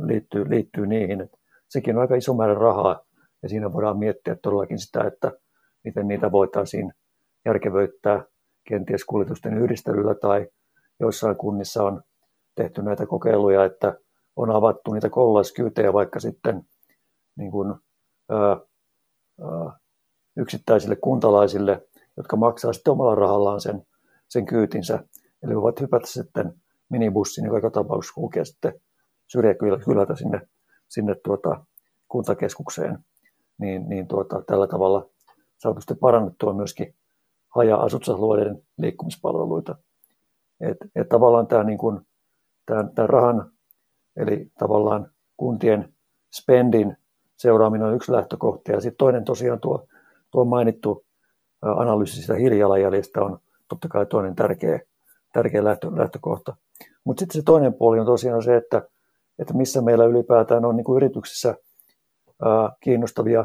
liittyy, 0.07 0.51
liittyy 0.51 0.87
niihin. 0.87 1.21
Että 1.21 1.39
sekin 1.69 1.97
on 1.97 2.03
aika 2.03 2.15
iso 2.15 2.35
määrä 2.35 2.55
rahaa 2.55 3.05
ja 3.43 3.49
siinä 3.49 3.73
voidaan 3.73 3.99
miettiä 3.99 4.37
todellakin 4.43 4.79
sitä, 4.79 5.05
että 5.05 5.33
miten 5.85 6.09
niitä 6.09 6.33
voitaisiin 6.33 6.93
järkevöittää 7.45 8.25
kenties 8.69 9.05
kuljetusten 9.05 9.59
yhdistelyllä 9.59 10.15
tai 10.15 10.49
joissain 11.01 11.37
kunnissa 11.37 11.85
on 11.85 12.03
tehty 12.55 12.83
näitä 12.83 13.07
kokeiluja, 13.07 13.65
että 13.65 13.99
on 14.37 14.51
avattu 14.51 14.93
niitä 14.93 15.11
koululaiskyytejä 15.11 15.93
vaikka 15.93 16.21
sitten 16.21 16.63
niin 17.37 17.51
kuin, 17.51 17.75
ää, 18.29 18.61
ää, 19.41 19.79
yksittäisille 20.37 20.97
kuntalaisille, 20.97 21.89
jotka 22.17 22.37
maksaa 22.37 22.73
sitten 22.73 22.93
omalla 22.93 23.15
rahallaan 23.15 23.61
sen, 23.61 23.83
sen 24.29 24.47
kyytinsä. 24.47 25.05
Eli 25.43 25.55
voivat 25.55 25.81
hypätä 25.81 26.07
sitten 26.07 26.53
minibussin, 26.89 27.45
joka 27.45 27.71
tapauksessa 27.71 28.15
kulkee 28.15 28.45
sitten 28.45 28.81
syrjäkylältä 29.27 30.17
sinne, 30.17 30.41
sinne 30.89 31.15
tuota, 31.25 31.65
kuntakeskukseen. 32.09 32.99
Niin, 33.59 33.89
niin 33.89 34.09
tuota, 34.09 34.43
tällä 34.47 34.67
tavalla 34.67 35.09
saatu 35.59 35.81
sitten 35.81 35.99
parannettua 35.99 36.53
myöskin 36.55 36.95
haja-asutusalueiden 37.49 38.63
liikkumispalveluita. 38.79 39.77
Et, 40.61 40.77
et 40.95 41.09
tavallaan 41.09 41.47
tämä, 41.47 41.65
niin 41.65 41.79
kuin, 41.79 42.01
tämä, 42.67 42.85
tämä 42.95 43.07
rahan, 43.07 43.51
eli 44.17 44.51
tavallaan 44.59 45.11
kuntien 45.37 45.95
spendin 46.33 46.97
seuraaminen 47.37 47.87
on 47.87 47.95
yksi 47.95 48.13
lähtökohta. 48.13 48.73
Ja 48.73 48.81
sitten 48.81 48.99
toinen 48.99 49.25
tosiaan 49.25 49.61
tuo, 49.61 49.87
tuo 50.31 50.45
mainittu 50.45 51.05
analyysi 51.63 52.21
sitä 52.21 52.35
hiilijalanjäljestä 52.35 53.21
on 53.21 53.39
totta 53.69 53.89
kai 53.89 54.07
toinen 54.07 54.35
tärkeä, 54.35 54.81
tärkeä 55.33 55.65
lähtö, 55.65 55.91
lähtökohta. 55.97 56.57
Mutta 57.05 57.21
sitten 57.21 57.41
se 57.41 57.45
toinen 57.45 57.75
puoli 57.75 58.01
on 58.01 58.07
tosiaan 58.07 58.43
se, 58.43 58.57
että, 58.57 58.89
että 59.39 59.55
missä 59.55 59.83
meillä 59.83 60.05
ylipäätään 60.05 60.65
on 60.65 60.77
niin 60.77 60.85
kuin 60.85 60.97
yrityksissä 60.97 61.55
kiinnostavia 62.81 63.45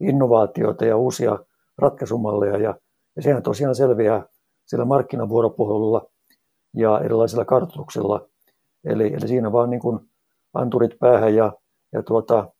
innovaatioita 0.00 0.84
ja 0.84 0.96
uusia 0.96 1.38
ratkaisumalleja. 1.78 2.58
Ja, 2.58 2.74
ja 3.16 3.22
sehän 3.22 3.42
tosiaan 3.42 3.74
selviää 3.74 4.26
sillä 4.64 4.84
markkinavuoropuhelulla 4.84 6.06
ja 6.74 7.00
erilaisilla 7.00 7.44
kartoituksilla. 7.44 8.28
Eli, 8.84 9.14
eli 9.14 9.28
siinä 9.28 9.52
vaan 9.52 9.70
niin 9.70 9.80
kuin 9.80 10.00
anturit 10.54 10.98
päähän 10.98 11.34
ja, 11.34 11.52
ja, 11.92 12.02
tuota, 12.02 12.50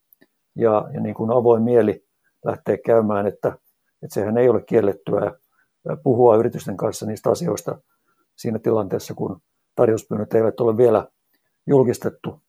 ja, 0.54 0.88
ja 0.94 1.00
niin 1.00 1.14
kuin 1.14 1.30
avoin 1.30 1.62
mieli 1.62 2.04
lähtee 2.44 2.78
käymään, 2.78 3.26
että, 3.26 3.48
että 4.02 4.14
sehän 4.14 4.38
ei 4.38 4.48
ole 4.48 4.62
kiellettyä 4.62 5.32
puhua 6.02 6.36
yritysten 6.36 6.76
kanssa 6.76 7.06
niistä 7.06 7.30
asioista 7.30 7.78
siinä 8.36 8.58
tilanteessa, 8.58 9.14
kun 9.14 9.40
tarjouspyynnöt 9.74 10.34
eivät 10.34 10.60
ole 10.60 10.76
vielä 10.76 11.08
julkistettu. 11.66 12.40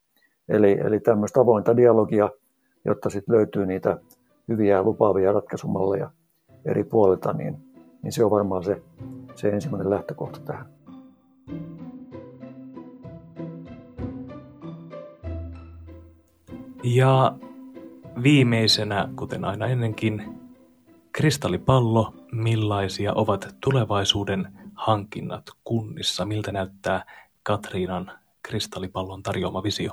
Eli, 0.49 0.71
eli 0.71 0.99
tämmöistä 0.99 1.41
avointa 1.41 1.77
dialogia, 1.77 2.29
jotta 2.85 3.09
sitten 3.09 3.35
löytyy 3.35 3.65
niitä 3.65 3.97
hyviä 4.47 4.83
lupaavia 4.83 5.31
ratkaisumalleja 5.31 6.11
eri 6.65 6.83
puolilta, 6.83 7.33
niin, 7.33 7.57
niin 8.03 8.11
se 8.11 8.25
on 8.25 8.31
varmaan 8.31 8.63
se, 8.63 8.81
se 9.35 9.49
ensimmäinen 9.49 9.89
lähtökohta 9.89 10.39
tähän. 10.39 10.65
Ja 16.83 17.37
viimeisenä, 18.23 19.09
kuten 19.15 19.45
aina 19.45 19.67
ennenkin, 19.67 20.23
kristallipallo, 21.11 22.13
millaisia 22.31 23.13
ovat 23.13 23.55
tulevaisuuden 23.63 24.47
hankinnat 24.73 25.43
kunnissa? 25.63 26.25
Miltä 26.25 26.51
näyttää 26.51 27.05
Katriinan 27.43 28.11
kristallipallon 28.43 29.23
tarjoama 29.23 29.63
visio? 29.63 29.91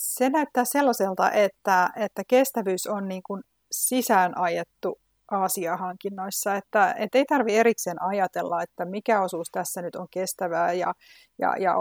Se 0.00 0.30
näyttää 0.30 0.64
sellaiselta, 0.64 1.30
että, 1.30 1.90
että 1.96 2.22
kestävyys 2.28 2.86
on 2.86 3.08
niin 3.08 3.22
kuin 3.26 3.42
sisään 3.72 4.38
ajettu 4.38 5.00
Aasia-hankinnoissa, 5.30 6.54
että, 6.54 6.94
että 6.98 7.18
ei 7.18 7.24
tarvitse 7.24 7.60
erikseen 7.60 8.02
ajatella, 8.02 8.62
että 8.62 8.84
mikä 8.84 9.22
osuus 9.22 9.48
tässä 9.52 9.82
nyt 9.82 9.96
on 9.96 10.06
kestävää 10.10 10.72
ja, 10.72 10.94
ja, 11.38 11.56
ja 11.58 11.74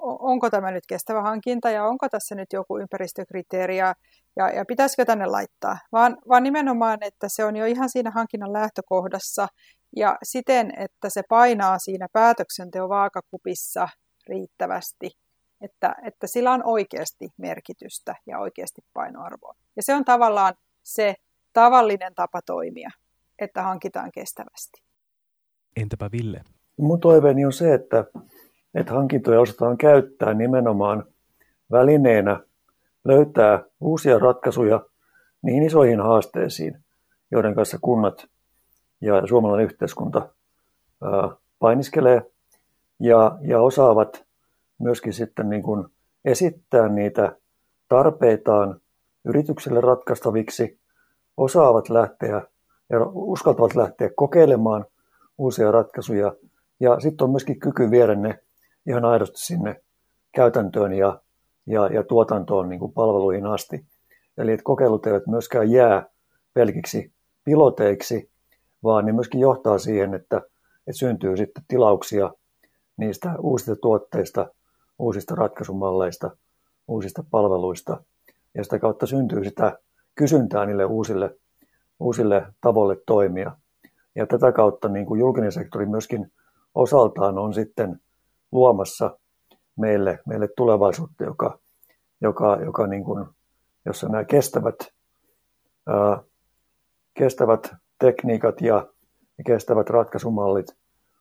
onko 0.00 0.50
tämä 0.50 0.70
nyt 0.70 0.86
kestävä 0.88 1.22
hankinta 1.22 1.70
ja 1.70 1.84
onko 1.84 2.08
tässä 2.08 2.34
nyt 2.34 2.52
joku 2.52 2.78
ympäristökriteeri 2.78 3.76
ja, 3.76 3.94
ja, 4.36 4.48
ja 4.50 4.64
pitäisikö 4.68 5.04
tänne 5.04 5.26
laittaa, 5.26 5.78
vaan, 5.92 6.16
vaan 6.28 6.42
nimenomaan, 6.42 6.98
että 7.00 7.28
se 7.28 7.44
on 7.44 7.56
jo 7.56 7.66
ihan 7.66 7.90
siinä 7.90 8.10
hankinnan 8.10 8.52
lähtökohdassa 8.52 9.48
ja 9.96 10.16
siten, 10.22 10.72
että 10.76 11.10
se 11.10 11.22
painaa 11.28 11.78
siinä 11.78 12.06
päätöksenteon 12.12 12.88
vaakakupissa 12.88 13.88
riittävästi, 14.28 15.10
että, 15.60 15.96
että 16.02 16.26
sillä 16.26 16.52
on 16.52 16.62
oikeasti 16.64 17.28
merkitystä 17.36 18.14
ja 18.26 18.38
oikeasti 18.38 18.80
painoarvoa. 18.92 19.54
Ja 19.76 19.82
se 19.82 19.94
on 19.94 20.04
tavallaan 20.04 20.54
se 20.82 21.14
tavallinen 21.52 22.14
tapa 22.14 22.42
toimia, 22.42 22.90
että 23.38 23.62
hankitaan 23.62 24.10
kestävästi. 24.14 24.82
Entäpä 25.76 26.10
Ville? 26.12 26.42
Mun 26.76 27.00
toiveeni 27.00 27.44
on 27.44 27.52
se, 27.52 27.74
että, 27.74 28.04
että 28.74 28.92
hankintoja 28.92 29.40
osataan 29.40 29.78
käyttää 29.78 30.34
nimenomaan 30.34 31.04
välineenä 31.72 32.40
löytää 33.04 33.64
uusia 33.80 34.18
ratkaisuja 34.18 34.80
niihin 35.42 35.62
isoihin 35.62 36.00
haasteisiin, 36.00 36.84
joiden 37.30 37.54
kanssa 37.54 37.78
kunnat 37.80 38.26
ja 39.00 39.26
suomalainen 39.26 39.64
yhteiskunta 39.64 40.28
painiskelee 41.58 42.22
ja, 43.00 43.38
ja 43.42 43.60
osaavat 43.60 44.26
myöskin 44.80 45.12
sitten 45.12 45.48
niin 45.50 45.62
kuin 45.62 45.86
esittää 46.24 46.88
niitä 46.88 47.36
tarpeitaan 47.88 48.80
yrityksille 49.24 49.80
ratkaistaviksi, 49.80 50.80
osaavat 51.36 51.88
lähteä 51.88 52.42
ja 52.90 53.00
uskaltavat 53.12 53.74
lähteä 53.74 54.10
kokeilemaan 54.16 54.84
uusia 55.38 55.72
ratkaisuja 55.72 56.34
ja 56.80 57.00
sitten 57.00 57.24
on 57.24 57.30
myöskin 57.30 57.60
kyky 57.60 57.90
viedä 57.90 58.14
ne 58.14 58.38
ihan 58.86 59.04
aidosti 59.04 59.38
sinne 59.38 59.82
käytäntöön 60.34 60.92
ja, 60.92 61.20
ja, 61.66 61.86
ja 61.86 62.02
tuotantoon 62.02 62.68
niin 62.68 62.80
kuin 62.80 62.92
palveluihin 62.92 63.46
asti. 63.46 63.86
Eli 64.38 64.52
että 64.52 64.64
kokeilut 64.64 65.06
eivät 65.06 65.26
myöskään 65.26 65.70
jää 65.70 66.06
pelkiksi 66.54 67.12
piloteiksi, 67.44 68.30
vaan 68.82 69.06
ne 69.06 69.12
myöskin 69.12 69.40
johtaa 69.40 69.78
siihen, 69.78 70.14
että, 70.14 70.36
että 70.36 70.98
syntyy 70.98 71.36
sitten 71.36 71.64
tilauksia 71.68 72.30
niistä 72.96 73.34
uusista 73.38 73.76
tuotteista, 73.76 74.46
uusista 75.00 75.34
ratkaisumalleista, 75.34 76.30
uusista 76.88 77.24
palveluista. 77.30 78.02
Ja 78.54 78.64
sitä 78.64 78.78
kautta 78.78 79.06
syntyy 79.06 79.44
sitä 79.44 79.78
kysyntää 80.14 80.66
niille 80.66 80.84
uusille, 80.84 81.36
uusille 82.00 82.46
tavoille 82.60 83.02
toimia. 83.06 83.56
Ja 84.14 84.26
tätä 84.26 84.52
kautta 84.52 84.88
niin 84.88 85.06
kuin 85.06 85.20
julkinen 85.20 85.52
sektori 85.52 85.86
myöskin 85.86 86.32
osaltaan 86.74 87.38
on 87.38 87.54
sitten 87.54 88.00
luomassa 88.52 89.18
meille, 89.76 90.18
meille 90.26 90.48
tulevaisuutta, 90.56 91.24
joka, 91.24 91.58
joka, 92.20 92.58
joka 92.64 92.86
niin 92.86 93.04
kuin, 93.04 93.26
jossa 93.86 94.08
nämä 94.08 94.24
kestävät, 94.24 94.76
ää, 95.86 96.22
kestävät 97.14 97.70
tekniikat 97.98 98.60
ja, 98.60 98.86
ja 99.38 99.44
kestävät 99.46 99.90
ratkaisumallit 99.90 100.66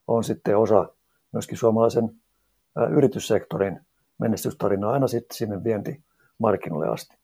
on 0.07 0.23
sitten 0.23 0.57
osa 0.57 0.89
myöskin 1.33 1.57
suomalaisen 1.57 2.09
yrityssektorin 2.95 3.79
menestystarinaa 4.19 4.91
aina 4.91 5.07
sitten 5.07 5.37
sinne 5.37 5.63
vientimarkkinoille 5.63 6.87
asti. 6.87 7.17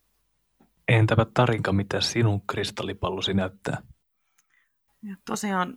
Entäpä 0.88 1.26
Tarinka, 1.34 1.74
mitä 1.74 2.02
sinun 2.02 2.42
kristallipallosi 2.48 3.34
näyttää? 3.34 3.78
Ja 5.04 5.16
tosiaan 5.26 5.74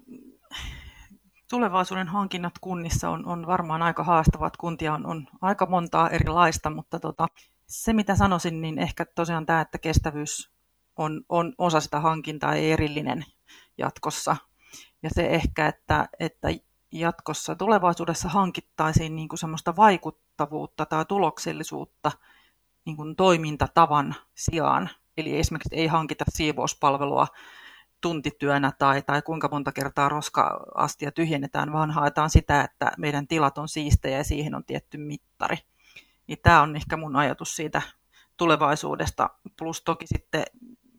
tulevaisuuden 1.50 2.08
hankinnat 2.08 2.52
kunnissa 2.60 3.10
on, 3.10 3.26
on 3.26 3.46
varmaan 3.46 3.82
aika 3.82 4.04
haastavat. 4.04 4.56
Kuntia 4.56 4.94
on, 4.94 5.06
on 5.06 5.26
aika 5.40 5.66
montaa 5.66 6.10
erilaista, 6.10 6.70
mutta 6.70 7.00
tota, 7.00 7.28
se 7.66 7.92
mitä 7.92 8.16
sanoisin, 8.16 8.60
niin 8.60 8.78
ehkä 8.78 9.06
tosiaan 9.14 9.46
tämä, 9.46 9.60
että 9.60 9.78
kestävyys 9.78 10.50
on, 10.96 11.24
on 11.28 11.54
osa 11.58 11.80
sitä 11.80 12.00
hankintaa 12.00 12.56
ja 12.56 12.62
erillinen 12.62 13.24
jatkossa. 13.78 14.36
Ja 15.02 15.10
se 15.12 15.26
ehkä, 15.26 15.66
että, 15.66 16.08
että 16.20 16.48
jatkossa 16.92 17.54
tulevaisuudessa 17.54 18.28
hankittaisiin 18.28 19.16
niin 19.16 19.28
kuin 19.28 19.38
semmoista 19.38 19.76
vaikuttavuutta 19.76 20.86
tai 20.86 21.04
tuloksellisuutta 21.04 22.12
niin 22.84 22.96
kuin 22.96 23.16
toimintatavan 23.16 24.14
sijaan, 24.34 24.90
eli 25.16 25.38
esimerkiksi 25.38 25.76
ei 25.76 25.86
hankita 25.86 26.24
siivouspalvelua 26.28 27.26
tuntityönä 28.00 28.72
tai, 28.78 29.02
tai 29.02 29.22
kuinka 29.22 29.48
monta 29.52 29.72
kertaa 29.72 30.08
roska-astia 30.08 31.12
tyhjennetään, 31.12 31.72
vaan 31.72 31.90
haetaan 31.90 32.30
sitä, 32.30 32.60
että 32.60 32.92
meidän 32.98 33.28
tilat 33.28 33.58
on 33.58 33.68
siistejä 33.68 34.18
ja 34.18 34.24
siihen 34.24 34.54
on 34.54 34.64
tietty 34.64 34.98
mittari. 34.98 35.56
Niin 36.26 36.38
tämä 36.42 36.62
on 36.62 36.76
ehkä 36.76 36.96
mun 36.96 37.16
ajatus 37.16 37.56
siitä 37.56 37.82
tulevaisuudesta. 38.36 39.30
Plus 39.58 39.82
toki 39.82 40.06
sitten 40.06 40.42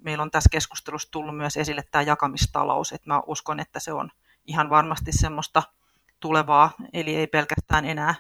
meillä 0.02 0.22
on 0.22 0.32
tässä 0.32 0.50
keskustelussa 0.50 1.12
tullut 1.12 1.38
myös 1.38 1.58
esille 1.58 1.84
tämä 1.92 2.02
jakamistalous, 2.02 2.92
että 2.92 3.10
mä 3.10 3.22
uskon, 3.28 3.60
että 3.60 3.80
se 3.80 3.94
on 3.94 4.12
ihan 4.46 4.70
varmasti 4.70 5.12
semmoista 5.12 5.64
tulevaa, 6.20 6.72
eli 6.94 7.16
ei 7.16 7.28
pelkästään 7.28 7.86
enää, 7.86 8.16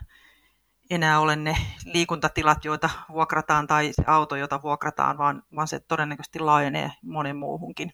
enää 0.90 1.20
ole 1.20 1.36
ne 1.36 1.56
liikuntatilat, 1.94 2.66
joita 2.66 2.90
vuokrataan 3.12 3.68
tai 3.68 3.90
se 3.94 4.04
auto, 4.08 4.36
jota 4.36 4.60
vuokrataan, 4.64 5.18
vaan, 5.18 5.44
vaan 5.56 5.68
se 5.68 5.80
todennäköisesti 5.80 6.40
laajenee 6.40 6.92
monen 7.02 7.36
muuhunkin 7.36 7.92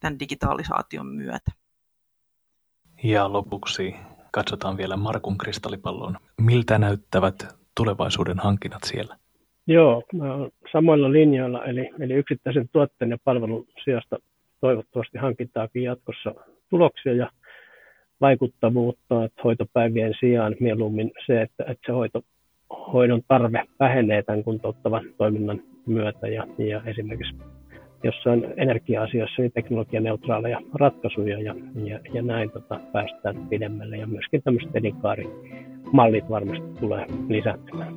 tämän 0.00 0.18
digitalisaation 0.18 1.06
myötä. 1.06 1.52
Ja 3.02 3.32
lopuksi 3.32 3.94
katsotaan 4.32 4.76
vielä 4.76 4.96
Markun 4.96 5.38
kristallipallon. 5.38 6.16
Miltä 6.40 6.78
näyttävät 6.78 7.56
tulevaisuuden 7.76 8.38
hankinnat 8.38 8.82
siellä? 8.84 9.16
Joo, 9.66 10.02
mä 10.12 10.34
olen 10.34 10.50
samoilla 10.72 11.12
linjoilla, 11.12 11.64
eli, 11.64 11.90
eli 12.00 12.14
yksittäisen 12.14 12.68
tuotteen 12.72 13.10
ja 13.10 13.18
palvelun 13.24 13.66
sijasta 13.84 14.16
toivottavasti 14.60 15.18
hankintaakin 15.18 15.82
jatkossa 15.82 16.34
tuloksia 16.70 17.12
ja 17.12 17.30
vaikuttavuutta, 18.20 19.24
että 19.24 19.42
hoitopäivien 19.44 20.14
sijaan 20.20 20.56
mieluummin 20.60 21.10
se, 21.26 21.42
että, 21.42 21.64
että 21.64 21.82
se 21.86 21.92
hoito, 21.92 22.22
hoidon 22.92 23.22
tarve 23.28 23.64
vähenee 23.80 24.22
tämän 24.22 24.44
kuntouttavan 24.44 25.04
toiminnan 25.18 25.62
myötä 25.86 26.28
ja, 26.28 26.46
ja 26.58 26.82
esimerkiksi 26.86 27.36
jossain 28.04 28.54
energia-asioissa 28.56 29.42
niin 29.42 29.52
teknologianeutraaleja 29.52 30.60
ratkaisuja 30.74 31.40
ja, 31.40 31.54
ja, 31.84 32.00
ja 32.12 32.22
näin 32.22 32.50
tota, 32.50 32.80
päästään 32.92 33.36
pidemmälle 33.48 33.96
ja 33.96 34.06
myöskin 34.06 34.42
tämmöiset 34.42 34.76
elinkaarimallit 34.76 36.30
varmasti 36.30 36.66
tulee 36.80 37.06
lisääntymään. 37.28 37.94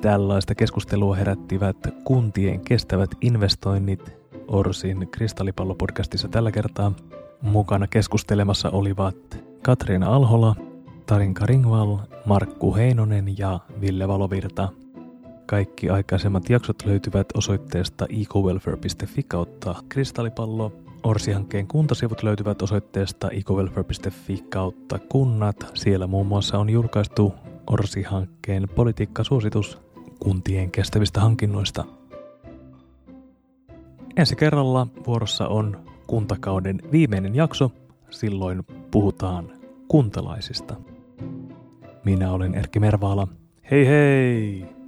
Tällaista 0.00 0.54
keskustelua 0.54 1.14
herättivät 1.14 1.76
kuntien 2.04 2.60
kestävät 2.60 3.10
investoinnit 3.20 4.12
Orsin 4.48 5.08
kristallipallopodcastissa 5.10 6.28
tällä 6.28 6.52
kertaa. 6.52 6.92
Mukana 7.42 7.86
keskustelemassa 7.86 8.70
olivat 8.70 9.16
Katriina 9.62 10.16
Alhola, 10.16 10.54
Tarinka 11.06 11.46
Ringval, 11.46 11.98
Markku 12.26 12.76
Heinonen 12.76 13.38
ja 13.38 13.60
Ville 13.80 14.08
Valovirta. 14.08 14.68
Kaikki 15.46 15.90
aikaisemmat 15.90 16.50
jaksot 16.50 16.86
löytyvät 16.86 17.26
osoitteesta 17.34 18.06
ecowelfare.fi 18.20 19.22
kautta 19.22 19.74
kristallipallo. 19.88 20.72
Orsi-hankkeen 21.02 21.66
kuntasivut 21.66 22.22
löytyvät 22.22 22.62
osoitteesta 22.62 23.30
ecowelfare.fi 23.30 24.44
kautta 24.50 24.98
kunnat. 24.98 25.56
Siellä 25.74 26.06
muun 26.06 26.26
muassa 26.26 26.58
on 26.58 26.70
julkaistu 26.70 27.34
Orsi-hankkeen 27.66 28.68
politiikkasuositus 28.74 29.89
kuntien 30.20 30.70
kestävistä 30.70 31.20
hankinnoista. 31.20 31.84
Ensi 34.16 34.36
kerralla 34.36 34.86
vuorossa 35.06 35.48
on 35.48 35.84
kuntakauden 36.06 36.80
viimeinen 36.92 37.34
jakso. 37.34 37.72
Silloin 38.10 38.64
puhutaan 38.90 39.52
kuntalaisista. 39.88 40.76
Minä 42.04 42.32
olen 42.32 42.54
Erkki 42.54 42.80
Mervaala. 42.80 43.28
Hei 43.70 43.86
hei! 43.86 44.79